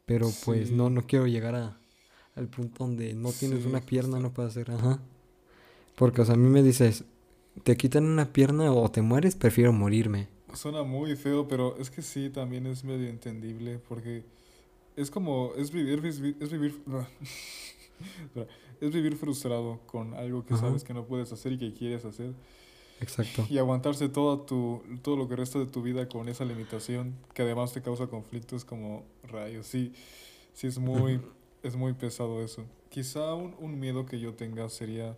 pero 0.05 0.33
pues 0.39 0.71
no, 0.71 0.89
no 0.89 1.07
quiero 1.07 1.27
llegar 1.27 1.55
a, 1.55 1.79
al 2.35 2.49
punto 2.49 2.85
donde 2.85 3.13
no 3.15 3.33
tienes 3.33 3.65
Sí, 3.65 3.67
una 3.67 3.85
pierna, 3.85 4.19
no 4.19 4.33
puedes 4.33 4.51
hacer, 4.53 4.71
ajá. 4.71 5.01
Porque, 5.95 6.21
o 6.21 6.25
sea, 6.25 6.35
a 6.35 6.37
mí 6.37 6.49
me 6.49 6.63
dices, 6.63 7.05
te 7.63 7.77
quitan 7.77 8.05
una 8.05 8.33
pierna 8.33 8.73
o 8.73 8.89
te 8.91 9.01
mueres, 9.01 9.35
prefiero 9.35 9.73
morirme. 9.73 10.29
Suena 10.53 10.83
muy 10.83 11.15
feo, 11.15 11.47
pero 11.47 11.77
es 11.77 11.89
que 11.89 12.01
sí, 12.01 12.29
también 12.29 12.65
es 12.67 12.83
medio 12.83 13.09
entendible 13.09 13.79
porque 13.87 14.25
es 14.95 15.11
como, 15.11 15.53
es 15.57 15.71
vivir, 15.71 16.05
es, 16.05 16.19
vi- 16.21 16.37
es 16.39 16.51
vivir, 16.51 16.81
Espera, 16.85 17.07
es 18.81 18.91
vivir 18.91 19.15
frustrado 19.15 19.79
con 19.85 20.13
algo 20.13 20.45
que 20.45 20.53
Ajá. 20.53 20.67
sabes 20.67 20.83
que 20.83 20.93
no 20.93 21.05
puedes 21.05 21.31
hacer 21.31 21.53
y 21.53 21.57
que 21.57 21.73
quieres 21.73 22.05
hacer 22.05 22.33
Exacto. 22.99 23.45
y 23.49 23.57
aguantarse 23.57 24.09
todo 24.09 24.41
tu, 24.41 24.83
todo 25.01 25.15
lo 25.15 25.27
que 25.27 25.35
resta 25.35 25.59
de 25.59 25.65
tu 25.65 25.81
vida 25.81 26.07
con 26.07 26.29
esa 26.29 26.45
limitación 26.45 27.15
que 27.33 27.41
además 27.41 27.73
te 27.73 27.81
causa 27.81 28.07
conflictos 28.07 28.65
como 28.65 29.03
rayos, 29.23 29.67
sí, 29.67 29.93
sí 30.53 30.67
es 30.67 30.77
muy, 30.77 31.19
es 31.63 31.75
muy 31.75 31.93
pesado 31.93 32.43
eso. 32.43 32.63
Quizá 32.89 33.33
un, 33.33 33.55
un 33.59 33.79
miedo 33.79 34.05
que 34.05 34.19
yo 34.19 34.33
tenga 34.33 34.67
sería, 34.69 35.17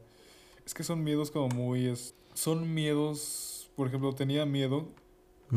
es 0.65 0.73
que 0.73 0.84
son 0.84 1.03
miedos 1.03 1.31
como 1.31 1.49
muy, 1.49 1.88
es, 1.88 2.15
son 2.34 2.73
miedos, 2.73 3.69
por 3.75 3.88
ejemplo, 3.88 4.13
tenía 4.13 4.45
miedo 4.45 4.88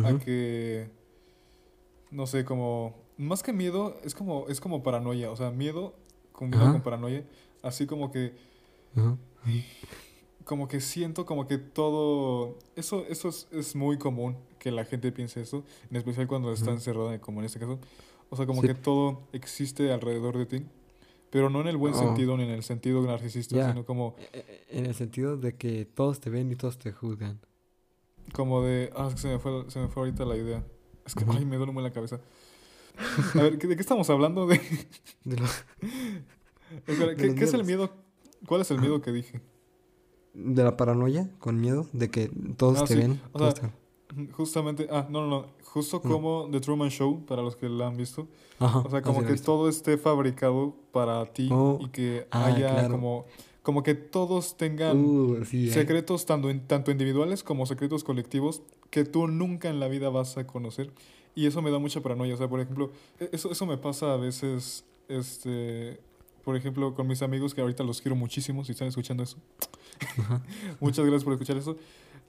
a 0.05 0.19
que 0.19 0.91
no 2.11 2.27
sé 2.27 2.45
como 2.45 2.95
más 3.17 3.43
que 3.43 3.53
miedo 3.53 3.97
es 4.05 4.15
como 4.15 4.47
es 4.49 4.61
como 4.61 4.83
paranoia 4.83 5.31
o 5.31 5.37
sea 5.37 5.51
miedo 5.51 5.95
Ajá. 6.39 6.73
con 6.73 6.83
paranoia 6.83 7.25
así 7.63 7.87
como 7.87 8.11
que 8.13 8.33
Ajá. 8.97 9.17
como 10.45 10.69
que 10.69 10.81
siento 10.81 11.27
como 11.27 11.47
que 11.47 11.59
todo, 11.59 12.57
eso, 12.77 13.05
eso 13.09 13.29
es, 13.29 13.49
es 13.51 13.75
muy 13.75 13.99
común 13.99 14.37
que 14.59 14.71
la 14.71 14.85
gente 14.85 15.11
piense 15.13 15.41
eso, 15.41 15.65
en 15.91 15.97
especial 15.97 16.27
cuando 16.29 16.53
está 16.53 16.71
encerrada, 16.71 17.21
como 17.21 17.41
en 17.41 17.47
este 17.47 17.59
caso. 17.59 17.79
O 18.31 18.37
sea, 18.37 18.47
como 18.47 18.61
Sí. 18.63 18.69
que 18.69 18.75
todo 18.75 19.23
existe 19.33 19.93
alrededor 19.93 20.37
de 20.39 20.47
ti, 20.47 20.65
pero 21.31 21.51
no 21.51 21.61
en 21.61 21.69
el 21.69 21.77
buen 21.77 21.95
Oh. 21.95 21.99
sentido 21.99 22.37
ni 22.37 22.45
en 22.45 22.51
el 22.51 22.63
sentido 22.63 23.03
narcisista, 23.03 23.69
sino 23.73 23.85
como, 23.85 24.15
E- 24.33 24.39
e- 24.71 24.79
En 24.79 24.87
el 24.87 24.95
sentido 24.95 25.37
de 25.37 25.55
que 25.57 25.85
todos 25.85 26.21
te 26.21 26.31
ven 26.31 26.51
y 26.53 26.57
todos 26.57 26.79
te 26.79 26.93
juzgan. 26.93 27.41
como 28.33 28.63
de, 28.63 28.91
ah, 28.97 29.07
es 29.09 29.15
que 29.15 29.21
se 29.21 29.29
me 29.29 29.39
fue, 29.39 29.71
se 29.71 29.79
me 29.79 29.87
fue 29.89 30.03
ahorita 30.05 30.25
la 30.25 30.37
idea. 30.37 30.65
Es 31.05 31.15
que, 31.15 31.25
ay, 31.29 31.45
me 31.45 31.57
duele 31.57 31.71
muy 31.73 31.83
la 31.85 31.93
cabeza. 31.93 32.21
A 33.35 33.43
ver, 33.43 33.59
¿de 33.59 33.75
qué 33.77 33.81
estamos 33.81 34.09
hablando? 34.11 34.47
De, 34.47 34.61
De 35.25 35.37
lo- 35.37 35.47
Espera, 36.87 37.15
De 37.15 37.35
¿qué, 37.35 37.45
es 37.45 37.55
el 37.55 37.65
miedo? 37.65 37.91
¿Cuál 38.47 38.61
es 38.63 38.71
el 38.71 38.81
miedo 38.81 39.01
que 39.01 39.13
dije? 39.13 39.41
de 40.35 40.63
la 40.63 40.77
paranoia, 40.77 41.31
con 41.39 41.59
miedo, 41.59 41.87
de 41.95 42.11
que 42.11 42.31
todos 42.59 42.83
Ah, 42.83 42.85
te 42.85 42.93
sí, 42.95 43.01
ven. 43.01 43.21
o 43.33 43.39
todos 43.39 43.55
sea, 43.55 43.71
te- 43.71 44.33
Justamente, 44.33 44.87
ah, 44.91 45.07
no, 45.09 45.23
no, 45.23 45.29
no, 45.29 45.47
justo 45.65 46.01
No. 46.05 46.11
como 46.11 46.49
The 46.51 46.61
Truman 46.61 46.91
Show, 46.91 47.25
para 47.25 47.41
los 47.43 47.57
que 47.57 47.69
la 47.71 47.87
han 47.87 47.97
visto. 47.97 48.29
Ajá, 48.59 48.81
O 48.81 48.91
sea, 48.91 49.01
como 49.03 49.25
que 49.25 49.35
todo 49.37 49.69
esté 49.69 49.97
fabricado 49.97 50.77
para 50.93 51.25
ti 51.33 51.49
Oh, 51.51 51.79
y 51.81 51.89
que 51.89 52.27
ah, 52.31 52.47
haya 52.47 52.69
claro. 52.69 52.91
como, 52.93 53.25
como 53.63 53.83
que 53.83 53.95
todos 53.95 54.57
tengan 54.59 54.99
Uh, 55.05 55.45
sí, 55.47 55.69
¿eh? 55.69 55.73
secretos 55.73 56.27
tanto, 56.27 56.49
tanto 56.67 56.91
individuales 56.91 57.43
como 57.43 57.65
secretos 57.67 58.05
colectivos 58.05 58.63
que 58.91 59.05
tú 59.05 59.29
nunca 59.29 59.71
en 59.71 59.81
la 59.81 59.89
vida 59.89 60.11
vas 60.11 60.37
a 60.37 60.47
conocer. 60.47 60.93
Y 61.37 61.47
eso 61.47 61.63
me 61.63 61.71
da 61.71 61.79
mucha 61.79 62.01
paranoia. 62.01 62.35
O 62.35 62.37
sea, 62.37 62.49
por 62.49 62.59
ejemplo, 62.61 62.91
e- 63.21 63.29
eso, 63.33 63.53
eso 63.53 63.65
me 63.67 63.77
pasa 63.79 64.13
a 64.13 64.17
veces, 64.17 64.85
este, 65.09 66.01
por 66.43 66.57
ejemplo, 66.57 66.95
con 66.95 67.07
mis 67.07 67.23
amigos 67.23 67.55
que 67.55 67.61
ahorita 67.61 67.85
los 67.85 68.01
quiero 68.01 68.17
muchísimo, 68.17 68.65
si 68.65 68.73
están 68.73 68.89
escuchando 68.89 69.23
eso. 69.23 69.37
Muchas 70.81 71.05
gracias 71.05 71.25
por 71.25 71.33
escuchar 71.35 71.57
eso. 71.57 71.77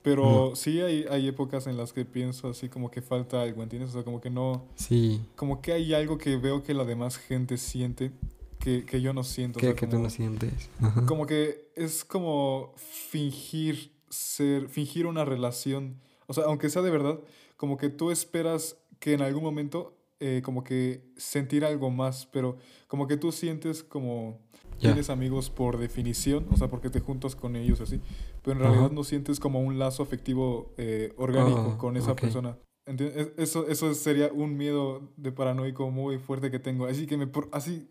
Pero 0.02 0.52
sí 0.54 0.80
hay, 0.80 1.04
hay 1.10 1.26
épocas 1.26 1.66
en 1.66 1.76
las 1.76 1.92
que 1.92 2.04
pienso 2.04 2.48
así 2.48 2.68
como 2.68 2.88
que 2.90 3.02
falta 3.02 3.42
algo, 3.42 3.62
¿entiendes? 3.64 3.90
O 3.90 3.92
sea, 3.94 4.04
como 4.04 4.20
que 4.20 4.30
no, 4.30 4.64
Sí, 4.76 5.20
como 5.34 5.60
que 5.60 5.72
hay 5.72 5.92
algo 5.92 6.18
que 6.18 6.36
veo 6.36 6.62
que 6.62 6.72
la 6.72 6.84
demás 6.84 7.16
gente 7.16 7.56
siente 7.58 8.12
que, 8.60 8.84
que 8.84 9.00
yo 9.00 9.12
no 9.12 9.24
siento. 9.24 9.58
o 9.58 9.60
que, 9.60 9.66
sea, 9.66 9.74
que 9.74 9.86
tú 9.86 9.92
como- 9.92 10.04
no 10.04 10.10
sientes. 10.10 10.70
Ajá. 10.80 11.04
como 11.04 11.26
que 11.26 11.68
es 11.74 12.04
como 12.04 12.72
fingir 12.76 13.90
ser, 14.08 14.68
fingir 14.68 15.06
una 15.06 15.24
relación. 15.24 15.96
O 16.28 16.32
sea, 16.32 16.44
aunque 16.44 16.70
sea 16.70 16.82
de 16.82 16.90
verdad, 16.90 17.18
como 17.56 17.76
que 17.76 17.88
tú 17.88 18.10
esperas 18.12 18.76
que 18.98 19.12
en 19.14 19.22
algún 19.22 19.42
momento, 19.42 19.96
eh, 20.20 20.42
como 20.44 20.64
que 20.64 21.02
sentir 21.16 21.64
algo 21.64 21.90
más, 21.90 22.26
pero 22.26 22.56
como 22.88 23.06
que 23.06 23.16
tú 23.16 23.32
sientes 23.32 23.82
como 23.82 24.40
Ya. 24.80 24.90
tienes 24.90 25.10
amigos 25.10 25.50
por 25.50 25.78
definición, 25.78 26.46
o 26.50 26.56
sea, 26.56 26.68
porque 26.68 26.88
te 26.90 27.00
juntas 27.00 27.34
con 27.36 27.56
ellos 27.56 27.80
así, 27.80 28.00
pero 28.42 28.56
en 28.56 28.62
Ajá. 28.62 28.70
realidad 28.70 28.90
no 28.92 29.02
sientes 29.04 29.40
como 29.40 29.60
un 29.60 29.78
lazo 29.78 30.02
afectivo 30.04 30.72
eh, 30.76 31.12
orgánico 31.16 31.72
Ah, 31.74 31.78
con 31.78 31.96
esa 31.96 32.12
ok. 32.12 32.20
persona. 32.20 32.58
¿Entiendes? 32.86 33.16
Es- 33.16 33.32
Eso, 33.38 33.68
eso 33.68 33.92
sería 33.94 34.30
un 34.32 34.56
miedo 34.56 35.12
de 35.16 35.30
paranoico 35.32 35.90
muy 35.90 36.18
fuerte 36.18 36.50
que 36.50 36.58
tengo. 36.58 36.86
Así 36.86 37.06
que 37.06 37.16
me... 37.16 37.26
por- 37.26 37.48
Así... 37.52 37.88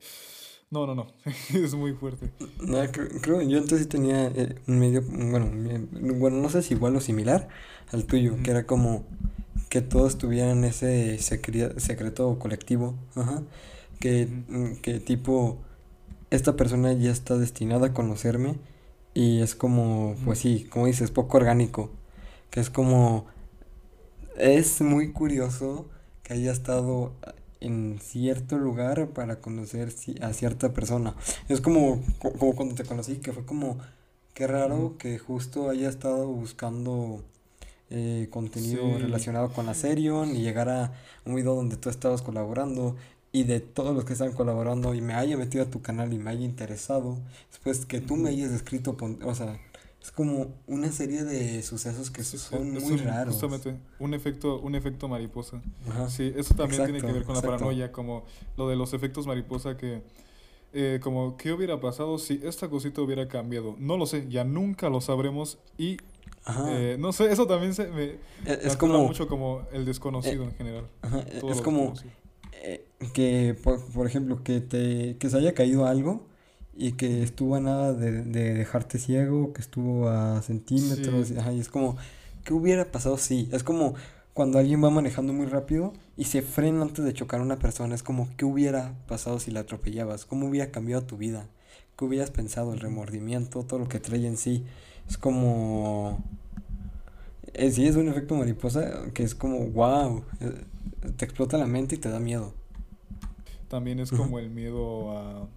No, 0.69 0.85
no, 0.87 0.95
no. 0.95 1.07
es 1.53 1.75
muy 1.75 1.93
fuerte. 1.93 2.31
No, 2.59 2.77
creo, 2.91 3.07
creo- 3.21 3.41
yo 3.41 3.57
entonces 3.57 3.83
sí 3.83 3.87
tenía 3.87 4.27
eh, 4.27 4.55
un 4.67 4.79
medio, 4.79 5.01
bueno, 5.03 5.49
bueno, 6.17 6.37
no 6.41 6.49
sé 6.49 6.61
si 6.61 6.73
igual 6.73 6.95
o 6.95 6.99
similar 7.01 7.47
al 7.91 8.05
tuyo, 8.05 8.33
Ujú. 8.33 8.43
que 8.43 8.51
era 8.51 8.65
como 8.65 9.05
que 9.69 9.81
todos 9.81 10.17
tuvieran 10.17 10.63
ese 10.63 11.17
secre- 11.19 11.77
secreto 11.79 12.37
colectivo, 12.39 12.95
ajá, 13.15 13.43
que, 13.99 14.27
mm, 14.47 14.75
que 14.81 14.99
tipo, 14.99 15.57
esta 16.31 16.55
persona 16.55 16.93
ya 16.93 17.11
está 17.11 17.37
destinada 17.37 17.87
a 17.87 17.93
conocerme 17.93 18.55
y 19.13 19.41
es 19.41 19.55
como, 19.55 20.15
pues 20.25 20.39
sí, 20.39 20.65
como 20.71 20.87
dices, 20.87 21.11
poco 21.11 21.37
orgánico, 21.37 21.91
que 22.51 22.59
es 22.61 22.69
como, 22.69 23.27
es 24.37 24.81
muy 24.81 25.11
curioso 25.11 25.87
que 26.23 26.33
haya 26.33 26.51
estado 26.51 27.13
en 27.59 27.99
cierto 28.01 28.57
lugar 28.57 29.09
para 29.09 29.39
conocer 29.41 29.93
a 30.21 30.33
cierta 30.33 30.73
persona. 30.73 31.15
Es 31.49 31.61
como, 31.61 32.01
co- 32.19 32.33
como 32.33 32.55
cuando 32.55 32.75
te 32.75 32.83
conocí, 32.83 33.17
que 33.17 33.33
fue 33.33 33.45
como, 33.45 33.77
qué 34.33 34.47
raro 34.47 34.95
que 34.99 35.17
justo 35.17 35.69
haya 35.69 35.89
estado 35.89 36.27
buscando 36.27 37.23
eh, 37.89 38.27
contenido 38.31 38.83
Sí. 38.97 39.01
relacionado 39.03 39.49
con 39.53 39.65
la 39.65 39.73
Serion 39.73 40.35
y 40.35 40.41
llegar 40.41 40.69
a 40.69 40.93
un 41.25 41.35
video 41.35 41.55
donde 41.55 41.77
tú 41.77 41.89
estabas 41.89 42.21
colaborando 42.21 42.95
y 43.31 43.43
de 43.43 43.59
todos 43.59 43.95
los 43.95 44.03
que 44.05 44.13
estaban 44.13 44.33
colaborando 44.33 44.93
y 44.93 45.01
me 45.01 45.13
haya 45.13 45.37
metido 45.37 45.63
a 45.63 45.67
tu 45.69 45.81
canal 45.81 46.11
y 46.13 46.17
me 46.17 46.31
haya 46.31 46.45
interesado, 46.45 47.17
después 47.51 47.85
que 47.85 48.01
tú 48.01 48.15
me 48.15 48.29
hayas 48.29 48.51
escrito, 48.51 48.95
o 49.23 49.35
sea, 49.35 49.59
es 50.01 50.11
como 50.11 50.47
una 50.67 50.91
serie 50.91 51.23
de 51.23 51.61
sucesos 51.63 52.09
que 52.09 52.23
Sí, 52.23 52.37
son 52.37 52.71
muy 52.71 52.93
un- 52.93 53.03
raros. 53.03 53.33
Justamente, 53.35 53.75
un 53.99 54.13
efecto, 54.13 54.59
un 54.59 54.75
efecto 54.75 55.07
mariposa. 55.07 55.61
Ajá. 55.89 56.09
Sí, 56.09 56.33
eso 56.35 56.53
también 56.55 56.83
tiene 56.85 56.99
que 56.99 57.07
Exacto, 57.07 57.13
ver 57.13 57.23
con 57.25 57.33
la 57.35 57.39
exacto. 57.39 57.57
paranoia, 57.57 57.91
como 57.91 58.23
lo 58.55 58.69
de 58.69 58.75
los 58.77 58.93
efectos 58.93 59.27
mariposa 59.27 59.75
que, 59.77 60.01
eh, 60.73 60.99
como, 61.03 61.35
¿qué 61.37 61.51
hubiera 61.51 61.79
pasado 61.79 62.17
si 62.19 62.39
esta 62.43 62.69
cosita 62.69 63.01
hubiera 63.01 63.27
cambiado? 63.27 63.75
No 63.79 63.97
lo 63.97 64.05
sé, 64.05 64.27
ya 64.29 64.43
nunca 64.43 64.89
lo 64.89 64.99
sabremos 65.01 65.57
y. 65.77 65.97
eh, 66.69 66.97
no 66.99 67.11
sé, 67.13 67.31
eso 67.31 67.47
también 67.47 67.73
se 67.73 67.87
me, 67.87 68.03
E- 68.03 68.17
me 68.45 68.57
es 68.63 68.75
como, 68.77 69.07
mucho 69.07 69.27
como 69.27 69.61
el 69.73 69.85
desconocido 69.85 70.43
en 70.43 70.53
general. 70.55 70.85
ajá, 71.01 71.25
es 71.49 71.61
como 71.61 71.93
eh, 72.53 72.85
que, 73.13 73.55
por, 73.63 73.83
por 73.91 74.07
ejemplo, 74.07 74.43
que 74.43 74.61
te, 74.61 75.17
que 75.17 75.29
se 75.29 75.37
haya 75.37 75.53
caído 75.53 75.85
algo 75.85 76.25
y 76.75 76.93
que 76.93 77.23
estuvo 77.23 77.55
a 77.55 77.59
nada 77.59 77.93
de, 77.93 78.23
de 78.23 78.53
dejarte 78.53 78.99
ciego, 78.99 79.53
que 79.53 79.61
estuvo 79.61 80.09
a 80.09 80.41
centímetros, 80.41 81.27
Sí. 81.29 81.37
ajá, 81.37 81.51
y 81.53 81.59
es 81.59 81.69
como, 81.69 81.97
¿qué 82.43 82.53
hubiera 82.53 82.85
pasado 82.91 83.17
si? 83.17 83.49
Es 83.51 83.63
como 83.63 83.95
cuando 84.33 84.59
alguien 84.59 84.83
va 84.83 84.89
manejando 84.91 85.33
muy 85.33 85.47
rápido 85.47 85.93
y 86.15 86.25
se 86.25 86.41
frena 86.43 86.83
antes 86.83 87.03
de 87.03 87.13
chocar 87.13 87.39
a 87.39 87.43
una 87.43 87.57
persona, 87.57 87.95
es 87.95 88.03
como, 88.03 88.29
¿qué 88.37 88.45
hubiera 88.45 88.93
pasado 89.07 89.39
si 89.39 89.49
la 89.51 89.61
atropellabas? 89.61 90.25
¿Cómo 90.25 90.47
hubiera 90.47 90.69
cambiado 90.71 91.03
tu 91.03 91.17
vida? 91.17 91.47
¿Qué 91.97 92.05
hubieras 92.05 92.29
pensado? 92.29 92.73
El 92.73 92.79
remordimiento, 92.79 93.63
todo 93.63 93.79
lo 93.79 93.87
que 93.87 93.99
trae 93.99 94.25
en 94.27 94.37
sí. 94.37 94.63
Es 95.07 95.17
como... 95.17 96.23
eh, 97.53 97.71
sí, 97.71 97.87
es 97.87 97.95
un 97.95 98.07
efecto 98.09 98.35
mariposa 98.35 99.11
que 99.13 99.23
es 99.23 99.35
como, 99.35 99.67
wow, 99.67 100.23
te 101.17 101.25
explota 101.25 101.57
la 101.57 101.65
mente 101.67 101.95
y 101.95 101.97
te 101.97 102.09
da 102.09 102.19
miedo. 102.19 102.53
También 103.69 103.99
es 103.99 104.11
como 104.11 104.39
el 104.39 104.49
miedo 104.49 105.11
a, 105.17 105.47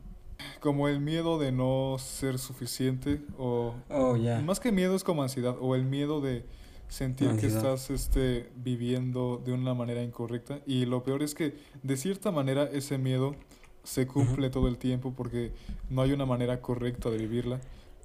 como 0.60 0.88
el 0.88 1.00
miedo 1.00 1.38
de 1.38 1.52
no 1.52 1.96
ser 1.98 2.38
suficiente 2.38 3.22
o 3.38 3.74
Oh, 3.88 4.16
ya. 4.16 4.40
Más 4.40 4.58
que 4.60 4.72
miedo 4.72 4.94
es 4.96 5.04
como 5.04 5.22
ansiedad 5.22 5.56
o 5.60 5.74
el 5.74 5.84
miedo 5.84 6.20
de 6.20 6.44
sentir 6.88 7.36
que 7.36 7.46
estás 7.46 7.88
este, 7.90 8.50
viviendo 8.56 9.40
de 9.44 9.52
una 9.52 9.74
manera 9.74 10.02
incorrecta 10.02 10.58
y 10.66 10.86
lo 10.86 11.04
peor 11.04 11.22
es 11.22 11.34
que 11.36 11.54
de 11.84 11.96
cierta 11.96 12.32
manera 12.32 12.64
ese 12.64 12.98
miedo 12.98 13.36
se 13.84 14.06
cumple 14.08 14.50
todo 14.50 14.66
el 14.66 14.76
tiempo 14.76 15.12
porque 15.16 15.52
no 15.88 16.02
hay 16.02 16.10
una 16.12 16.26
manera 16.26 16.60
correcta 16.60 17.08
de 17.10 17.18
vivirla, 17.18 17.60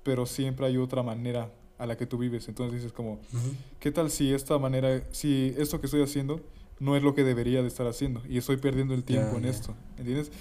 pero 0.05 0.25
siempre 0.25 0.67
hay 0.67 0.77
otra 0.77 1.03
manera 1.03 1.51
a 1.77 1.85
la 1.85 1.97
que 1.97 2.05
tú 2.05 2.17
vives. 2.17 2.47
Entonces 2.47 2.75
dices 2.75 2.93
como, 2.93 3.13
Ujú. 3.13 3.53
¿qué 3.81 3.91
tal 3.91 4.09
si 4.11 4.33
esta 4.33 4.57
manera, 4.59 5.01
si 5.11 5.53
esto 5.57 5.81
que 5.81 5.87
estoy 5.87 6.03
haciendo 6.03 6.39
no 6.79 6.95
es 6.95 7.03
lo 7.03 7.13
que 7.15 7.23
debería 7.23 7.61
de 7.61 7.67
estar 7.67 7.87
haciendo 7.87 8.21
y 8.29 8.37
estoy 8.37 8.57
perdiendo 8.57 8.93
el 8.93 9.03
tiempo 9.03 9.31
Ya, 9.33 9.37
en 9.39 9.43
ya. 9.45 9.49
esto? 9.49 9.75
¿Entiendes? 9.97 10.31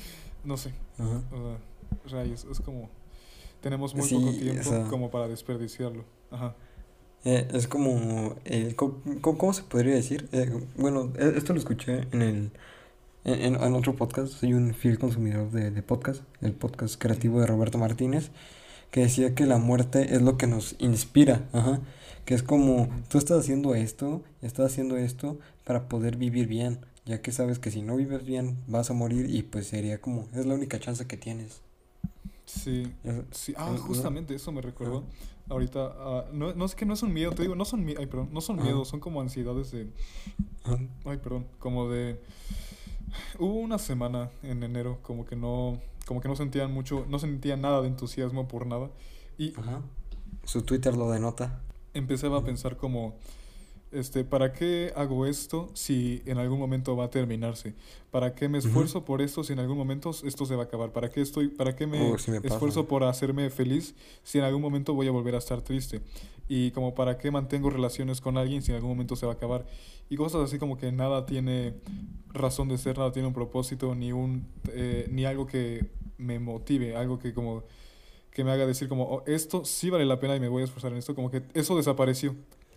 No 0.45 0.57
sé. 0.59 0.71
Ajá. 0.99 1.23
o 1.33 2.09
sea, 2.09 2.19
rayos, 2.21 2.47
es 2.51 2.61
como 2.61 2.91
tenemos 3.63 3.95
muy 3.95 4.07
Sí, 4.07 4.15
poco 4.17 4.29
o 4.29 4.33
tiempo 4.35 4.63
sea- 4.63 4.85
como 4.89 5.11
para 5.11 5.27
desperdiciarlo. 5.27 6.05
Ajá. 6.31 6.55
Eh, 7.25 7.49
es 7.55 7.67
como, 7.67 8.37
eh, 8.45 8.75
co- 8.77 9.01
¿cómo, 9.23 9.55
se 9.55 9.63
podría 9.63 9.95
decir? 9.95 10.29
Eh, 10.33 10.53
bueno, 10.77 11.11
eh, 11.19 11.33
esto 11.37 11.55
lo 11.55 11.59
escuché 11.59 12.07
en 12.13 12.21
el, 12.21 12.51
en, 13.25 13.41
en- 13.41 13.55
en 13.63 13.75
otro 13.75 13.97
podcast, 13.97 14.35
soy 14.35 14.53
un 14.53 14.75
fiel 14.75 14.99
consumidor 14.99 15.51
de, 15.51 15.71
de 15.71 15.83
podcast, 15.83 16.23
el 16.43 16.53
podcast 16.53 17.01
creativo 17.01 17.41
de 17.41 17.47
Roberto 17.47 17.79
Martínez, 17.79 18.31
que 18.95 19.01
decía 19.01 19.35
que 19.35 19.45
la 19.45 19.59
muerte 19.59 20.15
es 20.15 20.23
lo 20.23 20.39
que 20.39 20.47
nos 20.47 20.77
inspira, 20.79 21.49
ajá, 21.53 21.81
que 22.25 22.35
es 22.35 22.45
como, 22.45 22.89
tú 23.09 23.19
estás 23.19 23.41
haciendo 23.41 23.75
esto, 23.75 24.23
estás 24.41 24.71
haciendo 24.71 24.97
esto 24.97 25.37
para 25.65 25.89
poder 25.89 26.17
vivir 26.17 26.47
bien, 26.47 26.79
ya 27.05 27.21
que 27.21 27.33
sabes 27.33 27.59
que 27.59 27.73
si 27.73 27.83
no 27.83 27.97
vives 27.97 28.25
bien 28.25 28.57
vas 28.69 28.91
a 28.91 28.95
morir 28.95 29.29
y 29.29 29.43
pues 29.43 29.67
sería 29.67 30.01
como, 30.01 30.29
es 30.33 30.47
la 30.47 30.55
única 30.55 30.79
chance 30.79 31.09
que 31.09 31.17
tienes. 31.17 31.61
Sí. 32.45 32.85
Ah, 33.57 33.75
justamente 33.81 34.33
eso 34.33 34.53
me 34.53 34.61
recordó. 34.61 35.03
Ahorita, 35.49 35.93
ah, 35.97 36.27
no, 36.33 36.55
no 36.55 36.65
es 36.65 36.77
que 36.77 36.87
no 36.87 36.95
es 36.95 37.03
un 37.03 37.13
miedo, 37.13 37.33
te 37.33 37.43
digo, 37.43 37.57
no 37.57 37.65
son, 37.65 37.85
ay, 37.99 38.07
perdón, 38.07 38.29
no 38.31 38.41
son 38.41 38.63
miedos, 38.63 38.87
son 38.87 39.01
como 39.01 39.21
ansiedades 39.21 39.73
de, 39.73 39.89
ay, 41.05 41.17
perdón, 41.17 41.49
como 41.59 41.89
de, 41.89 42.21
hubo 43.41 43.55
una 43.55 43.79
semana 43.79 44.31
en 44.45 44.63
enero 44.63 45.01
como 45.03 45.25
que 45.27 45.35
no, 45.35 45.81
como 46.07 46.21
que 46.21 46.29
no 46.29 46.37
sentían 46.37 46.73
mucho, 46.73 47.07
no 47.09 47.19
sentía 47.19 47.57
nada 47.57 47.81
de 47.81 47.89
entusiasmo 47.89 48.49
por 48.49 48.67
nada 48.67 48.91
y 49.39 49.59
ajá. 49.59 49.83
Su 50.45 50.63
Twitter 50.63 50.97
lo 50.97 51.11
denota. 51.11 51.63
empezaba 51.95 52.39
a 52.39 52.45
pensar 52.45 52.77
como, 52.77 53.17
este, 53.95 54.25
¿para 54.25 54.53
qué 54.53 54.93
hago 54.97 55.27
esto 55.27 55.71
si 55.75 56.23
en 56.27 56.39
algún 56.39 56.59
momento 56.59 56.97
va 56.97 57.05
a 57.05 57.11
terminarse? 57.11 57.75
¿Para 58.11 58.35
qué 58.35 58.49
me 58.49 58.59
esfuerzo 58.59 59.05
por 59.05 59.23
esto 59.23 59.43
si 59.45 59.53
en 59.53 59.59
algún 59.59 59.77
momento 59.79 60.11
esto 60.25 60.47
se 60.47 60.55
va 60.57 60.63
a 60.63 60.67
acabar? 60.67 60.93
¿Para 60.93 61.11
qué 61.11 61.21
estoy, 61.21 61.49
para 61.49 61.75
qué 61.75 61.87
me, 61.87 62.17
sí 62.19 62.31
me 62.31 62.41
pasa. 62.41 62.55
esfuerzo 62.55 62.87
por 62.87 63.05
hacerme 63.05 63.49
feliz 63.51 63.95
si 64.23 64.39
en 64.39 64.45
algún 64.45 64.63
momento 64.63 64.95
voy 64.95 65.09
a 65.09 65.11
volver 65.11 65.35
a 65.35 65.39
estar 65.39 65.63
triste? 65.63 66.01
Y 66.49 66.71
como 66.73 66.95
para 66.95 67.17
qué 67.19 67.31
mantengo 67.31 67.71
relaciones 67.71 68.21
con 68.21 68.37
alguien 68.37 68.63
si 68.63 68.71
en 68.71 68.77
algún 68.77 68.91
momento 68.91 69.17
se 69.17 69.27
va 69.27 69.33
a 69.33 69.37
acabar? 69.37 69.67
Y 70.11 70.17
cosas 70.17 70.43
así 70.43 70.59
como 70.59 70.77
que 70.77 70.93
nada 70.93 71.25
tiene 71.27 71.75
razón 72.33 72.69
de 72.69 72.79
ser, 72.79 72.99
nada 72.99 73.13
tiene 73.13 73.29
un 73.29 73.35
propósito, 73.35 73.95
ni 73.95 74.13
un 74.13 74.47
eh, 74.73 75.07
ni 75.11 75.25
algo 75.25 75.47
que 75.47 75.87
me 76.19 76.39
motive, 76.39 76.97
algo 76.97 77.19
que 77.19 77.33
como 77.33 77.63
que 78.31 78.43
me 78.45 78.51
haga 78.51 78.67
decir 78.67 78.89
como 78.89 79.05
"Oh, 79.05 79.23
esto 79.27 79.65
sí 79.65 79.91
vale 79.91 80.05
la 80.05 80.19
pena 80.19 80.35
y 80.37 80.41
me 80.41 80.49
voy 80.49 80.63
a 80.63 80.65
esforzar 80.65 80.93
en 80.93 80.99
esto, 80.99 81.15
como 81.15 81.31
que 81.31 81.43
eso 81.55 81.77
desapareció. 81.77 82.35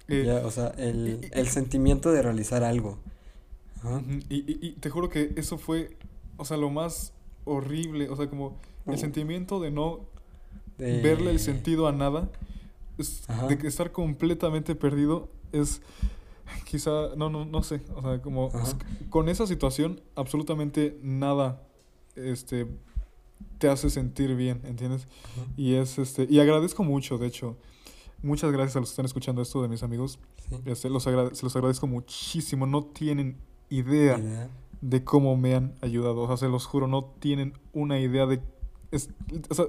Eh, 0.07 0.23
Ya, 0.25 0.45
o 0.45 0.51
sea, 0.51 0.67
el, 0.77 1.27
el 1.31 1.47
sentimiento 1.47 2.11
de 2.11 2.21
realizar 2.21 2.63
algo. 2.63 2.97
Y, 4.29 4.35
y- 4.35 4.59
y 4.61 4.71
te 4.73 4.89
juro 4.89 5.09
que 5.09 5.33
eso 5.37 5.57
fue, 5.57 5.95
o 6.37 6.45
sea, 6.45 6.57
lo 6.57 6.69
más 6.69 7.13
horrible, 7.45 8.09
o 8.09 8.15
sea, 8.15 8.29
como 8.29 8.57
el 8.85 8.95
Uh. 8.95 8.97
sentimiento 8.97 9.59
de 9.59 9.71
no 9.71 10.01
De- 10.77 11.01
verle 11.01 11.31
el 11.31 11.39
sentido 11.39 11.87
a 11.87 11.91
nada, 11.91 12.29
es- 12.97 13.23
de 13.47 13.57
que 13.57 13.67
estar 13.67 13.91
completamente 13.91 14.75
perdido 14.75 15.29
es 15.51 15.81
quizá, 16.65 17.15
no, 17.15 17.29
no, 17.29 17.45
no 17.45 17.63
sé, 17.63 17.81
o 17.95 18.01
sea, 18.01 18.21
como 18.21 18.51
es- 18.61 18.75
con 19.09 19.29
esa 19.29 19.45
situación 19.47 20.01
absolutamente 20.15 20.97
nada, 21.01 21.61
este, 22.15 22.67
te 23.59 23.69
hace 23.69 23.89
sentir 23.89 24.35
bien, 24.35 24.61
¿entiendes? 24.65 25.07
Ajá. 25.35 25.45
Y 25.57 25.75
es, 25.75 25.97
este, 25.99 26.27
y 26.29 26.39
agradezco 26.39 26.83
mucho, 26.83 27.17
de 27.17 27.27
hecho, 27.27 27.57
muchas 28.23 28.51
gracias 28.51 28.75
a 28.75 28.79
los 28.79 28.89
que 28.89 28.93
están 28.93 29.05
escuchando 29.05 29.41
esto 29.41 29.61
de 29.61 29.67
mis 29.67 29.83
amigos, 29.83 30.19
Sí. 30.49 30.55
este, 30.65 30.89
los 30.89 31.03
se 31.03 31.11
los 31.11 31.55
agradezco 31.55 31.87
muchísimo, 31.87 32.65
no 32.65 32.83
tienen 32.85 33.37
idea 33.69 34.17
Idea. 34.17 34.49
de 34.81 35.03
cómo 35.03 35.35
me 35.37 35.55
han 35.55 35.75
ayudado. 35.81 36.21
O 36.21 36.27
sea, 36.27 36.37
se 36.37 36.47
los 36.47 36.65
juro, 36.65 36.87
no 36.87 37.03
tienen 37.19 37.53
una 37.73 37.99
idea 37.99 38.25
de... 38.25 38.39
es- 38.91 39.09
o 39.49 39.53
sea, 39.53 39.65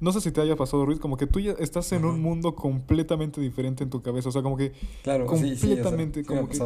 no 0.00 0.12
sé 0.12 0.20
si 0.20 0.30
te 0.30 0.40
haya 0.40 0.54
pasado, 0.56 0.86
Ruiz, 0.86 1.00
como 1.00 1.16
que 1.16 1.26
tú 1.26 1.40
ya 1.40 1.52
estás 1.52 1.90
en 1.92 2.04
Ajá. 2.04 2.08
un 2.14 2.20
mundo 2.22 2.54
completamente 2.54 3.40
diferente 3.40 3.82
en 3.84 3.90
tu 3.90 4.02
cabeza. 4.02 4.28
O 4.28 4.32
sea, 4.32 4.42
como 4.42 4.56
que 4.56 4.72
Claro, 5.02 5.26
sí, 5.36 5.40
sí, 5.40 5.54
o 5.54 5.56
sea, 5.56 5.58
completamente, 5.84 6.24
como 6.24 6.48
que 6.48 6.58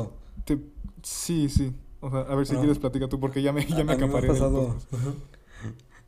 te... 0.45 0.59
Sí, 1.03 1.49
sí. 1.49 1.73
O 2.01 2.11
sea, 2.11 2.21
a 2.21 2.35
ver 2.35 2.45
si 2.47 2.53
Bueno, 2.53 2.61
quieres 2.67 2.79
platica 2.79 3.09
tú, 3.09 3.19
porque 3.19 3.41
ya 3.43 3.53
me, 3.53 3.65
ya 3.67 3.77
me 3.77 3.81
a, 3.95 3.97
me 3.97 4.05
acaparé. 4.05 4.29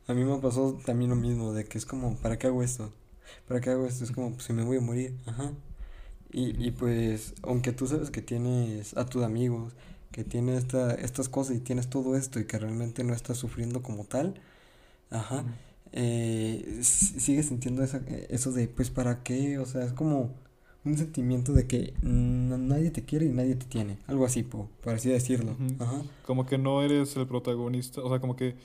A 0.07 0.13
mí 0.13 0.23
me 0.23 0.33
ha 0.35 0.39
pasado 0.39 0.77
también 0.85 1.09
lo 1.09 1.15
mismo, 1.17 1.53
de 1.53 1.65
que 1.65 1.77
es 1.77 1.85
como, 1.85 2.15
¿para 2.17 2.37
qué 2.37 2.47
hago 2.47 2.61
esto? 2.63 2.91
¿Para 3.47 3.61
qué 3.61 3.69
hago 3.71 3.85
esto? 3.85 4.03
Es 4.03 4.11
como, 4.11 4.33
pues 4.33 4.43
si 4.45 4.53
me 4.53 4.63
voy 4.63 4.77
a 4.77 4.81
morir. 4.81 5.15
Ajá. 5.25 5.53
Y, 6.31 6.65
y 6.65 6.71
pues, 6.71 7.33
aunque 7.43 7.71
tú 7.71 7.87
sabes 7.87 8.11
que 8.11 8.21
tienes 8.21 8.95
a 8.97 9.05
tus 9.05 9.23
amigos, 9.23 9.73
que 10.11 10.23
tienes 10.23 10.59
esta, 10.59 10.93
estas 10.95 11.29
cosas 11.29 11.55
y 11.55 11.59
tienes 11.59 11.89
todo 11.89 12.15
esto 12.15 12.39
y 12.39 12.45
que 12.45 12.59
realmente 12.59 13.03
no 13.03 13.13
estás 13.13 13.37
sufriendo 13.37 13.81
como 13.81 14.03
tal, 14.03 14.41
ajá, 15.09 15.45
eh, 15.93 16.79
sigues 16.81 17.47
sintiendo 17.47 17.83
esa, 17.83 18.01
eh, 18.07 18.27
eso 18.29 18.51
de, 18.51 18.67
pues, 18.67 18.89
¿para 18.89 19.23
qué? 19.23 19.57
O 19.59 19.65
sea, 19.65 19.83
es 19.83 19.93
como 19.93 20.35
un 20.83 20.97
sentimiento 20.97 21.53
de 21.53 21.67
que 21.67 21.93
nadie 22.01 22.91
te 22.91 23.03
quiere 23.03 23.25
y 23.25 23.29
nadie 23.29 23.55
te 23.55 23.65
tiene. 23.65 23.99
Algo 24.07 24.25
así, 24.25 24.43
po, 24.43 24.69
por 24.81 24.93
así 24.93 25.09
decirlo. 25.09 25.55
Ajá. 25.79 26.01
Como 26.25 26.45
que 26.45 26.57
no 26.57 26.81
eres 26.81 27.15
el 27.17 27.27
protagonista. 27.27 28.01
O 28.01 28.09
sea, 28.09 28.19
como 28.19 28.35
que, 28.35 28.55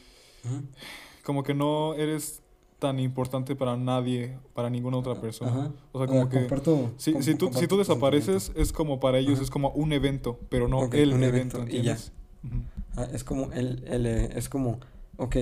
como 1.24 1.42
que 1.42 1.54
no 1.54 1.94
eres 1.94 2.41
tan 2.82 2.98
importante 2.98 3.54
para 3.54 3.76
nadie, 3.76 4.36
para 4.54 4.68
ninguna 4.68 4.96
otra 4.96 5.14
persona. 5.20 5.50
Ajá. 5.52 5.72
O 5.92 5.98
sea, 5.98 6.08
como 6.08 6.28
que... 6.28 6.48
comparto- 6.48 6.90
Si, 6.96 7.12
com- 7.12 7.22
si, 7.22 7.36
tú, 7.36 7.50
si 7.52 7.68
tú 7.68 7.78
desapareces, 7.78 8.50
es 8.56 8.72
como 8.72 8.98
para 8.98 9.18
ellos, 9.18 9.34
Ajá. 9.34 9.44
es 9.44 9.50
como 9.50 9.70
un 9.70 9.92
evento, 9.92 10.40
pero 10.48 10.66
no 10.66 10.90
el 10.92 11.14
un 11.14 11.22
evento, 11.22 11.58
evento 11.58 11.76
y 11.76 11.82
ya. 11.82 11.96
Ah, 12.96 13.06
es 13.12 13.22
como 13.22 13.52
el, 13.52 13.84
el, 13.86 14.04
eh, 14.06 14.30
es 14.34 14.48
como, 14.48 14.80
ok, 15.16 15.36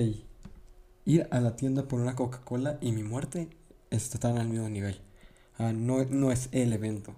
ir 1.05 1.27
a 1.31 1.39
la 1.39 1.55
tienda 1.55 1.87
por 1.87 1.99
una 1.99 2.15
Coca-Cola 2.15 2.77
y 2.79 2.91
mi 2.91 3.01
muerte 3.01 3.49
están 3.89 4.37
al 4.37 4.47
mismo 4.47 4.69
nivel. 4.69 5.01
Ah, 5.57 5.73
no, 5.73 6.05
no 6.05 6.31
es 6.31 6.47
el 6.51 6.71
evento, 6.73 7.15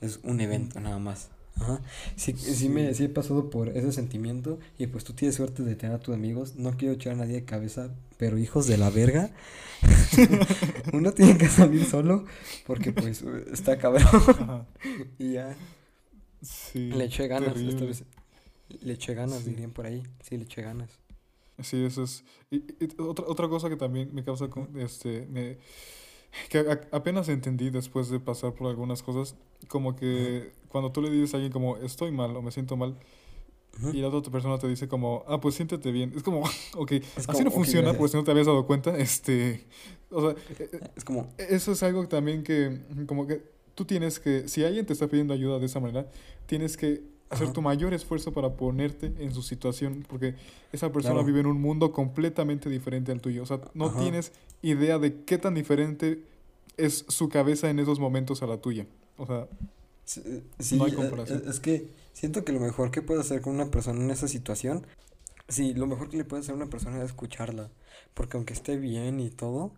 es 0.00 0.20
un 0.22 0.40
evento 0.40 0.78
nada 0.78 1.00
más. 1.00 1.28
Ajá. 1.56 1.80
Sí, 2.16 2.32
sí. 2.36 2.68
me, 2.70 2.94
sí 2.94 3.04
he 3.04 3.08
pasado 3.08 3.50
por 3.50 3.68
ese 3.68 3.92
sentimiento 3.92 4.58
y 4.78 4.86
pues 4.86 5.04
tú 5.04 5.12
tienes 5.12 5.34
suerte 5.36 5.62
de 5.62 5.74
tener 5.76 5.96
a 5.96 5.98
tus 6.00 6.14
amigos. 6.14 6.56
No 6.56 6.72
quiero 6.76 6.94
echar 6.94 7.12
a 7.12 7.16
nadie 7.16 7.34
de 7.34 7.44
cabeza, 7.44 7.90
pero 8.16 8.38
hijos 8.38 8.66
de 8.66 8.78
la 8.78 8.88
verga. 8.90 9.30
Uno 10.92 11.12
tiene 11.12 11.36
que 11.38 11.48
salir 11.48 11.84
solo 11.84 12.24
porque 12.66 12.92
pues 12.92 13.22
está 13.52 13.78
cabrón. 13.78 14.66
Y 15.18 15.32
ya. 15.34 15.56
Sí, 16.42 16.90
Le 16.90 17.04
eché 17.04 17.28
ganas 17.28 17.48
esta 17.50 17.60
terrible. 17.62 17.86
vez. 17.86 18.04
Le 18.82 18.92
eché 18.94 19.14
ganas, 19.14 19.40
Sí. 19.42 19.50
dirían 19.50 19.72
por 19.72 19.86
ahí. 19.86 20.02
Sí, 20.22 20.36
le 20.38 20.44
eché 20.44 20.62
ganas. 20.62 20.90
Sí, 21.62 21.84
eso 21.84 22.04
es. 22.04 22.24
Y, 22.50 22.56
y 22.82 22.88
otra, 22.98 23.26
otra 23.28 23.48
cosa 23.48 23.68
que 23.68 23.76
también 23.76 24.10
me 24.14 24.24
causa, 24.24 24.48
con- 24.48 24.78
este, 24.80 25.26
me, 25.26 25.58
que 26.48 26.58
a- 26.60 26.80
apenas 26.92 27.28
entendí 27.28 27.68
después 27.68 28.08
de 28.08 28.18
pasar 28.20 28.54
por 28.54 28.68
algunas 28.68 29.02
cosas, 29.02 29.36
como 29.68 29.96
que 29.96 30.52
cuando 30.68 30.92
tú 30.92 31.02
le 31.02 31.10
dices 31.10 31.34
a 31.34 31.36
alguien 31.38 31.52
como 31.52 31.76
estoy 31.78 32.10
mal 32.12 32.34
o 32.36 32.42
me 32.42 32.50
siento 32.50 32.76
mal, 32.76 32.96
y 33.92 33.98
la 34.00 34.08
otra 34.08 34.30
persona 34.32 34.58
te 34.58 34.66
dice 34.68 34.88
como, 34.88 35.24
ah, 35.28 35.40
pues 35.40 35.54
siéntete 35.54 35.90
bien, 35.92 36.12
es 36.16 36.22
como, 36.22 36.42
ok, 36.76 36.92
Es 36.92 37.04
así 37.18 37.26
como, 37.26 37.44
no 37.44 37.50
funciona, 37.50 37.82
gracias. 37.82 37.98
pues 37.98 38.10
si 38.10 38.16
no 38.16 38.24
te 38.24 38.30
habías 38.32 38.46
dado 38.46 38.66
cuenta, 38.66 38.96
este, 38.98 39.64
o 40.10 40.20
sea, 40.20 40.30
eh, 40.58 40.68
eh, 40.72 40.80
Es 40.96 41.04
como, 41.04 41.28
Eso 41.38 41.72
es 41.72 41.82
algo 41.82 42.06
también 42.08 42.42
que, 42.42 42.80
como 43.06 43.26
que 43.26 43.42
tú 43.74 43.84
tienes 43.84 44.18
que, 44.18 44.48
si 44.48 44.64
alguien 44.64 44.84
te 44.86 44.92
está 44.92 45.06
pidiendo 45.06 45.32
ayuda 45.34 45.58
de 45.60 45.66
esa 45.66 45.80
manera, 45.80 46.10
tienes 46.46 46.76
que 46.76 47.02
hacer 47.30 47.44
Ajá. 47.46 47.52
tu 47.54 47.62
mayor 47.62 47.94
esfuerzo 47.94 48.32
para 48.32 48.54
ponerte 48.56 49.12
en 49.18 49.32
su 49.32 49.42
situación, 49.42 50.04
porque 50.08 50.34
esa 50.72 50.92
persona 50.92 51.14
Claro. 51.14 51.26
vive 51.26 51.40
en 51.40 51.46
un 51.46 51.60
mundo 51.60 51.92
completamente 51.92 52.68
diferente 52.68 53.12
al 53.12 53.20
tuyo. 53.20 53.44
O 53.44 53.46
sea, 53.46 53.60
no 53.72 53.86
Ajá. 53.86 54.00
tienes 54.00 54.32
idea 54.62 54.98
de 54.98 55.22
qué 55.22 55.38
tan 55.38 55.54
diferente 55.54 56.24
es 56.76 57.04
su 57.08 57.28
cabeza 57.28 57.70
en 57.70 57.78
esos 57.78 58.00
momentos 58.00 58.42
a 58.42 58.46
la 58.48 58.56
tuya. 58.60 58.84
O 59.20 59.26
sea, 59.26 59.48
sí, 60.04 60.22
sí, 60.58 60.76
No 60.76 60.84
hay 60.84 60.92
eh, 60.92 60.94
comparación. 60.94 61.42
eh, 61.46 61.50
es 61.50 61.60
que 61.60 61.88
siento 62.12 62.44
que 62.44 62.52
lo 62.52 62.60
mejor 62.60 62.90
que 62.90 63.02
puedes 63.02 63.24
hacer 63.26 63.40
con 63.42 63.54
una 63.54 63.70
persona 63.70 64.00
en 64.02 64.10
esa 64.10 64.28
situación, 64.28 64.86
sí, 65.48 65.74
lo 65.74 65.86
mejor 65.86 66.08
que 66.10 66.16
le 66.16 66.24
puedes 66.24 66.46
hacer 66.46 66.54
a 66.54 66.56
una 66.56 66.70
persona 66.70 66.98
es 66.98 67.04
escucharla. 67.06 67.70
Porque 68.14 68.36
aunque 68.36 68.54
esté 68.54 68.76
bien 68.78 69.20
y 69.20 69.30
todo, 69.30 69.72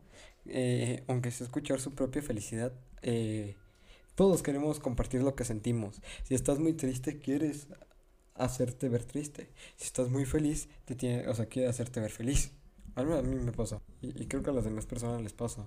eh, 0.47 1.05
aunque 1.09 1.31
sea 1.31 1.47
escuchar 1.47 1.81
su 1.81 1.93
propia 1.95 2.23
felicidad, 2.23 2.73
eh, 3.03 3.57
todos 4.15 4.43
queremos 4.43 4.81
compartir 4.81 5.23
lo 5.23 5.35
que 5.37 5.45
sentimos. 5.45 6.01
Si 6.25 6.35
estás 6.35 6.59
muy 6.61 6.75
triste, 6.75 7.19
quieres 7.21 7.69
hacerte 8.35 8.89
ver 8.89 9.05
triste. 9.05 9.51
Si 9.77 9.85
estás 9.87 10.11
muy 10.11 10.25
feliz, 10.27 10.69
te 10.85 10.95
tiene, 10.95 11.29
o 11.29 11.35
sea, 11.35 11.47
quiere 11.47 11.69
hacerte 11.69 12.01
ver 12.01 12.11
feliz. 12.13 12.53
A 12.95 13.05
mí, 13.05 13.15
a 13.17 13.23
mí 13.23 13.37
me 13.37 13.53
pasa. 13.53 13.81
Y, 14.03 14.23
y 14.23 14.27
creo 14.29 14.43
que 14.43 14.51
a 14.51 14.55
las 14.55 14.65
demás 14.65 14.87
personas 14.87 15.23
les 15.23 15.33
pasa. 15.33 15.67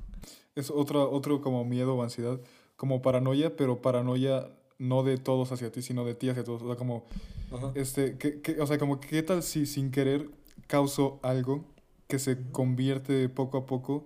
es 0.55 0.69
otra, 0.71 0.99
otro 0.99 1.41
como 1.41 1.65
miedo 1.65 1.95
o 1.95 2.03
ansiedad, 2.03 2.39
como 2.78 3.01
paranoia, 3.01 3.55
pero 3.55 3.82
paranoia 3.82 4.49
no 4.80 5.03
de 5.03 5.17
todos 5.17 5.51
hacia 5.51 5.71
ti, 5.71 5.82
sino 5.82 6.05
de 6.05 6.15
ti 6.15 6.30
hacia 6.30 6.43
todos. 6.43 6.61
O 6.63 6.67
sea, 6.67 6.76
como 6.76 7.05
Ajá. 7.51 7.76
Este, 7.76 8.17
que, 8.17 8.41
que- 8.41 8.61
o 8.61 8.67
sea, 8.67 8.78
como 8.80 8.99
qué 8.99 9.23
tal 9.23 9.43
si 9.43 9.65
sin 9.65 9.91
querer 9.91 10.30
causo 10.67 11.19
algo 11.23 11.65
que 12.07 12.19
se 12.19 12.38
convierte 12.51 13.30
poco 13.30 13.57
a 13.59 13.65
poco 13.65 14.05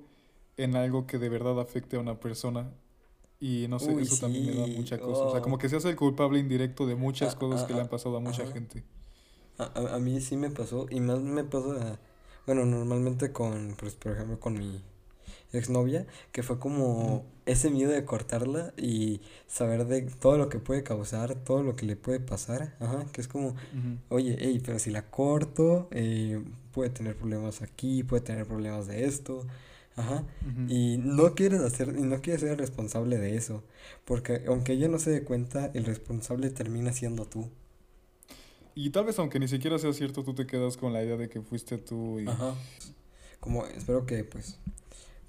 en 0.58 0.76
algo 0.76 1.08
que 1.08 1.18
de 1.20 1.30
verdad 1.30 1.60
afecte 1.60 1.98
a 1.98 2.00
una 2.00 2.20
persona. 2.20 2.72
Y 3.40 3.68
no 3.70 3.80
sé, 3.80 3.94
Uy, 3.94 4.04
eso 4.04 4.18
también 4.18 4.46
me 4.46 4.54
da 4.56 4.68
sí, 4.68 4.76
mucha 4.76 5.02
cosa. 5.02 5.28
O 5.28 5.30
sea, 5.30 5.42
como 5.42 5.58
oh. 5.58 5.60
que 5.60 5.70
se 5.70 5.78
hace 5.78 5.90
el 5.90 5.96
culpable 5.98 6.40
indirecto 6.40 6.88
de 6.88 6.96
muchas 6.96 7.36
Ah, 7.36 7.38
cosas 7.38 7.64
ah, 7.64 7.66
que 7.66 7.74
le 7.76 7.82
ah, 7.82 7.84
han 7.84 7.90
pasado 7.90 8.18
a 8.18 8.22
mucha 8.22 8.46
ajá. 8.46 8.48
gente. 8.48 8.84
A, 9.60 9.66
a, 9.66 9.96
a 9.96 10.00
mí 10.00 10.22
sí 10.22 10.38
me 10.38 10.50
pasó, 10.50 10.88
y 10.90 11.00
más 11.02 11.20
me 11.22 11.44
pasa, 11.44 12.00
bueno, 12.48 12.66
normalmente 12.66 13.32
con, 13.32 13.76
pues, 13.80 13.96
por 13.96 14.14
ejemplo, 14.14 14.40
con 14.40 14.54
mi 14.58 14.82
exnovia, 15.52 16.06
que 16.32 16.44
fue 16.44 16.60
como 16.60 17.26
ese 17.46 17.70
miedo 17.72 17.92
de 17.92 18.06
cortarla 18.06 18.74
y 18.78 19.22
saber 19.48 19.86
de 19.86 20.04
todo 20.04 20.38
lo 20.38 20.50
que 20.50 20.60
puede 20.60 20.84
causar, 20.84 21.36
todo 21.36 21.64
lo 21.64 21.76
que 21.76 21.86
le 21.86 21.96
puede 21.96 22.20
pasar, 22.20 22.76
ajá, 22.80 23.06
que 23.12 23.22
es 23.22 23.28
como, 23.28 23.56
oye, 24.10 24.38
hey, 24.40 24.62
pero 24.64 24.78
si 24.80 24.92
la 24.92 25.10
corto, 25.10 25.88
eh, 25.92 26.44
puede 26.72 26.92
tener 26.92 27.16
problemas 27.16 27.62
aquí, 27.62 28.04
puede 28.04 28.22
tener 28.22 28.46
problemas 28.46 28.88
de 28.88 29.06
esto, 29.06 29.48
ajá, 29.96 30.24
y 30.68 30.98
no 30.98 31.34
quieres 31.34 31.62
hacer, 31.62 31.96
y 31.98 32.04
no 32.04 32.22
quieres 32.22 32.42
ser 32.42 32.52
el 32.52 32.58
responsable 32.58 33.18
de 33.18 33.36
eso, 33.36 33.64
porque 34.06 34.44
aunque 34.48 34.74
ella 34.74 34.88
no 34.88 35.00
se 35.00 35.10
dé 35.10 35.24
cuenta, 35.24 35.72
el 35.74 35.86
responsable 35.86 36.52
termina 36.52 36.94
siendo 36.94 37.26
tú. 37.26 37.50
Y 38.76 38.92
tal 38.92 39.06
vez 39.06 39.18
aunque 39.20 39.40
ni 39.40 39.48
siquiera 39.48 39.80
sea 39.80 39.92
cierto, 39.92 40.24
tú 40.24 40.36
te 40.36 40.46
quedas 40.46 40.78
con 40.78 40.94
la 40.94 41.04
idea 41.04 41.18
de 41.18 41.28
que 41.28 41.42
fuiste 41.42 41.78
tú 41.80 42.20
y... 42.20 42.28
Ajá. 42.28 42.54
Como 43.40 43.66
espero 43.66 44.06
que 44.06 44.24
pues 44.26 44.60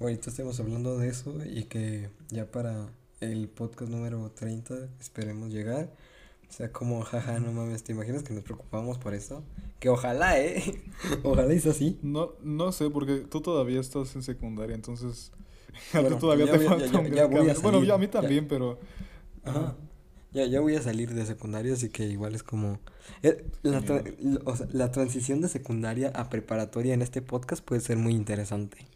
ahorita 0.00 0.30
estemos 0.30 0.58
hablando 0.60 0.98
de 0.98 1.08
eso 1.08 1.34
y 1.44 1.64
que 1.64 2.08
ya 2.30 2.50
para 2.50 2.88
el 3.20 3.48
podcast 3.48 3.90
número 3.90 4.30
30 4.30 4.74
esperemos 5.00 5.50
llegar. 5.52 5.90
O 6.48 6.52
sea, 6.52 6.72
como, 6.72 7.00
jaja, 7.02 7.38
no 7.38 7.52
mames, 7.52 7.84
¿te 7.84 7.92
imaginas 7.92 8.24
que 8.24 8.34
nos 8.34 8.42
preocupamos 8.42 8.98
por 8.98 9.14
eso? 9.14 9.44
Que 9.78 9.88
ojalá, 9.88 10.40
¿eh? 10.40 10.82
ojalá 11.22 11.52
es 11.52 11.64
así. 11.66 11.98
No, 12.02 12.32
no 12.42 12.72
sé, 12.72 12.90
porque 12.90 13.18
tú 13.18 13.40
todavía 13.40 13.78
estás 13.80 14.16
en 14.16 14.22
secundaria, 14.24 14.74
entonces... 14.74 15.30
A 15.92 15.98
ti 15.98 16.02
Bueno, 16.02 16.18
todavía 16.18 16.46
ya 16.46 16.52
te 16.52 16.58
voy- 16.58 16.64
ya- 16.64 16.70
falta 16.70 16.86
ya- 16.86 16.98
un 16.98 17.04
ya 17.06 17.10
gran 17.14 17.30
voy 17.30 17.40
a 17.50 17.54
cambio. 17.54 17.62
Bueno, 17.62 17.78
salir, 17.78 17.88
yo 17.88 17.94
a 17.94 17.98
mí 17.98 18.06
ya. 18.06 18.10
también, 18.10 18.48
pero... 18.48 18.80
Ajá. 19.44 19.76
Ya, 20.32 20.46
ya 20.46 20.60
voy 20.60 20.74
a 20.74 20.82
salir 20.82 21.14
de 21.14 21.24
secundaria, 21.26 21.72
así 21.74 21.88
que 21.90 22.06
igual 22.06 22.34
es 22.34 22.42
como... 22.42 22.80
eh, 23.22 23.44
la, 23.62 23.80
tra- 23.82 24.40
o 24.44 24.56
sea, 24.56 24.66
la 24.72 24.90
transición 24.90 25.40
de 25.40 25.48
secundaria 25.48 26.10
a 26.16 26.28
preparatoria 26.30 26.94
en 26.94 27.02
este 27.02 27.22
podcast 27.22 27.64
puede 27.64 27.80
ser 27.80 27.96
muy 27.96 28.14
interesante. 28.14 28.86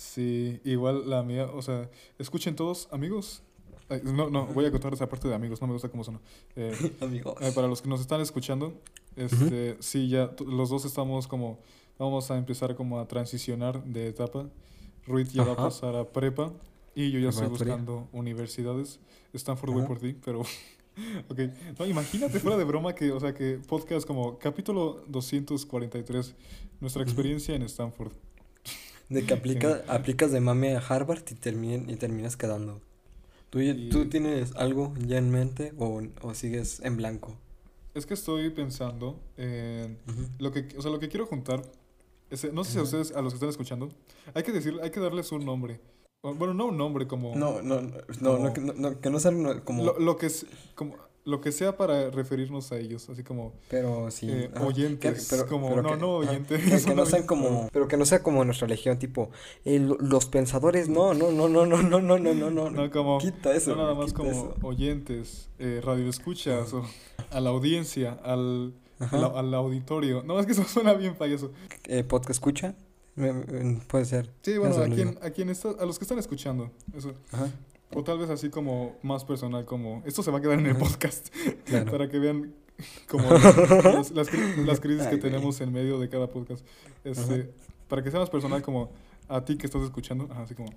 Sí, 0.00 0.58
igual 0.64 1.10
la 1.10 1.22
mía, 1.22 1.44
o 1.52 1.60
sea, 1.60 1.90
escuchen 2.18 2.56
todos, 2.56 2.88
amigos. 2.90 3.42
Ay, 3.90 4.00
no, 4.02 4.30
no, 4.30 4.46
voy 4.46 4.64
a 4.64 4.70
contar 4.70 4.94
esa 4.94 5.06
parte 5.06 5.28
de 5.28 5.34
amigos, 5.34 5.60
no 5.60 5.66
me 5.66 5.74
gusta 5.74 5.90
cómo 5.90 6.04
son. 6.04 6.18
Eh, 6.56 6.72
Amigos. 7.02 7.34
eh, 7.42 7.52
para 7.54 7.68
los 7.68 7.82
que 7.82 7.88
nos 7.90 8.00
están 8.00 8.22
escuchando, 8.22 8.72
este, 9.14 9.76
sí, 9.80 10.08
ya 10.08 10.30
los 10.46 10.70
dos 10.70 10.86
estamos 10.86 11.28
como, 11.28 11.58
vamos 11.98 12.30
a 12.30 12.38
empezar 12.38 12.74
como 12.76 12.98
a 12.98 13.06
transicionar 13.08 13.84
de 13.84 14.08
etapa. 14.08 14.48
Ruiz 15.06 15.34
ya 15.34 15.44
va 15.44 15.52
a 15.52 15.56
pasar 15.56 15.94
a 15.94 16.10
prepa 16.10 16.50
y 16.94 17.10
yo 17.10 17.20
ya 17.20 17.28
estoy 17.28 17.48
buscando 17.48 18.08
universidades. 18.12 19.00
Stanford 19.34 19.72
voy 19.72 19.82
por 19.84 19.98
ti, 19.98 20.16
pero... 20.24 20.42
Ok, 21.30 21.38
no, 21.78 21.86
imagínate 21.86 22.40
fuera 22.40 22.58
de 22.58 22.64
broma 22.64 22.94
que, 22.94 23.12
o 23.12 23.20
sea, 23.20 23.32
que 23.32 23.58
podcast 23.66 24.06
como 24.06 24.38
capítulo 24.38 25.04
243, 25.06 26.34
nuestra 26.80 27.02
experiencia 27.02 27.54
en 27.54 27.62
Stanford. 27.62 28.12
De 29.10 29.26
que 29.26 29.34
aplica, 29.34 29.82
aplicas 29.88 30.32
de 30.32 30.40
mame 30.40 30.74
a 30.76 30.78
Harvard 30.78 31.22
y, 31.30 31.34
terminen, 31.34 31.90
y 31.90 31.96
terminas 31.96 32.36
quedando. 32.36 32.80
¿Tú, 33.50 33.60
Y- 33.60 33.88
¿Tú 33.90 34.08
tienes 34.08 34.54
algo 34.56 34.94
ya 35.06 35.18
en 35.18 35.30
mente 35.30 35.72
o, 35.78 36.00
o 36.22 36.34
sigues 36.34 36.80
en 36.80 36.96
blanco? 36.96 37.36
Es 37.92 38.06
que 38.06 38.14
estoy 38.14 38.48
pensando 38.50 39.18
en 39.36 39.98
lo 40.38 40.52
que, 40.52 40.68
o 40.78 40.80
sea, 40.82 40.90
lo 40.92 41.00
que 41.00 41.08
quiero 41.08 41.26
juntar. 41.26 41.62
es- 42.30 42.52
no 42.52 42.62
sé 42.62 42.72
si 42.72 42.78
a 42.78 42.82
ustedes, 42.82 43.10
a 43.10 43.20
los 43.22 43.32
que 43.32 43.36
están 43.38 43.48
escuchando, 43.48 43.88
hay 44.34 44.44
que 44.44 44.52
decir, 44.52 44.78
hay 44.82 44.90
que 44.92 45.00
darles 45.00 45.32
un 45.32 45.44
nombre. 45.44 45.80
Bueno, 46.22 46.54
no 46.54 46.66
un 46.66 46.76
nombre 46.76 47.08
como 47.08 47.34
No, 47.34 47.60
no, 47.62 47.80
no, 47.80 47.92
Como- 48.20 48.38
no, 48.38 48.52
que 48.52 48.60
no, 48.60 48.72
no, 48.74 49.00
que 49.00 49.10
no 49.10 49.18
sea 49.18 49.32
como... 49.64 49.84
lo, 49.84 49.98
lo 49.98 50.16
que 50.16 50.26
es, 50.26 50.46
como 50.76 50.94
lo 51.24 51.40
que 51.40 51.52
sea 51.52 51.76
para 51.76 52.10
referirnos 52.10 52.72
a 52.72 52.78
ellos, 52.78 53.08
así 53.10 53.22
como 53.22 53.52
Pero 53.68 54.10
sí. 54.10 54.28
eh, 54.30 54.50
ajá, 54.54 54.64
oyentes, 54.66 55.28
que- 55.28 55.36
pero- 55.36 55.48
como 55.48 55.68
pero 55.68 55.82
no, 55.82 55.88
que- 55.90 55.96
no 55.98 56.20
ajá, 56.22 56.30
oyentes, 56.30 56.64
Que, 56.84 56.88
que 56.90 56.94
no 56.94 57.06
sean 57.06 57.26
como. 57.26 57.68
Pero 57.72 57.88
que 57.88 57.96
no 57.96 58.06
sea 58.06 58.22
como 58.22 58.44
nuestra 58.44 58.66
legión, 58.68 58.98
tipo. 58.98 59.30
eh, 59.64 59.78
lo- 59.78 59.98
los 59.98 60.26
pensadores, 60.26 60.88
no, 60.88 61.12
no, 61.14 61.30
no, 61.30 61.48
no, 61.48 61.66
no, 61.66 61.82
no, 61.82 62.00
no, 62.00 62.18
no, 62.18 62.34
no, 62.34 62.50
no. 62.50 62.70
no 62.70 62.90
como 62.90 63.18
Quita 63.18 63.54
eso. 63.54 63.70
no 63.76 63.82
nada 63.82 63.94
más 63.94 64.12
como 64.12 64.30
eso. 64.30 64.54
oyentes, 64.62 65.48
eh, 65.58 65.80
radioescuchas 65.84 66.72
o 66.72 66.84
a 67.30 67.40
la 67.40 67.50
audiencia, 67.50 68.18
al, 68.24 68.74
Ajá. 68.98 69.26
al, 69.38 69.52
auditorio. 69.54 70.22
No, 70.22 70.40
es 70.40 70.46
que 70.46 70.52
eso 70.52 70.64
suena 70.64 70.94
bien 70.94 71.14
payaso. 71.16 71.52
Eh, 71.86 72.02
podcast 72.02 72.30
escucha. 72.30 72.74
Me- 73.14 73.32
me- 73.34 73.80
Puede 73.88 74.06
ser. 74.06 74.30
Sí, 74.42 74.56
bueno, 74.56 74.76
a 74.76 74.86
quien, 74.86 75.18
a 75.20 75.30
quien 75.30 75.50
está, 75.50 75.70
a 75.78 75.84
los 75.84 75.98
que 75.98 76.04
están 76.04 76.18
escuchando, 76.18 76.70
eso. 76.96 77.12
Ajá. 77.32 77.50
O 77.94 78.04
tal 78.04 78.18
vez 78.18 78.30
así 78.30 78.50
como 78.50 78.96
más 79.02 79.24
personal, 79.24 79.64
como 79.64 80.02
esto 80.06 80.22
se 80.22 80.30
va 80.30 80.38
a 80.38 80.40
quedar 80.40 80.58
en 80.58 80.66
el 80.66 80.76
podcast 80.76 81.34
Claro. 81.64 81.90
para 81.90 82.08
que 82.08 82.18
vean 82.18 82.54
como 83.08 83.28
las, 83.32 84.10
las 84.12 84.30
cri- 84.30 84.64
las 84.64 84.80
crisis 84.80 85.06
que 85.08 85.16
Ay, 85.16 85.20
tenemos 85.20 85.60
en 85.60 85.72
medio 85.72 85.98
de 85.98 86.08
cada 86.08 86.28
podcast. 86.28 86.64
Este, 87.04 87.52
para 87.88 88.02
que 88.02 88.10
sea 88.10 88.20
más 88.20 88.30
personal 88.30 88.62
como 88.62 88.90
a 89.28 89.44
ti 89.44 89.56
que 89.56 89.66
estás 89.66 89.82
escuchando, 89.82 90.28
así 90.34 90.54
como 90.54 90.68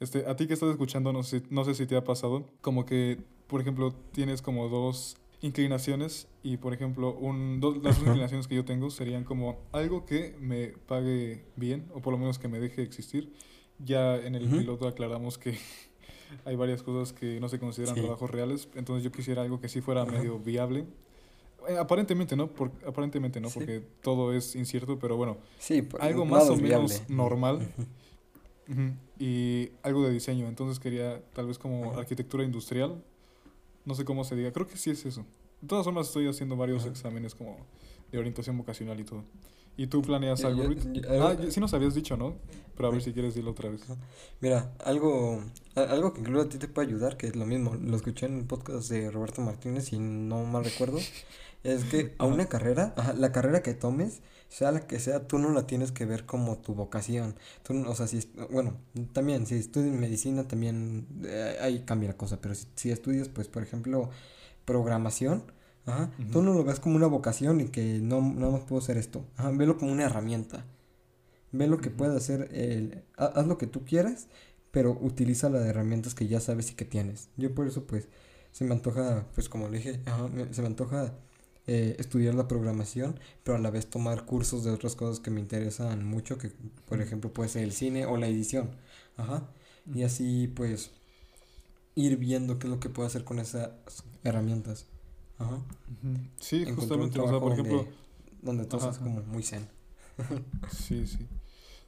este, 0.00 0.26
a 0.26 0.36
ti 0.36 0.46
que 0.46 0.54
estás 0.54 0.70
escuchando, 0.70 1.12
no 1.12 1.22
sé, 1.22 1.42
no 1.50 1.64
sé 1.64 1.74
si 1.74 1.86
te 1.86 1.96
ha 1.96 2.04
pasado, 2.04 2.44
como 2.60 2.84
que, 2.86 3.18
por 3.48 3.60
ejemplo, 3.60 3.92
tienes 4.12 4.42
como 4.42 4.68
dos 4.68 5.16
inclinaciones 5.40 6.28
y, 6.42 6.56
por 6.58 6.74
ejemplo, 6.74 7.14
un, 7.14 7.60
dos, 7.60 7.76
las 7.82 7.96
dos 7.98 8.06
inclinaciones 8.06 8.46
que 8.46 8.54
yo 8.54 8.64
tengo 8.64 8.90
serían 8.90 9.24
como 9.24 9.58
algo 9.72 10.04
que 10.04 10.36
me 10.40 10.68
pague 10.86 11.44
bien 11.56 11.88
o 11.94 12.00
por 12.02 12.12
lo 12.12 12.18
menos 12.18 12.38
que 12.38 12.48
me 12.48 12.60
deje 12.60 12.82
existir. 12.82 13.32
Ya 13.78 14.16
en 14.16 14.34
el 14.34 14.48
piloto 14.48 14.86
aclaramos 14.88 15.38
que 15.38 15.58
hay 16.44 16.56
varias 16.56 16.82
cosas 16.82 17.12
que 17.12 17.40
no 17.40 17.48
se 17.48 17.58
consideran 17.58 17.94
Sí. 17.94 18.00
trabajos 18.02 18.30
reales, 18.30 18.68
entonces 18.74 19.04
yo 19.04 19.12
quisiera 19.12 19.42
algo 19.42 19.60
que 19.60 19.68
sí 19.68 19.80
fuera 19.80 20.02
Ajá. 20.02 20.12
medio 20.12 20.38
viable. 20.38 20.84
Eh, 21.68 21.76
aparentemente 21.78 22.36
no, 22.36 22.46
por, 22.48 22.70
aparentemente 22.86 23.40
no, 23.40 23.48
Sí. 23.50 23.58
porque 23.58 23.82
todo 24.02 24.32
es 24.32 24.54
incierto, 24.56 24.98
pero 24.98 25.16
bueno, 25.16 25.36
Sí, 25.58 25.82
pues, 25.82 26.02
algo 26.02 26.24
más 26.24 26.44
o 26.48 26.56
menos 26.56 26.62
viable. 26.62 26.94
normal. 27.08 27.56
Ujú. 28.68 28.80
Ujú. 28.82 28.92
Y 29.18 29.70
algo 29.82 30.02
de 30.04 30.10
diseño, 30.12 30.46
entonces 30.48 30.78
quería 30.78 31.20
tal 31.34 31.46
vez 31.46 31.58
como 31.58 31.90
Ajá. 31.90 32.00
arquitectura 32.00 32.44
industrial, 32.44 33.02
no 33.84 33.94
sé 33.94 34.04
cómo 34.04 34.24
se 34.24 34.36
diga, 34.36 34.52
creo 34.52 34.66
que 34.66 34.76
sí 34.76 34.90
es 34.90 35.04
eso. 35.06 35.24
De 35.60 35.66
todas 35.68 35.84
formas 35.84 36.06
estoy 36.06 36.28
haciendo 36.28 36.56
varios 36.56 36.82
Ajá. 36.82 36.90
exámenes 36.90 37.34
como 37.34 37.56
de 38.12 38.18
orientación 38.18 38.56
vocacional 38.58 38.98
y 39.00 39.04
todo. 39.04 39.24
¿Y 39.76 39.86
tú 39.86 40.02
planeas 40.02 40.40
Yo- 40.40 40.48
algo, 40.48 40.62
yo- 40.64 40.68
Ruiz? 40.70 40.88
yo- 40.92 41.02
Ah, 41.08 41.30
algo- 41.30 41.50
sí 41.50 41.60
nos 41.60 41.72
habías 41.74 41.94
dicho, 41.94 42.16
¿no? 42.16 42.34
Pero 42.76 42.88
a 42.88 42.92
ver 42.92 43.02
si 43.02 43.12
quieres 43.12 43.32
decirlo 43.34 43.52
otra 43.52 43.68
vez. 43.70 43.82
Mira, 44.40 44.72
algo, 44.84 45.42
algo 45.74 46.12
que 46.12 46.20
incluso 46.20 46.46
a 46.46 46.48
ti 46.48 46.58
te 46.58 46.68
puede 46.68 46.88
ayudar, 46.88 47.16
que 47.16 47.26
es 47.28 47.36
lo 47.36 47.46
mismo, 47.46 47.74
lo 47.74 47.96
escuché 47.96 48.26
en 48.26 48.38
el 48.38 48.44
podcast 48.44 48.88
de 48.90 49.10
Roberto 49.10 49.40
Martínez, 49.40 49.86
si 49.86 49.98
no 49.98 50.44
mal 50.44 50.64
recuerdo, 50.64 50.98
es 51.64 51.84
que 51.84 52.14
a 52.18 52.24
una 52.26 52.46
carrera, 52.46 52.94
ajá, 52.96 53.12
la 53.14 53.30
carrera 53.32 53.62
que 53.62 53.74
tomes, 53.74 54.20
sea 54.48 54.72
la 54.72 54.86
que 54.86 54.98
sea, 54.98 55.26
tú 55.28 55.38
no 55.38 55.50
la 55.50 55.66
tienes 55.66 55.92
que 55.92 56.06
ver 56.06 56.24
como 56.24 56.56
tu 56.58 56.74
vocación. 56.74 57.34
Tú, 57.64 57.84
o 57.86 57.94
sea, 57.94 58.06
si, 58.08 58.20
bueno, 58.50 58.76
también, 59.12 59.46
si 59.46 59.56
estudias 59.56 59.94
medicina, 59.94 60.48
también 60.48 61.06
eh, 61.24 61.56
ahí 61.60 61.80
cambia 61.84 62.08
la 62.08 62.16
cosa, 62.16 62.40
pero 62.40 62.54
si, 62.54 62.66
si 62.74 62.90
estudias, 62.90 63.28
pues, 63.28 63.46
por 63.48 63.62
ejemplo, 63.62 64.08
programación, 64.64 65.42
ajá, 65.88 66.10
tú 66.32 66.42
no 66.42 66.54
lo 66.54 66.64
ves 66.64 66.80
como 66.80 66.96
una 66.96 67.06
vocación 67.06 67.60
y 67.60 67.66
que 67.68 68.00
no, 68.02 68.20
nada 68.22 68.52
más 68.52 68.62
puedo 68.62 68.80
hacer 68.82 68.96
esto, 68.98 69.24
ajá, 69.36 69.50
velo 69.50 69.78
como 69.78 69.92
una 69.92 70.04
herramienta. 70.04 70.64
Ve 71.52 71.66
lo 71.66 71.78
que 71.78 71.90
puede 71.90 72.16
hacer, 72.16 72.48
el, 72.52 73.04
ha- 73.16 73.26
haz 73.26 73.46
lo 73.46 73.58
que 73.58 73.66
tú 73.66 73.84
quieras, 73.84 74.28
pero 74.70 74.92
utiliza 75.00 75.48
las 75.48 75.66
herramientas 75.66 76.14
que 76.14 76.26
ya 76.28 76.40
sabes 76.40 76.70
y 76.70 76.74
que 76.74 76.84
tienes. 76.84 77.28
Yo 77.36 77.54
por 77.54 77.66
eso 77.66 77.84
pues 77.86 78.08
se 78.52 78.64
me 78.64 78.74
antoja, 78.74 79.26
pues 79.34 79.48
como 79.48 79.68
le 79.68 79.78
dije, 79.78 80.00
ajá, 80.06 80.28
me- 80.28 80.52
se 80.52 80.60
me 80.62 80.68
antoja 80.68 81.14
eh, 81.66 81.96
estudiar 81.98 82.34
la 82.34 82.48
programación, 82.48 83.18
pero 83.44 83.56
a 83.58 83.60
la 83.60 83.70
vez 83.70 83.86
tomar 83.88 84.26
cursos 84.26 84.64
de 84.64 84.70
otras 84.70 84.94
cosas 84.96 85.20
que 85.20 85.30
me 85.30 85.40
interesan 85.40 86.04
mucho, 86.04 86.38
que 86.38 86.50
por 86.86 87.00
ejemplo 87.00 87.32
puede 87.32 87.48
ser 87.50 87.64
el 87.64 87.72
cine 87.72 88.06
o 88.06 88.16
la 88.16 88.28
edición. 88.28 88.70
Ajá. 89.16 89.48
Y 89.94 90.02
así 90.02 90.48
pues 90.48 90.90
ir 91.94 92.16
viendo 92.16 92.58
qué 92.58 92.66
es 92.66 92.70
lo 92.70 92.80
que 92.80 92.88
puedo 92.88 93.06
hacer 93.06 93.24
con 93.24 93.38
esas 93.38 93.70
herramientas. 94.24 94.86
Ajá. 95.38 95.58
Sí, 96.38 96.64
justamente, 96.74 97.18
o 97.18 97.28
sea, 97.28 97.40
por 97.40 97.52
ejemplo... 97.52 97.76
donde, 97.78 97.92
donde 98.42 98.64
todo 98.66 98.80
Ajá, 98.80 98.90
es 98.90 98.96
ajá. 98.96 99.04
como 99.04 99.22
muy 99.22 99.42
zen. 99.42 99.68
Sí, 100.70 101.06
sí. 101.06 101.26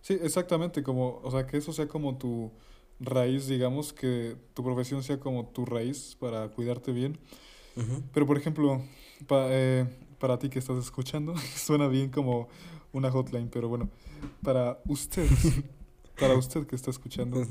Sí, 0.03 0.19
exactamente, 0.23 0.83
como, 0.83 1.21
o 1.23 1.31
sea, 1.31 1.47
que 1.47 1.57
eso 1.59 1.73
sea 1.73 1.87
como 1.89 2.17
tu 2.17 2.51
raíz, 3.01 3.47
digamos, 3.49 3.93
que 3.93 4.37
tu 4.55 4.63
profesión 4.65 5.03
sea 5.03 5.21
como 5.21 5.47
tu 5.49 5.67
raíz 5.67 6.17
para 6.19 6.49
cuidarte 6.51 6.93
bien. 6.93 7.19
Pero, 8.13 8.27
por 8.27 8.37
ejemplo, 8.37 8.83
pa- 9.27 9.47
eh, 9.51 9.87
para 10.19 10.39
ti 10.39 10.49
que 10.49 10.59
estás 10.59 10.79
escuchando, 10.79 11.35
suena 11.57 11.89
bien 11.89 12.11
como 12.11 12.49
una 12.93 13.11
hotline, 13.11 13.49
pero 13.49 13.69
bueno, 13.69 13.89
para 14.43 14.81
usted, 14.87 15.27
para 16.19 16.35
usted 16.35 16.67
que 16.67 16.77
está 16.77 16.91
escuchando, 16.91 17.43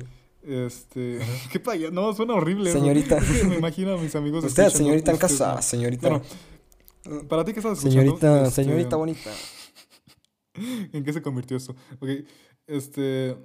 este, 0.43 1.19
qué 1.51 1.59
paya, 1.59 1.91
no, 1.91 2.13
suena 2.13 2.33
horrible. 2.35 2.69
eso. 2.69 2.79
Señorita. 2.79 3.19
Me 3.47 3.55
imagino 3.57 3.93
a 3.93 3.97
mis 3.97 4.15
amigos 4.15 4.43
Usted, 4.43 4.63
escuchando, 4.63 4.77
señorita 4.89 5.11
en 5.11 5.17
casa, 5.17 5.61
señorita. 5.61 6.09
Bueno, 6.09 6.23
para 7.27 7.43
ti 7.45 7.53
que 7.53 7.59
estás 7.59 7.77
escuchando, 7.79 8.01
Señorita, 8.17 8.43
este, 8.47 8.63
señorita 8.63 8.95
bonita. 8.95 9.31
¿en 10.93 11.03
qué 11.03 11.13
se 11.13 11.21
convirtió 11.21 11.57
esto? 11.57 11.75
Ok, 11.99 12.09
este, 12.67 13.35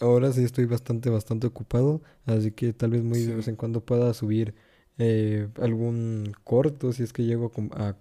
Ahora 0.00 0.32
sí 0.32 0.42
estoy 0.42 0.64
bastante, 0.64 1.10
bastante 1.10 1.46
ocupado, 1.46 2.02
así 2.24 2.50
que 2.52 2.72
tal 2.72 2.90
vez 2.90 3.02
muy 3.02 3.18
Sí. 3.20 3.26
de 3.26 3.34
vez 3.36 3.48
en 3.48 3.56
cuando 3.56 3.84
pueda 3.84 4.12
subir 4.14 4.54
eh, 4.98 5.48
algún 5.60 6.32
corto, 6.44 6.92
si 6.92 7.02
es 7.02 7.12
que 7.12 7.24
llego 7.24 7.46
a, 7.46 7.52
com- 7.52 7.70
a 7.74 7.96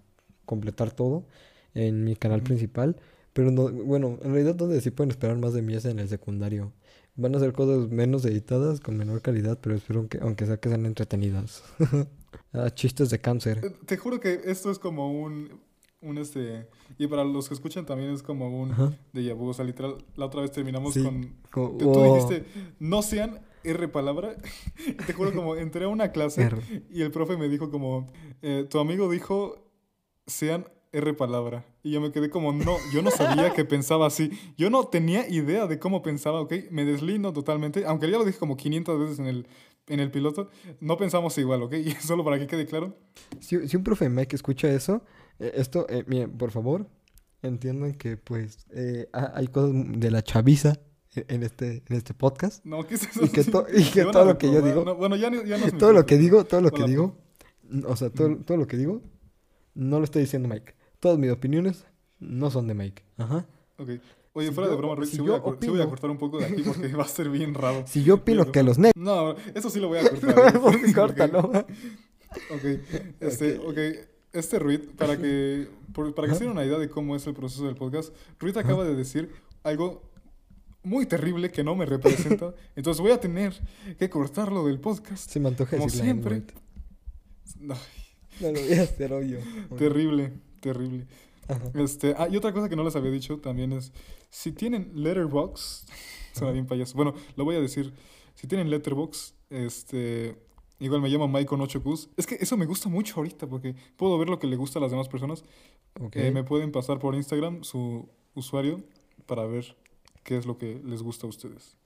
completar 0.45 0.91
todo 0.91 1.25
en 1.73 2.03
mi 2.05 2.15
canal 2.15 2.41
principal. 2.41 2.95
Pero 3.33 3.51
no, 3.51 3.69
bueno, 3.69 4.17
en 4.23 4.31
realidad 4.33 4.55
donde 4.55 4.79
sí 4.79 4.91
pueden 4.91 5.11
esperar 5.11 5.38
más 5.38 5.53
de 5.53 5.61
mí 5.61 5.73
es 5.75 5.83
en 5.86 5.99
el 5.99 6.07
secundario. 6.07 6.71
Van 7.18 7.34
a 7.36 7.39
ser 7.39 7.53
cosas 7.53 7.89
menos 7.89 8.26
editadas, 8.26 8.80
con 8.82 8.97
menor 8.97 9.22
calidad, 9.22 9.57
pero 9.61 9.76
espero 9.76 10.07
que, 10.09 10.20
aunque 10.22 10.45
sea 10.45 10.57
que 10.57 10.70
sean 10.70 10.86
entretenidas. 10.86 11.63
Ah, 12.51 12.70
chistes 12.70 13.09
de 13.09 13.20
cáncer. 13.20 13.61
Eh, 13.63 13.72
Te 13.86 13.95
juro 13.97 14.20
que 14.20 14.41
esto 14.45 14.70
es 14.72 14.78
como 14.80 15.11
un, 15.11 15.59
un 16.01 16.18
este, 16.18 16.68
y 16.97 17.07
para 17.07 17.24
los 17.24 17.47
que 17.47 17.53
escuchan 17.53 17.86
también 17.86 18.09
es 18.11 18.24
como 18.24 18.61
un 18.61 18.72
Ajá. 18.72 18.93
déjà 19.13 19.34
vu, 19.34 19.47
o 19.49 19.53
sea, 19.53 19.63
literal, 19.66 19.97
la 20.18 20.26
otra 20.26 20.41
vez 20.41 20.51
terminamos 20.51 20.93
Sí. 20.93 21.03
con, 21.03 21.34
Como- 21.51 21.78
tú, 21.78 22.03
dijiste, 22.13 22.45
no 22.80 23.01
sean 23.01 23.39
R 23.63 23.88
palabra, 23.88 24.36
te 25.07 25.13
juro 25.13 25.34
como 25.34 25.55
entré 25.55 25.86
a 25.86 25.88
una 25.88 26.11
clase 26.11 26.43
R. 26.43 26.57
y 26.89 27.01
el 27.01 27.11
profe 27.11 27.38
me 27.38 27.47
dijo 27.49 27.70
como, 27.72 28.05
eh, 28.41 28.66
tu 28.70 28.80
amigo 28.80 29.09
dijo, 29.09 29.72
sean 30.28 30.66
R 30.98 31.14
palabra, 31.14 31.66
y 31.84 31.91
yo 31.91 32.02
me 32.02 32.12
quedé 32.12 32.30
como, 32.30 32.54
no, 32.54 32.78
yo 32.93 33.02
no 33.02 33.12
sabía 33.12 33.54
que 33.54 33.66
pensaba 33.66 34.08
así, 34.08 34.32
yo 34.58 34.70
no 34.70 34.86
tenía 34.88 35.28
idea 35.30 35.68
de 35.68 35.78
cómo 35.80 36.02
pensaba, 36.02 36.39
¿ok? 36.41 36.54
Me 36.72 36.86
deslindo 36.86 37.34
totalmente, 37.34 37.86
aunque 37.86 38.10
ya 38.10 38.18
lo 38.18 38.26
dije 38.26 38.39
como 38.39 38.56
500 38.58 39.00
veces 39.00 39.20
en 39.20 39.26
el, 39.28 39.48
en 39.88 40.00
el 40.00 40.10
piloto, 40.12 40.50
no 40.80 40.98
pensamos 40.98 41.38
igual, 41.38 41.64
¿ok? 41.64 41.74
Y 41.86 41.91
solo 41.91 42.24
para 42.24 42.39
que 42.39 42.48
quede 42.48 42.66
claro. 42.66 42.98
Si, 43.39 43.68
si 43.68 43.78
un 43.78 43.84
profe 43.84 44.10
Mike 44.10 44.36
escucha 44.36 44.70
eso, 44.70 45.04
eh, 45.39 45.52
esto, 45.56 45.86
eh, 45.89 46.04
miren, 46.08 46.32
por 46.38 46.52
favor, 46.52 46.88
entiendan 47.41 47.93
que 47.93 48.18
pues 48.18 48.66
eh, 48.72 49.08
ha- 49.14 49.34
hay 49.36 49.48
cosas 49.48 49.72
de 50.00 50.12
la 50.12 50.22
chaviza 50.24 50.80
en, 51.14 51.26
en 51.28 51.43
este, 51.43 51.84
en 51.88 51.96
este 51.98 52.14
podcast. 52.14 52.66
No, 52.66 52.86
¿qué 52.88 52.96
es 52.96 53.04
eso? 53.04 53.26
Y 53.26 53.30
que, 53.30 53.43
to- 53.43 53.66
y 53.76 53.84
que 53.84 54.04
todo 54.06 54.26
lo 54.26 54.38
que 54.38 54.52
yo 54.52 54.62
digo, 54.62 54.84
No, 54.86 54.96
bueno, 54.96 55.16
ya, 55.16 55.30
ya 55.43 55.58
no 55.58 55.66
es 55.66 55.78
todo 55.78 55.93
lo 55.93 56.06
que 56.06 56.18
digo, 56.18 56.46
todo 56.46 56.62
lo 56.62 56.72
que 56.72 56.84
digo, 56.86 57.18
O 57.88 57.96
sea, 57.96 58.10
todo, 58.10 58.38
todo 58.38 58.58
lo 58.58 58.66
que 58.68 58.78
digo 58.78 59.02
no 59.74 60.00
lo 60.00 60.06
estoy 60.06 60.22
diciendo 60.22 60.48
Mike. 60.48 60.74
Todas 61.06 61.20
mis 61.20 61.30
opiniones 61.30 61.86
no 62.20 62.49
son 62.49 62.68
de 62.68 62.74
Mike. 62.74 63.03
Ajá. 63.18 63.45
Ok. 63.78 63.89
Oye, 64.34 64.47
Si 64.47 64.53
fuera 64.56 64.68
de 64.72 64.74
yo- 64.74 64.80
broma, 64.80 64.95
Ruiz, 64.95 65.12
si 65.12 65.18
sí, 65.18 65.22
voy 65.22 65.39
cor- 65.39 65.60
sí 65.62 65.68
voy 65.68 65.80
a 65.80 65.84
opino- 65.84 65.89
cortar 65.89 66.10
un 66.10 66.18
poco 66.18 66.39
de 66.39 66.45
aquí 66.45 66.64
porque 66.64 66.88
va 66.95 67.03
a 67.03 67.08
ser 67.08 67.30
bien 67.30 67.53
raro. 67.53 67.84
Si 67.88 68.03
yo 68.03 68.16
opino 68.16 68.39
Pero- 68.41 68.51
que 68.51 68.64
los 68.64 68.80
negros... 68.80 68.95
No, 68.97 69.36
eso 69.53 69.70
sí 69.70 69.80
lo 69.80 69.88
voy 69.89 69.99
a 69.99 70.10
cortar. 70.10 70.56
¿eh? 70.56 70.60
Porque 70.60 70.93
córtalo. 70.95 71.51
Ok, 72.49 72.64
este, 73.20 73.60
ok, 73.60 73.78
este 74.34 74.58
Ruiz, 74.58 74.80
para 74.97 75.16
que, 75.16 75.68
por- 75.93 76.16
para 76.16 76.28
que 76.28 76.34
se 76.34 76.43
den 76.45 76.53
una 76.53 76.66
idea 76.66 76.80
de 76.80 76.89
cómo 76.89 77.16
es 77.16 77.28
el 77.28 77.36
proceso 77.36 77.66
del 77.68 77.76
podcast, 77.76 78.12
Ruiz 78.39 78.58
acaba 78.58 78.84
de 78.84 78.95
decir 78.95 79.30
algo 79.62 80.01
muy 80.82 81.06
terrible 81.06 81.51
que 81.51 81.64
no 81.64 81.76
me 81.76 81.86
representa, 81.86 82.56
entonces 82.76 82.99
voy 82.99 83.12
a 83.12 83.20
tener 83.20 83.53
que 83.99 84.10
cortarlo 84.10 84.66
del 84.66 84.80
podcast. 84.80 85.30
Se 85.30 85.39
me 85.39 85.49
antoja 85.49 85.78
Como 85.78 85.88
siempre. 85.88 86.41
Ay, 87.62 87.78
No 88.41 88.51
lo 88.51 88.60
voy 88.60 88.74
a 88.74 88.82
hacer, 88.82 89.14
obvio. 89.14 89.38
terrible, 89.78 90.34
terrible. 90.66 91.05
Ajá. 91.47 91.72
Este, 91.76 92.16
ah, 92.18 92.28
y 92.28 92.36
otra 92.38 92.51
cosa 92.51 92.68
que 92.68 92.76
no 92.76 92.84
les 92.84 92.95
había 92.95 93.11
dicho 93.11 93.38
también 93.38 93.72
es, 93.72 93.91
si 94.32 94.51
tienen 94.51 94.91
Letterbox, 94.95 95.86
suena 96.34 96.51
bien 96.51 96.66
payaso, 96.66 96.95
bueno, 96.95 97.13
lo 97.36 97.45
voy 97.45 97.55
a 97.55 97.61
decir, 97.61 97.93
si 98.34 98.47
tienen 98.47 98.72
Letterbox, 98.72 99.36
este, 99.51 100.36
igual 100.80 101.01
me 101.01 101.09
llamo 101.09 101.28
Mike 101.28 101.45
con 101.45 101.61
8 101.61 101.84
Qs, 101.84 102.09
es 102.18 102.26
que 102.26 102.36
eso 102.39 102.57
me 102.57 102.66
gusta 102.66 102.89
mucho 102.89 103.13
ahorita 103.18 103.47
porque 103.47 103.76
puedo 103.95 104.18
ver 104.18 104.28
lo 104.28 104.39
que 104.39 104.47
le 104.47 104.55
gusta 104.55 104.80
a 104.80 104.82
las 104.82 104.91
demás 104.91 105.07
personas. 105.07 105.43
Eh, 106.11 106.32
me 106.32 106.43
pueden 106.43 106.72
pasar 106.72 106.99
por 106.99 107.16
Instagram 107.16 107.63
su 107.63 108.09
usuario 108.34 108.84
para 109.28 109.45
ver 109.45 109.78
qué 110.24 110.36
es 110.38 110.45
lo 110.45 110.57
que 110.57 110.82
les 110.84 111.01
gusta 111.03 111.28
a 111.28 111.30
ustedes. 111.30 111.78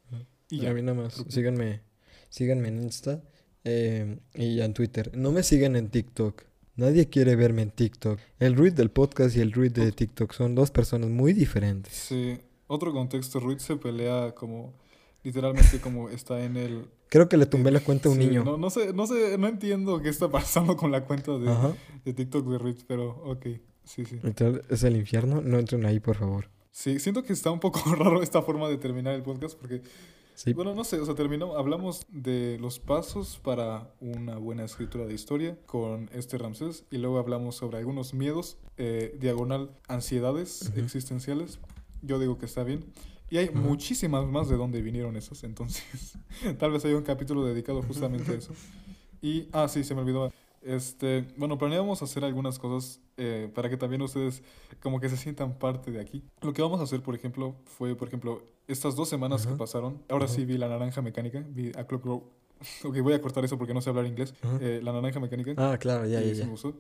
Y 0.50 0.62
ya. 0.62 0.72
A 0.72 0.74
mí 0.74 0.82
nada 0.82 1.00
más. 1.00 1.24
Síganme, 1.28 1.82
síganme 2.30 2.70
en 2.70 2.82
Insta 2.82 3.22
eh, 3.66 4.18
y 4.34 4.62
en 4.62 4.74
Twitter. 4.74 5.12
No 5.16 5.32
me 5.32 5.44
sigan 5.44 5.76
en 5.76 5.90
TikTok. 5.90 6.49
Nadie 6.80 7.10
quiere 7.10 7.36
verme 7.36 7.64
en 7.64 7.72
TikTok. 7.72 8.18
El 8.40 8.56
Ruiz 8.56 8.74
del 8.74 8.90
podcast 8.90 9.36
y 9.36 9.42
el 9.42 9.52
Ruiz 9.52 9.74
de 9.74 9.92
TikTok 9.92 10.32
son 10.32 10.56
dos 10.56 10.72
personas 10.72 11.10
muy 11.10 11.34
diferentes. 11.34 11.92
Sí, 11.92 12.40
otro 12.68 12.94
contexto, 12.94 13.42
Ruiz 13.42 13.62
se 13.62 13.76
pelea 13.76 14.34
como, 14.34 14.72
literalmente 15.22 15.82
como 15.82 16.08
está 16.08 16.42
en 16.42 16.56
el... 16.56 16.86
Creo 17.10 17.28
que 17.28 17.36
le 17.36 17.48
tumbé 17.48 17.72
la 17.72 17.82
cuenta 17.82 18.08
a 18.08 18.14
un 18.14 18.18
Sí, 18.18 18.28
niño. 18.28 18.46
No, 18.46 18.58
no 18.58 18.70
sé, 18.70 18.94
no 18.94 19.08
sé, 19.08 19.38
no 19.38 19.50
entiendo 19.50 20.02
qué 20.02 20.08
está 20.08 20.30
pasando 20.32 20.78
con 20.78 20.90
la 20.90 21.04
cuenta 21.04 21.34
de, 21.38 22.14
TikTok 22.14 22.48
de 22.48 22.58
Ruiz, 22.58 22.86
pero 22.88 23.10
ok, 23.26 23.46
sí, 23.84 24.06
sí. 24.06 24.18
Literal, 24.24 24.64
Es 24.70 24.82
el 24.84 24.96
infierno. 24.96 25.42
No 25.42 25.60
entren 25.60 25.86
ahí, 25.86 26.00
por 26.00 26.16
favor. 26.16 26.50
Sí, 26.72 26.98
siento 27.00 27.26
que 27.26 27.34
está 27.34 27.52
un 27.52 27.60
poco 27.60 27.82
raro 27.94 28.24
esta 28.24 28.42
forma 28.42 28.70
de 28.70 28.78
terminar 28.78 29.16
el 29.16 29.22
podcast 29.22 29.60
porque, 29.60 29.82
Sí. 30.40 30.54
bueno, 30.54 30.74
no 30.74 30.86
sé, 30.86 30.98
o 31.02 31.06
sea, 31.06 31.16
terminó, 31.16 31.58
hablamos 31.58 32.06
de 32.08 32.58
los 32.62 32.80
pasos 32.80 33.42
para 33.44 33.94
una 34.00 34.38
buena 34.38 34.64
escritura 34.64 35.06
de 35.06 35.14
historia 35.14 35.58
con 35.66 36.10
este 36.14 36.38
Ramsés 36.38 36.86
y 36.90 36.98
luego 36.98 37.20
hablamos 37.20 37.58
sobre 37.58 37.80
algunos 37.80 38.14
miedos, 38.14 38.58
eh, 38.78 39.18
diagonal, 39.20 39.70
ansiedades 39.90 40.70
Ujú. 40.70 40.80
existenciales. 40.80 41.60
Yo 42.02 42.20
digo 42.20 42.38
que 42.38 42.46
está 42.46 42.64
bien. 42.64 42.86
Y 43.30 43.36
hay 43.36 43.50
Ujú. 43.50 43.58
muchísimas 43.58 44.26
más 44.28 44.48
de 44.48 44.56
dónde 44.56 44.82
vinieron 44.82 45.18
esas, 45.18 45.44
entonces 45.44 46.18
tal 46.58 46.72
vez 46.72 46.86
haya 46.86 46.96
un 46.96 47.04
capítulo 47.04 47.44
dedicado 47.44 47.82
justamente 47.82 48.32
a 48.32 48.36
eso. 48.36 48.54
Y, 49.22 49.50
ah, 49.52 49.68
sí, 49.68 49.84
se 49.84 49.94
me 49.94 50.00
olvidó. 50.00 50.32
Este, 50.62 51.28
bueno, 51.36 51.58
planeamos 51.58 52.02
hacer 52.02 52.24
algunas 52.24 52.60
cosas 52.60 53.02
eh, 53.18 53.52
para 53.54 53.70
que 53.70 53.76
también 53.76 54.02
ustedes 54.02 54.42
como 54.82 55.02
que 55.02 55.10
se 55.10 55.18
sientan 55.18 55.60
parte 55.60 55.92
de 55.92 56.00
aquí. 56.00 56.24
Lo 56.40 56.54
que 56.54 56.62
vamos 56.62 56.80
a 56.80 56.84
hacer, 56.84 57.02
por 57.02 57.14
ejemplo, 57.14 57.58
fue, 57.66 57.94
por 57.96 58.08
ejemplo, 58.08 58.42
estas 58.70 58.96
dos 58.96 59.10
semanas 59.10 59.46
que 59.46 59.56
pasaron. 59.56 60.02
Ahora 60.10 60.28
sí 60.28 60.46
vi 60.46 60.58
La 60.58 60.70
Naranja 60.70 61.02
Mecánica, 61.02 61.44
vi 61.50 61.72
A 61.76 61.86
Clock 61.86 62.06
Row. 62.06 62.24
ok, 62.84 63.00
voy 63.02 63.14
a 63.14 63.22
cortar 63.22 63.44
eso 63.46 63.58
porque 63.58 63.74
no 63.74 63.82
sé 63.82 63.90
hablar 63.90 64.06
inglés. 64.06 64.34
Eh, 64.62 64.80
la 64.84 64.94
Naranja 64.94 65.20
Mecánica. 65.20 65.54
Ah, 65.58 65.78
claro, 65.78 66.06
ya, 66.06 66.22
ya, 66.22 66.30
sí 66.34 66.40
ya. 66.40 66.46
me 66.46 66.52
gustó. 66.52 66.76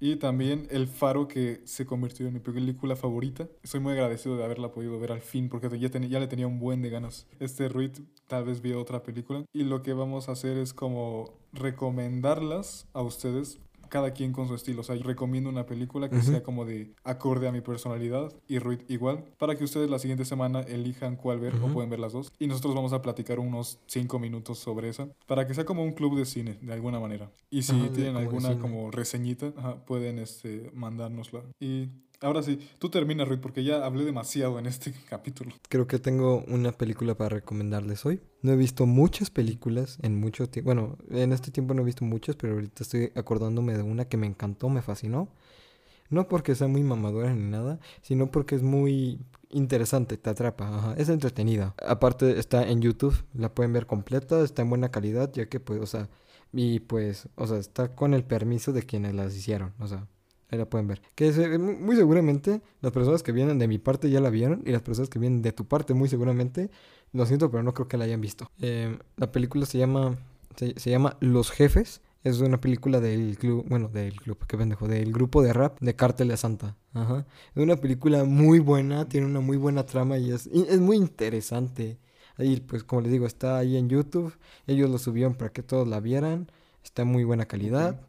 Y 0.00 0.16
también 0.16 0.66
El 0.70 0.88
Faro, 0.88 1.28
que 1.28 1.60
se 1.64 1.86
convirtió 1.86 2.26
en 2.26 2.32
mi 2.34 2.40
película 2.40 2.96
favorita. 2.96 3.46
Soy 3.62 3.78
muy 3.78 3.92
agradecido 3.92 4.36
de 4.36 4.42
haberla 4.44 4.72
podido 4.72 4.98
ver 4.98 5.12
al 5.12 5.20
fin, 5.20 5.48
porque 5.48 5.78
ya, 5.78 5.90
ten- 5.90 6.08
ya 6.08 6.18
le 6.18 6.26
tenía 6.26 6.48
un 6.48 6.58
buen 6.58 6.82
de 6.82 6.90
ganas. 6.90 7.28
Este 7.38 7.68
Ruiz 7.68 8.02
tal 8.26 8.44
vez 8.44 8.60
vio 8.62 8.80
otra 8.80 9.04
película. 9.04 9.44
Y 9.52 9.62
lo 9.62 9.82
que 9.84 9.92
vamos 9.92 10.28
a 10.28 10.32
hacer 10.32 10.58
es 10.58 10.74
como 10.74 11.38
recomendarlas 11.52 12.86
a 12.94 13.02
ustedes. 13.02 13.60
Cada 13.92 14.12
quien 14.14 14.32
con 14.32 14.48
su 14.48 14.54
estilo. 14.54 14.80
O 14.80 14.84
sea, 14.84 14.96
yo 14.96 15.02
recomiendo 15.02 15.50
una 15.50 15.66
película 15.66 16.08
que 16.08 16.22
sea 16.22 16.42
como 16.42 16.64
de 16.64 16.94
acorde 17.04 17.46
a 17.46 17.52
mi 17.52 17.60
personalidad 17.60 18.32
y 18.48 18.58
Ruiz 18.58 18.80
igual. 18.88 19.22
Para 19.36 19.54
que 19.54 19.64
ustedes 19.64 19.90
la 19.90 19.98
siguiente 19.98 20.24
semana 20.24 20.60
elijan 20.62 21.16
cuál 21.16 21.40
ver 21.40 21.56
o 21.56 21.66
pueden 21.68 21.90
ver 21.90 22.00
las 22.00 22.14
dos. 22.14 22.32
Y 22.38 22.46
nosotros 22.46 22.74
vamos 22.74 22.94
a 22.94 23.02
platicar 23.02 23.38
unos 23.38 23.80
5 23.88 24.18
minutos 24.18 24.58
sobre 24.58 24.88
esa. 24.88 25.10
Para 25.26 25.46
que 25.46 25.52
sea 25.52 25.66
como 25.66 25.84
un 25.84 25.92
club 25.92 26.16
de 26.16 26.24
cine, 26.24 26.56
de 26.62 26.72
alguna 26.72 27.00
manera. 27.00 27.30
Y 27.50 27.64
si 27.64 27.78
Ajá, 27.78 27.92
tienen 27.92 28.16
alguna 28.16 28.58
como 28.58 28.90
reseñita, 28.90 29.52
ajá, 29.58 29.84
pueden 29.84 30.18
este, 30.18 30.70
mandárnosla. 30.72 31.42
Y 31.60 31.90
ahora 32.22 32.42
sí, 32.42 32.58
tú 32.78 32.88
termina, 32.88 33.24
Ruiz, 33.24 33.40
porque 33.40 33.64
ya 33.64 33.84
hablé 33.84 34.04
demasiado 34.04 34.58
en 34.58 34.66
este 34.66 34.92
capítulo. 35.08 35.52
Creo 35.68 35.86
que 35.86 35.98
tengo 35.98 36.44
una 36.48 36.72
película 36.72 37.14
para 37.16 37.30
recomendarles 37.30 38.04
hoy. 38.06 38.20
No 38.42 38.52
he 38.52 38.56
visto 38.56 38.86
muchas 38.86 39.30
películas 39.30 39.98
en 40.02 40.18
mucho 40.18 40.48
tiempo. 40.48 40.66
Bueno, 40.66 40.98
en 41.10 41.32
este 41.32 41.50
tiempo 41.50 41.74
no 41.74 41.82
he 41.82 41.84
visto 41.84 42.04
muchas, 42.04 42.36
pero 42.36 42.54
ahorita 42.54 42.82
estoy 42.82 43.12
acordándome 43.14 43.76
de 43.76 43.82
una 43.82 44.06
que 44.06 44.16
me 44.16 44.26
encantó, 44.26 44.68
me 44.68 44.82
fascinó. 44.82 45.28
No 46.10 46.28
porque 46.28 46.54
sea 46.54 46.68
muy 46.68 46.82
mamadora 46.82 47.32
ni 47.34 47.48
nada, 47.48 47.80
sino 48.02 48.30
porque 48.30 48.54
es 48.54 48.62
muy 48.62 49.18
interesante, 49.48 50.18
te 50.18 50.28
atrapa, 50.28 50.68
ajá, 50.68 50.94
es 50.98 51.08
entretenida. 51.08 51.74
Aparte 51.86 52.38
está 52.38 52.68
en 52.68 52.82
YouTube, 52.82 53.16
la 53.34 53.54
pueden 53.54 53.72
ver 53.72 53.86
completa, 53.86 54.42
está 54.42 54.62
en 54.62 54.68
buena 54.68 54.90
calidad, 54.90 55.32
ya 55.32 55.48
que 55.48 55.58
pues, 55.60 55.80
o 55.80 55.86
sea, 55.86 56.10
y 56.52 56.80
pues, 56.80 57.28
o 57.36 57.46
sea, 57.46 57.58
está 57.58 57.94
con 57.94 58.12
el 58.12 58.24
permiso 58.24 58.72
de 58.72 58.82
quienes 58.82 59.14
las 59.14 59.34
hicieron, 59.34 59.72
o 59.78 59.86
sea, 59.86 60.06
ahí 60.52 60.58
la 60.58 60.66
pueden 60.66 60.86
ver. 60.86 61.02
Que 61.16 61.32
se- 61.32 61.58
muy 61.58 61.96
seguramente 61.96 62.60
las 62.80 62.92
personas 62.92 63.22
que 63.24 63.32
vienen 63.32 63.58
de 63.58 63.66
mi 63.68 63.78
parte 63.78 64.08
ya 64.10 64.20
la 64.20 64.30
vieron 64.30 64.62
y 64.64 64.70
las 64.70 64.82
personas 64.82 65.08
que 65.10 65.18
vienen 65.18 65.42
de 65.42 65.52
tu 65.52 65.66
parte 65.66 65.94
muy 65.94 66.08
seguramente, 66.08 66.70
lo 67.12 67.26
siento, 67.26 67.50
pero 67.50 67.64
no 67.64 67.74
creo 67.74 67.88
que 67.88 67.96
la 67.96 68.04
hayan 68.04 68.20
visto. 68.20 68.50
Eh, 68.60 68.98
la 69.16 69.32
película 69.32 69.66
se 69.66 69.78
llama, 69.78 70.16
se, 70.56 70.78
se 70.78 70.90
llama 70.90 71.16
Los 71.20 71.50
Jefes. 71.50 72.00
Es 72.24 72.40
una 72.40 72.60
película 72.60 73.00
del 73.00 73.36
club, 73.36 73.66
bueno, 73.68 73.88
del 73.88 74.14
club, 74.20 74.38
qué 74.46 74.56
pendejo, 74.56 74.86
del 74.86 75.12
grupo 75.12 75.42
de 75.42 75.52
rap 75.52 75.80
de 75.80 75.96
Cártel 75.96 76.28
de 76.28 76.36
Santa. 76.36 76.76
Ajá. 76.94 77.26
Es 77.56 77.60
una 77.62 77.74
película 77.76 78.22
muy 78.22 78.60
buena, 78.60 79.08
tiene 79.08 79.26
una 79.26 79.40
muy 79.40 79.56
buena 79.56 79.84
trama 79.86 80.18
y 80.18 80.30
es, 80.30 80.46
es 80.46 80.78
muy 80.80 80.98
interesante. 80.98 81.98
Ahí, 82.36 82.60
pues, 82.60 82.84
como 82.84 83.02
les 83.02 83.10
digo, 83.12 83.26
está 83.26 83.58
ahí 83.58 83.76
en 83.76 83.88
YouTube. 83.88 84.32
Ellos 84.68 84.88
lo 84.88 84.98
subieron 84.98 85.34
para 85.34 85.50
que 85.52 85.62
todos 85.64 85.88
la 85.88 85.98
vieran. 86.00 86.48
Está 86.84 87.02
en 87.02 87.08
muy 87.08 87.24
buena 87.24 87.46
calidad. 87.46 88.00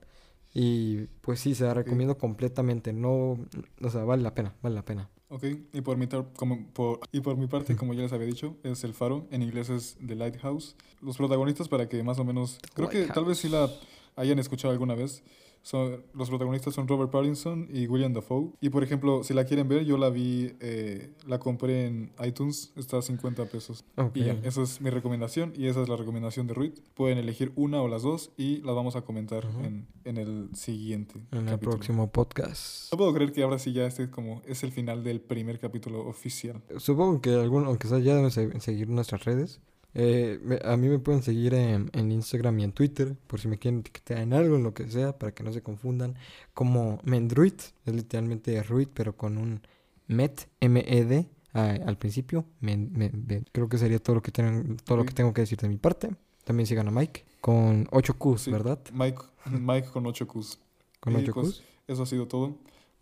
Y 0.53 1.07
pues 1.21 1.39
sí, 1.39 1.55
se 1.55 1.63
la 1.63 1.73
recomiendo 1.73 2.17
completamente. 2.17 2.93
No, 2.93 3.39
o 3.81 3.89
sea, 3.89 4.03
vale 4.03 4.21
la 4.21 4.35
pena, 4.35 4.53
vale 4.61 4.75
la 4.75 4.85
pena. 4.85 5.09
Ok, 5.29 5.45
y 5.73 5.81
por 5.81 5.97
mi, 5.97 6.07
como, 6.35 6.67
por, 6.73 6.99
y 7.11 7.21
por 7.21 7.35
mi 7.37 7.47
parte, 7.47 7.75
como 7.75 7.95
ya 7.95 8.03
les 8.03 8.13
había 8.13 8.27
dicho, 8.27 8.55
es 8.61 8.83
El 8.83 8.93
Faro, 8.93 9.25
en 9.31 9.41
inglés 9.41 9.69
es 9.69 9.97
The 10.05 10.15
Lighthouse. 10.15 10.75
Los 11.01 11.17
protagonistas, 11.17 11.67
para 11.67 11.89
que 11.89 12.03
más 12.03 12.19
o 12.19 12.23
menos, 12.23 12.59
creo 12.75 12.87
que 12.87 13.07
tal 13.07 13.25
vez 13.25 13.39
sí 13.39 13.49
la 13.49 13.67
hayan 14.15 14.37
escuchado 14.37 14.71
alguna 14.71 14.93
vez, 14.93 15.23
son, 15.63 16.03
los 16.13 16.29
protagonistas 16.29 16.73
son 16.75 16.87
Robert 16.87 17.09
Pattinson 17.09 17.67
y 17.73 17.87
William 17.87 18.13
Dafoe. 18.13 18.51
Y 18.61 18.69
por 18.69 18.83
ejemplo, 18.83 19.23
si 19.23 19.33
la 19.33 19.45
quieren 19.45 19.67
ver, 19.67 19.83
yo 19.85 19.97
la 19.97 20.09
vi, 20.11 20.51
eh, 20.59 21.13
la 21.25 21.39
compré 21.39 21.87
en 21.87 22.11
iTunes, 22.23 22.71
está 22.75 22.97
a 22.97 23.01
50 23.01 23.45
pesos. 23.45 23.83
Ok. 23.97 24.15
Y 24.17 24.25
ya, 24.25 24.33
esa 24.43 24.61
es 24.61 24.81
mi 24.81 24.89
recomendación 24.91 25.53
y 25.55 25.67
esa 25.67 25.81
es 25.81 25.89
la 25.89 25.95
recomendación 25.95 26.45
de 26.47 26.53
Ruiz. 26.53 26.73
Pueden 26.93 27.17
elegir 27.17 27.51
una 27.55 27.81
o 27.81 27.87
las 27.87 28.03
dos 28.03 28.31
y 28.37 28.57
las 28.57 28.75
vamos 28.75 28.95
a 28.95 29.01
comentar 29.03 29.45
Ujú. 29.45 29.61
en, 29.63 29.87
en 30.03 30.17
el 30.17 30.49
siguiente 30.53 31.15
En 31.31 31.39
el 31.39 31.45
capítulo. 31.45 31.71
próximo 31.71 32.11
podcast. 32.11 32.91
No 32.91 32.97
puedo 32.97 33.13
creer 33.13 33.31
que 33.31 33.41
ahora 33.43 33.57
sí 33.57 33.71
ya 33.73 33.85
este 33.87 34.09
como 34.11 34.41
es 34.45 34.63
el 34.63 34.71
final 34.73 35.03
del 35.03 35.21
primer 35.21 35.59
capítulo 35.59 36.05
oficial. 36.05 36.61
Supongo 36.77 37.21
que 37.21 37.29
algún, 37.35 37.65
aunque 37.65 37.87
sea, 37.87 37.99
ya 37.99 38.15
deben 38.15 38.31
se- 38.31 38.59
seguir 38.59 38.89
nuestras 38.89 39.23
redes. 39.23 39.61
Eh, 39.95 40.39
me- 40.43 40.59
a 40.63 40.75
mí 40.77 40.87
me 40.89 40.99
pueden 40.99 41.21
seguir 41.21 41.53
en, 41.53 41.89
en 41.93 42.11
Instagram 42.11 42.59
y 42.59 42.63
en 42.63 42.71
Twitter, 42.71 43.15
por 43.27 43.39
si 43.39 43.47
me 43.47 43.57
quieren 43.59 43.81
etiquetar 43.81 44.17
en 44.19 44.33
algo, 44.33 44.55
en 44.55 44.63
lo 44.63 44.73
que 44.73 44.89
sea, 44.89 45.17
para 45.17 45.33
que 45.33 45.43
no 45.43 45.53
se 45.53 45.61
confundan. 45.61 46.15
Como 46.53 46.99
Mendruid, 47.03 47.53
es 47.85 47.93
literalmente 47.93 48.61
Ruid, 48.63 48.87
pero 48.93 49.15
con 49.15 49.37
un 49.37 49.61
Met, 50.07 50.47
M-E-D, 50.59 51.27
al 51.53 51.97
principio. 51.97 52.45
Me- 52.59 52.77
me- 52.77 53.11
creo 53.51 53.69
que 53.69 53.77
sería 53.77 53.99
todo 53.99 54.15
lo 54.15 54.21
que, 54.21 54.31
tengan, 54.31 54.77
todo 54.77 54.97
lo 54.97 55.05
que 55.05 55.13
tengo 55.13 55.33
que 55.33 55.41
decir 55.41 55.57
de 55.59 55.69
mi 55.69 55.77
parte. 55.77 56.09
También 56.43 56.65
sigan 56.67 56.87
a 56.87 56.91
Mike, 56.91 57.23
con 57.39 57.87
8 57.91 58.15
Qs, 58.17 58.41
Sí. 58.41 58.51
¿verdad? 58.51 58.79
Mike, 58.91 59.19
Mike 59.45 59.87
con 59.93 60.05
8 60.07 60.27
Qs. 60.27 60.59
Con 60.99 61.13
Y 61.13 61.17
8 61.17 61.33
pues, 61.33 61.47
Qs. 61.59 61.63
Eso 61.87 62.03
ha 62.03 62.05
sido 62.05 62.27
todo. 62.27 62.55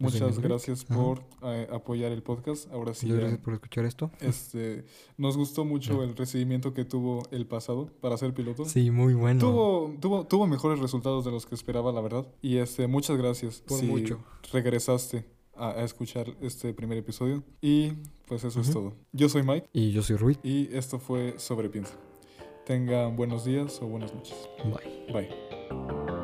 Soy 0.09 0.19
Muchas 0.21 0.39
gracias 0.39 0.83
por 0.85 1.23
eh, 1.43 1.67
apoyar 1.71 2.11
el 2.11 2.23
podcast. 2.23 2.71
Ahora 2.71 2.93
sí, 2.93 3.05
Muchas 3.07 3.19
gracias 3.21 3.41
por 3.41 3.53
escuchar 3.53 3.85
esto. 3.85 4.11
este, 4.19 4.85
nos 5.17 5.37
gustó 5.37 5.65
mucho 5.65 5.97
Ya. 5.99 6.03
el 6.09 6.15
recibimiento 6.15 6.73
que 6.73 6.85
tuvo 6.85 7.23
el 7.31 7.45
pasado 7.45 7.89
para 8.01 8.17
ser 8.17 8.33
piloto. 8.33 8.65
Sí, 8.65 8.91
muy 8.91 9.13
bueno. 9.13 9.39
Tuvo, 9.39 9.95
tuvo, 9.99 10.25
tuvo 10.25 10.47
mejores 10.47 10.79
resultados 10.79 11.25
de 11.25 11.31
los 11.31 11.45
que 11.45 11.55
esperaba, 11.55 11.91
la 11.91 12.01
verdad. 12.01 12.27
Y 12.41 12.57
este, 12.57 12.87
muchas 12.87 13.17
gracias 13.17 13.61
Por 13.67 13.79
si 13.79 13.85
mucho. 13.85 14.19
regresaste 14.51 15.25
a, 15.55 15.69
a 15.71 15.83
escuchar 15.83 16.35
este 16.41 16.73
primer 16.73 16.97
episodio. 16.97 17.43
Y 17.61 17.91
pues 18.25 18.43
eso 18.43 18.61
es 18.61 18.69
Ujú. 18.69 18.79
todo. 18.79 18.93
Yo 19.11 19.29
soy 19.29 19.43
Mike 19.43 19.67
Y 19.73 19.91
yo 19.91 20.01
soy 20.01 20.15
Ruid. 20.15 20.37
y 20.43 20.69
esto 20.75 20.97
fue 20.99 21.35
Sobrepiensa. 21.37 21.93
Tengan 22.65 23.15
buenos 23.15 23.43
días 23.45 23.81
o 23.81 23.87
buenas 23.87 24.13
noches. 24.13 24.35
Bye. 24.63 25.13
Bye. 25.13 26.20